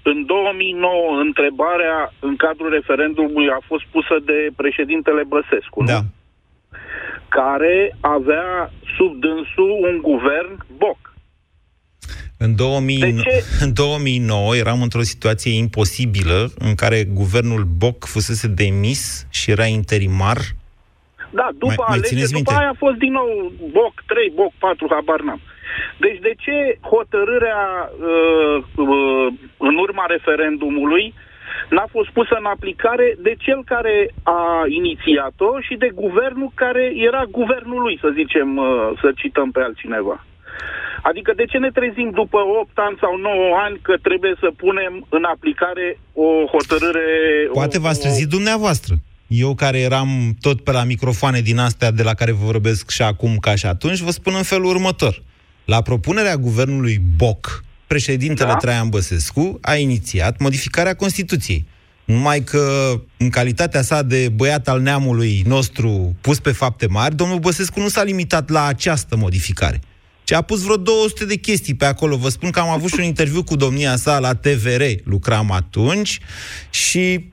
în 0.03 0.25
2009 0.25 1.19
întrebarea 1.27 2.13
în 2.19 2.35
cadrul 2.35 2.69
referendumului 2.69 3.49
a 3.49 3.61
fost 3.65 3.85
pusă 3.91 4.15
de 4.25 4.37
președintele 4.55 5.23
Băsescu, 5.33 5.83
Da. 5.83 5.93
nu? 5.93 6.05
care 7.29 7.97
avea 7.99 8.71
sub 8.97 9.19
dânsul 9.19 9.69
un 9.87 9.99
guvern 10.01 10.65
boc. 10.77 10.97
În, 12.37 12.55
2000, 12.55 13.01
în 13.59 13.73
2009 13.73 14.55
eram 14.55 14.81
într-o 14.81 15.01
situație 15.01 15.51
imposibilă 15.57 16.51
în 16.57 16.75
care 16.75 17.03
guvernul 17.03 17.63
Boc 17.77 18.05
fusese 18.05 18.47
demis 18.47 19.27
și 19.29 19.51
era 19.51 19.65
interimar. 19.65 20.37
Da, 21.31 21.47
după 21.51 21.65
Mai- 21.65 21.75
mai 21.77 21.87
alegeri, 21.87 22.07
țineți 22.15 22.33
după 22.33 22.43
minte? 22.51 22.61
aia 22.63 22.69
a 22.69 22.83
fost 22.85 22.97
din 22.97 23.11
nou 23.11 23.51
boc 23.71 23.93
3, 24.05 24.31
boc 24.35 24.51
4, 24.59 24.87
habar 24.89 25.21
n-am. 25.21 25.41
Deci 25.97 26.19
de 26.19 26.33
ce 26.37 26.77
hotărârea 26.81 27.89
uh, 27.91 28.63
uh, 28.75 29.27
în 29.57 29.75
urma 29.75 30.05
referendumului 30.07 31.13
n-a 31.69 31.87
fost 31.91 32.09
pusă 32.09 32.35
în 32.39 32.45
aplicare 32.45 33.15
de 33.19 33.33
cel 33.37 33.63
care 33.65 34.13
a 34.23 34.63
inițiat-o 34.67 35.59
și 35.59 35.75
de 35.75 35.89
guvernul 35.93 36.51
care 36.53 36.91
era 36.95 37.23
guvernul 37.39 37.81
lui, 37.81 37.97
să 38.01 38.09
zicem, 38.13 38.57
uh, 38.57 38.89
să 39.01 39.11
cităm 39.15 39.51
pe 39.51 39.61
altcineva. 39.61 40.25
Adică 41.01 41.33
de 41.35 41.45
ce 41.45 41.57
ne 41.57 41.71
trezim 41.71 42.09
după 42.13 42.37
8 42.61 42.69
ani 42.73 42.97
sau 42.99 43.17
9 43.17 43.55
ani 43.65 43.79
că 43.81 43.93
trebuie 44.01 44.33
să 44.39 44.49
punem 44.57 45.05
în 45.09 45.23
aplicare 45.23 45.99
o 46.13 46.45
hotărâre... 46.53 47.07
Poate 47.53 47.77
o, 47.77 47.81
v-ați 47.81 48.01
trezit 48.01 48.27
dumneavoastră. 48.27 48.93
Eu 49.27 49.55
care 49.55 49.79
eram 49.79 50.09
tot 50.41 50.61
pe 50.63 50.71
la 50.71 50.83
microfoane 50.83 51.39
din 51.39 51.57
astea 51.57 51.91
de 51.91 52.03
la 52.03 52.13
care 52.13 52.31
vă 52.31 52.45
vorbesc 52.45 52.89
și 52.89 53.01
acum 53.01 53.37
ca 53.37 53.55
și 53.55 53.65
atunci, 53.65 53.99
vă 53.99 54.11
spun 54.11 54.33
în 54.35 54.43
felul 54.43 54.65
următor. 54.65 55.21
La 55.69 55.81
propunerea 55.81 56.37
guvernului 56.37 57.01
Boc, 57.15 57.63
președintele 57.87 58.49
Da. 58.49 58.55
Traian 58.55 58.89
Băsescu 58.89 59.57
a 59.61 59.75
inițiat 59.75 60.39
modificarea 60.39 60.95
Constituției. 60.95 61.65
Numai 62.05 62.43
că, 62.43 62.93
în 63.17 63.29
calitatea 63.29 63.81
sa 63.81 64.01
de 64.01 64.29
băiat 64.29 64.67
al 64.67 64.81
neamului 64.81 65.43
nostru 65.47 66.15
pus 66.21 66.39
pe 66.39 66.51
fapte 66.51 66.87
mari, 66.87 67.15
domnul 67.15 67.39
Băsescu 67.39 67.79
nu 67.79 67.87
s-a 67.87 68.03
limitat 68.03 68.49
la 68.49 68.65
această 68.65 69.15
modificare 69.15 69.81
ci 70.29 70.33
a 70.33 70.41
pus 70.41 70.61
vreo 70.61 70.77
200 70.77 71.25
de 71.25 71.35
chestii 71.35 71.73
pe 71.73 71.85
acolo. 71.85 72.17
Vă 72.17 72.29
spun 72.29 72.49
că 72.49 72.59
am 72.59 72.69
avut 72.69 72.89
și 72.89 72.99
un 72.99 73.05
interviu 73.05 73.43
cu 73.43 73.55
domnia 73.55 73.95
sa 73.95 74.19
la 74.19 74.35
TVR, 74.35 74.83
lucram 75.03 75.51
atunci 75.51 76.19
și 76.69 77.31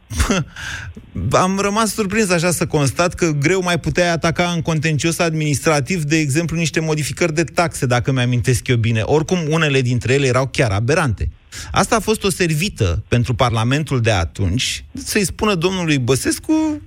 am 1.30 1.58
rămas 1.58 1.92
surprins 1.92 2.30
așa 2.30 2.50
să 2.50 2.66
constat 2.66 3.14
că 3.14 3.30
greu 3.30 3.62
mai 3.62 3.78
puteai 3.78 4.10
ataca 4.10 4.50
în 4.50 4.62
contencios 4.62 5.18
administrativ, 5.18 6.02
de 6.02 6.16
exemplu, 6.16 6.56
niște 6.56 6.80
modificări 6.80 7.34
de 7.34 7.44
taxe, 7.44 7.86
dacă 7.86 8.12
mi-amintesc 8.12 8.68
eu 8.68 8.76
bine. 8.76 9.00
Oricum, 9.00 9.38
unele 9.50 9.80
dintre 9.80 10.12
ele 10.12 10.26
erau 10.26 10.46
chiar 10.46 10.70
aberante. 10.70 11.30
Asta 11.72 11.96
a 11.96 12.00
fost 12.00 12.24
o 12.24 12.30
servită 12.30 13.04
pentru 13.08 13.34
Parlamentul 13.34 14.00
de 14.00 14.10
atunci, 14.10 14.84
să-i 14.92 15.24
spună 15.24 15.54
domnului 15.54 15.98
Băsescu, 15.98 16.82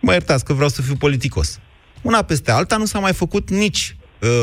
mă 0.00 0.12
iertați 0.12 0.44
că 0.44 0.52
vreau 0.52 0.68
să 0.68 0.82
fiu 0.82 0.94
politicos. 0.94 1.58
Una 2.02 2.22
peste 2.22 2.50
alta 2.50 2.76
nu 2.76 2.84
s-a 2.84 2.98
mai 2.98 3.12
făcut 3.12 3.50
nici 3.50 3.94
Uh, 3.94 3.99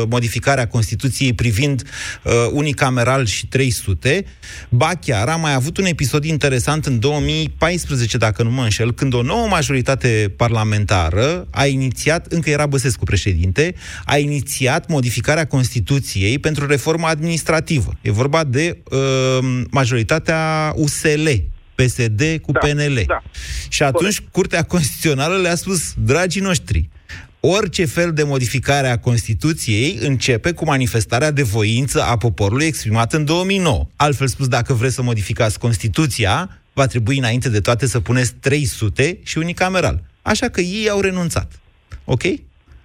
modificarea 0.08 0.66
Constituției 0.66 1.32
privind 1.32 1.82
uh, 2.22 2.32
unicameral 2.52 3.26
și 3.26 3.46
300, 3.46 4.24
ba 4.68 4.90
chiar 5.00 5.28
a 5.28 5.36
mai 5.36 5.54
avut 5.54 5.76
un 5.76 5.84
episod 5.84 6.24
interesant 6.24 6.86
în 6.86 6.98
2014, 6.98 8.16
dacă 8.16 8.42
nu 8.42 8.50
mă 8.50 8.62
înșel, 8.62 8.92
când 8.92 9.14
o 9.14 9.22
nouă 9.22 9.46
majoritate 9.46 10.32
parlamentară 10.36 11.46
a 11.50 11.66
inițiat, 11.66 12.26
încă 12.26 12.50
era 12.50 12.66
Băsescu 12.66 13.04
președinte, 13.04 13.74
a 14.04 14.16
inițiat 14.16 14.88
modificarea 14.88 15.46
Constituției 15.46 16.38
pentru 16.38 16.66
reforma 16.66 17.08
administrativă. 17.08 17.92
E 18.00 18.10
vorba 18.10 18.44
de 18.44 18.78
uh, 18.90 18.98
majoritatea 19.70 20.72
USL, 20.74 21.28
PSD 21.74 22.22
cu 22.42 22.52
da, 22.52 22.58
PNL. 22.58 23.02
Da. 23.06 23.22
Și 23.68 23.82
atunci 23.82 24.16
Corect. 24.16 24.32
Curtea 24.32 24.62
Constituțională 24.62 25.36
le-a 25.36 25.54
spus, 25.54 25.92
dragii 25.96 26.40
noștri, 26.40 26.88
Orice 27.40 27.84
fel 27.84 28.12
de 28.12 28.22
modificare 28.22 28.88
a 28.88 28.98
Constituției 28.98 29.98
începe 30.00 30.52
cu 30.52 30.64
manifestarea 30.64 31.30
de 31.30 31.42
voință 31.42 32.02
a 32.02 32.16
poporului 32.16 32.66
exprimată 32.66 33.16
în 33.16 33.24
2009. 33.24 33.86
Altfel 33.96 34.26
spus, 34.26 34.48
dacă 34.48 34.72
vreți 34.72 34.94
să 34.94 35.02
modificați 35.02 35.58
Constituția, 35.58 36.60
va 36.72 36.86
trebui 36.86 37.18
înainte 37.18 37.48
de 37.48 37.60
toate 37.60 37.86
să 37.86 38.00
puneți 38.00 38.34
300 38.40 39.18
și 39.22 39.38
unicameral. 39.38 40.02
Așa 40.22 40.48
că 40.48 40.60
ei 40.60 40.88
au 40.88 41.00
renunțat. 41.00 41.52
Ok? 42.04 42.22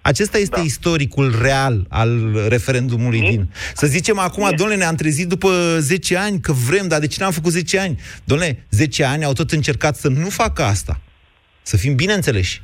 Acesta 0.01 0.37
este 0.37 0.55
da. 0.55 0.61
istoricul 0.61 1.39
real 1.41 1.85
al 1.89 2.41
referendumului 2.47 3.21
mm. 3.21 3.29
din... 3.29 3.49
Să 3.75 3.87
zicem 3.87 4.19
acum, 4.19 4.43
mm. 4.43 4.55
domnule, 4.55 4.77
ne-am 4.77 4.95
trezit 4.95 5.27
după 5.27 5.77
10 5.79 6.17
ani 6.17 6.39
că 6.39 6.51
vrem, 6.51 6.87
dar 6.87 6.99
de 6.99 7.07
ce 7.07 7.17
n-am 7.19 7.31
făcut 7.31 7.51
10 7.51 7.79
ani? 7.79 7.99
Domnule, 8.23 8.65
10 8.69 9.03
ani 9.03 9.23
au 9.23 9.33
tot 9.33 9.51
încercat 9.51 9.95
să 9.95 10.07
nu 10.07 10.29
facă 10.29 10.63
asta. 10.63 10.99
Să 11.61 11.77
fim 11.77 11.95
bine 11.95 12.13
înțeleși. 12.13 12.61
Da. 12.61 12.62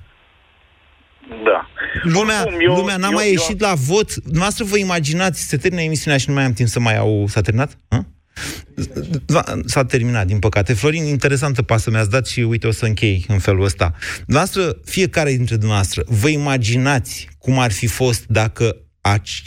Lumea, 2.04 2.42
Oricum, 2.46 2.60
eu, 2.62 2.76
lumea 2.76 2.98
n-a 2.98 3.08
eu, 3.08 3.14
mai 3.14 3.26
eu, 3.26 3.32
ieșit 3.32 3.62
eu... 3.62 3.68
la 3.68 3.74
vot. 3.74 4.26
Noastră 4.26 4.64
vă 4.64 4.78
imaginați, 4.78 5.48
se 5.48 5.58
termină 5.58 5.82
emisiunea 5.82 6.20
și 6.20 6.28
nu 6.28 6.34
mai 6.34 6.44
am 6.44 6.54
timp 6.54 6.70
să 6.70 6.80
mai 6.80 6.98
au... 6.98 7.28
S-a 7.28 7.42
terminat? 7.42 7.78
Ha? 7.88 8.06
S-a 9.66 9.86
terminat, 9.86 10.28
din 10.28 10.40
păcate. 10.40 10.74
Florin, 10.74 11.04
interesantă 11.04 11.62
pasă 11.62 11.90
mi-ați 11.90 12.10
dat 12.10 12.28
și 12.28 12.40
uite, 12.40 12.68
o 12.68 12.72
să 12.72 12.86
închei 12.86 13.26
în 13.28 13.40
felul 13.40 13.64
ăsta. 13.64 13.94
Noastră, 14.26 14.80
fiecare 14.86 15.30
dintre 15.36 15.56
dumneavoastră, 15.56 16.04
vă 16.08 16.30
imaginați 16.30 17.30
cum 17.38 17.60
ar 17.60 17.72
fi 17.72 17.88
fost 17.88 18.26
dacă 18.28 18.76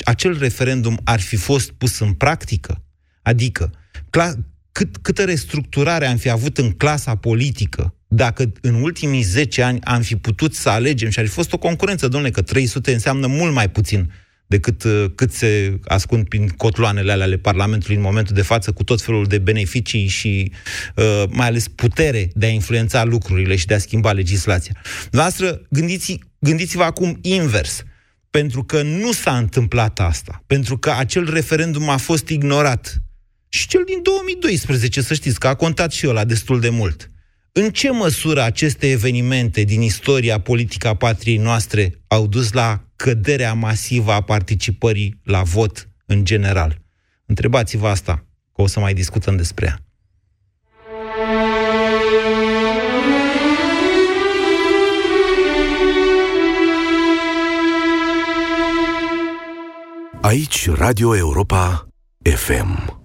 acel 0.04 0.38
referendum 0.38 1.00
ar 1.04 1.20
fi 1.20 1.36
fost 1.36 1.70
pus 1.70 1.98
în 1.98 2.12
practică? 2.12 2.82
Adică, 3.22 3.70
cla- 3.92 4.38
cât, 4.72 4.96
câtă 4.96 5.24
restructurare 5.24 6.06
am 6.06 6.16
fi 6.16 6.30
avut 6.30 6.58
în 6.58 6.70
clasa 6.70 7.16
politică 7.16 7.94
dacă 8.14 8.52
în 8.60 8.74
ultimii 8.74 9.22
10 9.22 9.62
ani 9.62 9.80
am 9.82 10.02
fi 10.02 10.16
putut 10.16 10.54
să 10.54 10.68
alegem 10.68 11.10
și 11.10 11.18
ar 11.18 11.26
fi 11.26 11.30
fost 11.30 11.52
o 11.52 11.58
concurență, 11.58 12.08
domnule, 12.08 12.32
că 12.32 12.42
300 12.42 12.92
înseamnă 12.92 13.26
mult 13.26 13.52
mai 13.52 13.70
puțin 13.70 14.12
decât 14.46 14.84
uh, 14.84 15.04
cât 15.14 15.32
se 15.32 15.78
ascund 15.84 16.28
prin 16.28 16.48
cotloanele 16.48 17.12
alea 17.12 17.24
ale 17.24 17.36
Parlamentului 17.36 17.96
în 17.96 18.02
momentul 18.02 18.34
de 18.34 18.42
față, 18.42 18.72
cu 18.72 18.84
tot 18.84 19.02
felul 19.02 19.26
de 19.26 19.38
beneficii 19.38 20.06
și 20.06 20.52
uh, 20.96 21.24
mai 21.28 21.46
ales 21.46 21.68
putere 21.68 22.30
de 22.34 22.46
a 22.46 22.48
influența 22.48 23.04
lucrurile 23.04 23.56
și 23.56 23.66
de 23.66 23.74
a 23.74 23.78
schimba 23.78 24.12
legislația. 24.12 24.76
Noastră, 25.10 25.62
gândiți, 25.68 26.18
gândiți-vă 26.38 26.82
acum 26.82 27.18
invers, 27.22 27.82
pentru 28.30 28.64
că 28.64 28.82
nu 28.82 29.12
s-a 29.12 29.36
întâmplat 29.36 30.00
asta, 30.00 30.42
pentru 30.46 30.78
că 30.78 30.90
acel 30.90 31.32
referendum 31.32 31.88
a 31.88 31.96
fost 31.96 32.28
ignorat. 32.28 33.02
Și 33.48 33.68
cel 33.68 33.82
din 33.86 34.02
2012, 34.02 35.00
să 35.00 35.14
știți, 35.14 35.38
că 35.38 35.46
a 35.46 35.54
contat 35.54 35.92
și 35.92 36.06
ăla 36.06 36.24
destul 36.24 36.60
de 36.60 36.68
mult. 36.68 37.11
În 37.54 37.70
ce 37.70 37.90
măsură 37.90 38.42
aceste 38.42 38.90
evenimente 38.90 39.62
din 39.62 39.80
istoria 39.80 40.40
politică 40.40 40.88
a 40.88 40.94
patriei 40.94 41.36
noastre 41.36 42.02
au 42.06 42.26
dus 42.26 42.52
la 42.52 42.84
căderea 42.96 43.54
masivă 43.54 44.12
a 44.12 44.20
participării 44.20 45.20
la 45.24 45.42
vot 45.42 45.88
în 46.06 46.24
general? 46.24 46.78
Întrebați-vă 47.26 47.88
asta, 47.88 48.26
că 48.54 48.62
o 48.62 48.66
să 48.66 48.80
mai 48.80 48.94
discutăm 48.94 49.36
despre 49.36 49.66
ea. 49.66 49.78
Aici 60.20 60.70
Radio 60.70 61.16
Europa 61.16 61.88
FM. 62.34 63.01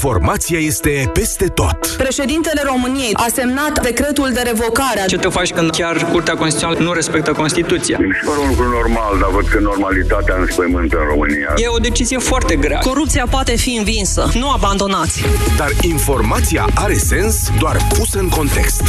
Informația 0.00 0.58
este 0.58 1.10
peste 1.12 1.46
tot. 1.46 1.86
Președintele 1.96 2.62
României 2.64 3.10
a 3.14 3.26
semnat 3.34 3.82
decretul 3.82 4.30
de 4.32 4.40
revocare. 4.40 5.04
Ce 5.06 5.16
te 5.16 5.28
faci 5.28 5.52
când 5.52 5.70
chiar 5.70 6.08
Curtea 6.10 6.34
Constituțională 6.34 6.84
nu 6.84 6.92
respectă 6.92 7.32
Constituția? 7.32 7.98
Mi 8.00 8.12
se 8.22 8.26
pare 8.28 8.38
un 8.40 8.48
lucru 8.48 8.68
normal, 8.68 9.18
dar 9.20 9.30
văd 9.30 9.48
că 9.48 9.58
normalitatea 9.58 10.34
înspăimântă 10.38 10.96
în 10.96 11.06
România. 11.08 11.54
E 11.56 11.68
o 11.68 11.78
decizie 11.78 12.18
foarte 12.18 12.56
grea. 12.56 12.78
Corupția 12.78 13.26
poate 13.30 13.56
fi 13.56 13.74
învinsă. 13.74 14.30
Nu 14.34 14.50
abandonați. 14.50 15.24
Dar 15.56 15.70
informația 15.80 16.66
are 16.74 16.94
sens 16.94 17.50
doar 17.58 17.76
pusă 17.88 18.18
în 18.18 18.28
context. 18.28 18.82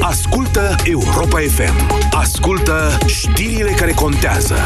Ascultă 0.00 0.74
Europa 0.84 1.38
FM. 1.38 2.08
Ascultă 2.10 2.98
știrile 3.06 3.70
care 3.70 3.92
contează. 3.92 4.56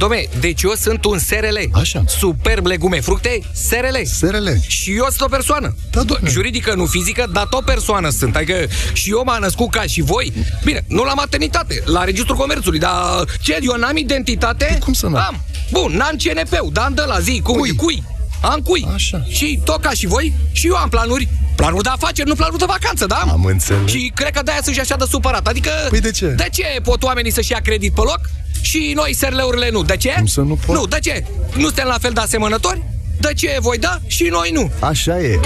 Dom'le, 0.00 0.40
deci 0.40 0.62
eu 0.62 0.72
sunt 0.74 1.04
un 1.04 1.18
SRL. 1.18 1.58
Așa. 1.72 2.04
Superb 2.06 2.66
legume, 2.66 3.00
fructe, 3.00 3.40
SRL. 3.52 4.04
SRL. 4.04 4.48
Și 4.66 4.90
eu 4.90 5.06
sunt 5.08 5.20
o 5.20 5.26
persoană. 5.26 5.76
Da, 5.90 6.02
doamne. 6.02 6.30
Juridică, 6.30 6.74
nu 6.74 6.84
fizică, 6.84 7.26
dar 7.32 7.46
tot 7.46 7.64
persoană 7.64 8.08
sunt. 8.10 8.36
Adică 8.36 8.66
și 8.92 9.10
eu 9.10 9.22
m-am 9.24 9.40
născut 9.40 9.70
ca 9.70 9.82
și 9.82 10.00
voi. 10.00 10.32
Bine, 10.64 10.84
nu 10.88 11.04
la 11.04 11.14
maternitate, 11.14 11.82
la 11.84 12.04
Registrul 12.04 12.36
Comerțului, 12.36 12.78
dar 12.78 13.24
ce, 13.40 13.58
eu 13.62 13.76
n-am 13.76 13.96
identitate? 13.96 14.68
De 14.72 14.78
cum 14.84 14.92
să 14.92 15.06
n-am? 15.06 15.22
Am. 15.26 15.44
Bun, 15.70 15.92
n-am 15.96 16.16
CNP-ul, 16.16 16.70
dar 16.72 16.84
am 16.84 16.94
de 16.94 17.02
la 17.06 17.20
zi, 17.20 17.40
cum, 17.44 17.56
cui? 17.56 17.74
cui? 17.74 18.02
Am 18.40 18.60
cui. 18.64 18.86
Așa. 18.94 19.24
Și 19.28 19.60
tot 19.64 19.80
ca 19.80 19.90
și 19.90 20.06
voi, 20.06 20.32
și 20.52 20.66
eu 20.66 20.74
am 20.74 20.88
planuri. 20.88 21.28
Planuri 21.56 21.82
de 21.82 21.88
afaceri, 21.88 22.28
nu 22.28 22.34
planuri 22.34 22.58
de 22.58 22.64
vacanță, 22.68 23.06
da? 23.06 23.24
Am 23.30 23.44
înțeles. 23.44 23.90
Și 23.90 24.12
cred 24.14 24.30
că 24.30 24.42
de-aia 24.42 24.60
sunt 24.62 24.74
și 24.74 24.80
așa 24.80 24.96
de 24.96 25.04
supărat. 25.08 25.46
Adică... 25.46 25.70
Păi 25.88 26.00
de 26.00 26.10
ce? 26.10 26.26
De 26.26 26.48
ce 26.52 26.64
pot 26.82 27.02
oamenii 27.02 27.32
să-și 27.32 27.52
ia 27.52 27.60
credit 27.62 27.94
pe 27.94 28.00
loc? 28.00 28.20
și 28.60 28.92
noi 28.94 29.14
SRL-urile 29.14 29.70
nu. 29.70 29.82
De 29.82 29.96
ce? 29.96 30.12
Cum 30.16 30.26
să 30.26 30.40
nu 30.40 30.58
pot? 30.66 30.76
Nu, 30.76 30.86
de 30.86 30.98
ce? 31.00 31.24
Nu 31.54 31.64
suntem 31.64 31.86
la 31.86 31.96
fel 32.00 32.12
de 32.12 32.20
asemănători? 32.20 32.82
De 33.20 33.32
ce 33.36 33.56
voi 33.60 33.78
da 33.78 33.98
și 34.06 34.28
noi 34.30 34.50
nu? 34.52 34.70
Așa 34.80 35.20
e. 35.20 35.26
Ei. 35.28 35.40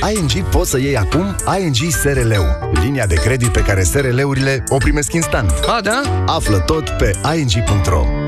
La 0.00 0.10
ING 0.10 0.48
poți 0.48 0.70
să 0.70 0.78
iei 0.78 0.96
acum 0.96 1.36
ING 1.60 1.90
SRL-ul. 1.90 2.70
Linia 2.82 3.06
de 3.06 3.14
credit 3.14 3.48
pe 3.48 3.60
care 3.60 3.82
SRL-urile 3.82 4.64
o 4.68 4.76
primesc 4.76 5.12
instant. 5.12 5.50
A, 5.50 5.80
da? 5.82 6.24
Află 6.26 6.58
tot 6.58 6.88
pe 6.88 7.10
ing.ro 7.36 8.23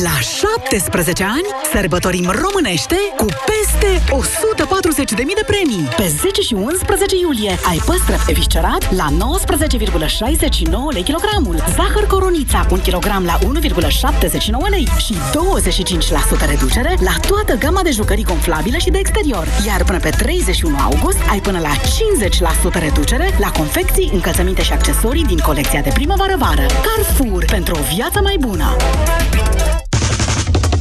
la 0.00 0.18
17 0.20 1.22
ani 1.22 1.46
sărbătorim 1.72 2.32
românește 2.42 2.96
cu 3.16 3.26
peste 3.50 3.90
140.000 5.16 5.16
de 5.16 5.44
premii. 5.46 5.88
Pe 5.96 6.06
10 6.20 6.40
și 6.40 6.54
11 6.54 7.16
iulie 7.16 7.58
ai 7.68 7.80
păstrăv 7.84 8.24
eviscerat 8.26 8.94
la 8.94 9.06
19,69 9.10 10.92
lei 10.92 11.02
kilogramul, 11.02 11.56
zahăr 11.76 12.06
coronița 12.06 12.66
1 12.70 12.80
kg 12.80 13.04
la 13.04 13.38
1,79 13.38 13.44
lei 14.70 14.88
și 14.98 15.14
25% 16.44 16.48
reducere 16.48 16.96
la 17.00 17.14
toată 17.28 17.54
gama 17.54 17.82
de 17.82 17.90
jucării 17.90 18.24
gonflabile 18.24 18.78
și 18.78 18.90
de 18.90 18.98
exterior. 18.98 19.46
Iar 19.66 19.84
până 19.84 19.98
pe 19.98 20.10
31 20.10 20.76
august 20.78 21.18
ai 21.30 21.40
până 21.40 21.58
la 21.58 21.72
50% 22.78 22.80
reducere 22.80 23.36
la 23.38 23.50
confecții, 23.50 24.10
încălțăminte 24.12 24.62
și 24.62 24.72
accesorii 24.72 25.24
din 25.24 25.38
colecția 25.38 25.80
de 25.80 25.90
primăvară-vară. 25.94 26.66
Carrefour, 26.86 27.44
pentru 27.44 27.74
o 27.74 27.94
viață 27.94 28.20
mai 28.22 28.36
bună! 28.40 28.76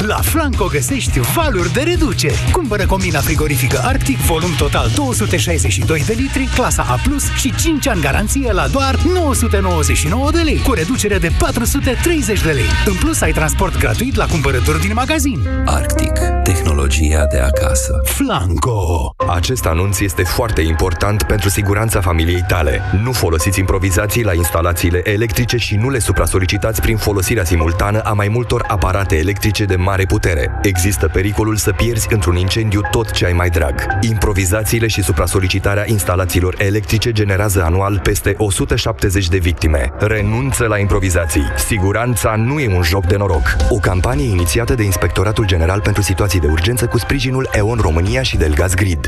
La 0.08 0.20
Flanco 0.22 0.66
găsești 0.66 1.20
valuri 1.20 1.74
de 1.74 1.82
reducere. 1.82 2.34
Cumpără 2.52 2.86
combina 2.86 3.20
frigorifică 3.20 3.82
Arctic, 3.84 4.18
volum 4.18 4.50
total 4.58 4.92
262 4.96 6.04
de 6.06 6.14
litri, 6.18 6.50
clasa 6.56 6.86
A+, 6.90 6.98
și 7.36 7.56
5 7.56 7.88
ani 7.88 8.02
garanție 8.02 8.52
la 8.52 8.68
doar 8.68 8.96
999 9.14 10.32
de 10.32 10.40
lei, 10.40 10.62
cu 10.62 10.74
reducere 10.74 11.18
de 11.18 11.32
430 11.40 12.42
de 12.42 12.52
lei. 12.52 12.66
În 12.86 12.94
plus, 12.94 13.22
ai 13.22 13.32
transport 13.32 13.78
gratuit 13.78 14.16
la 14.16 14.26
cumpărături 14.26 14.82
din 14.82 14.92
magazin. 14.94 15.40
Arctic. 15.66 16.12
Tehnologia 16.44 17.26
de 17.32 17.40
acasă. 17.40 18.02
Flanco. 18.04 19.14
Acest 19.30 19.66
anunț 19.66 20.00
este 20.00 20.24
foarte 20.24 20.62
important 20.62 21.24
pentru 21.24 21.50
siguranța 21.50 22.02
familiei 22.02 22.44
tale. 22.48 22.82
Nu 23.04 23.12
folosiți 23.12 23.60
improvizații 23.60 24.24
la 24.24 24.34
instalațiile 24.34 25.02
electrice 25.04 25.58
și 25.58 25.76
nu 25.76 25.90
le 25.90 26.00
supra-solicitați 26.00 26.82
prin 26.82 26.98
folosirea 26.98 27.44
simultană 27.44 28.00
a 28.00 28.14
mai 28.14 28.28
multor 28.28 28.66
aparate 28.68 29.18
electrice 29.18 29.66
de 29.66 29.76
mare 29.92 30.06
putere. 30.06 30.52
Există 30.62 31.08
pericolul 31.08 31.56
să 31.56 31.72
pierzi 31.72 32.08
într-un 32.14 32.36
incendiu 32.36 32.82
tot 32.92 33.12
ce 33.12 33.26
ai 33.26 33.34
mai 33.34 33.50
drag. 33.50 33.88
Improvizațiile 34.02 34.88
și 34.88 35.04
supra-solicitarea 35.04 35.84
instalațiilor 35.88 36.56
electrice 36.58 37.12
generează 37.12 37.64
anual 37.64 38.00
peste 38.04 38.36
170 38.38 39.28
de 39.28 39.38
victime. 39.38 39.92
Renunță 40.00 40.66
la 40.66 40.78
improvizații. 40.78 41.52
Siguranța 41.58 42.36
nu 42.36 42.60
e 42.60 42.76
un 42.76 42.84
joc 42.84 43.06
de 43.06 43.16
noroc. 43.16 43.56
O 43.70 43.76
campanie 43.76 44.30
inițiată 44.30 44.76
de 44.76 44.84
Inspectoratul 44.84 45.46
General 45.46 45.82
pentru 45.82 46.02
Situații 46.02 46.40
de 46.40 46.48
Urgență 46.48 46.86
cu 46.86 46.98
sprijinul 46.98 47.50
EON 47.52 47.78
România 47.82 48.22
și 48.22 48.38
Delgaz 48.38 48.74
Grid. 48.74 49.00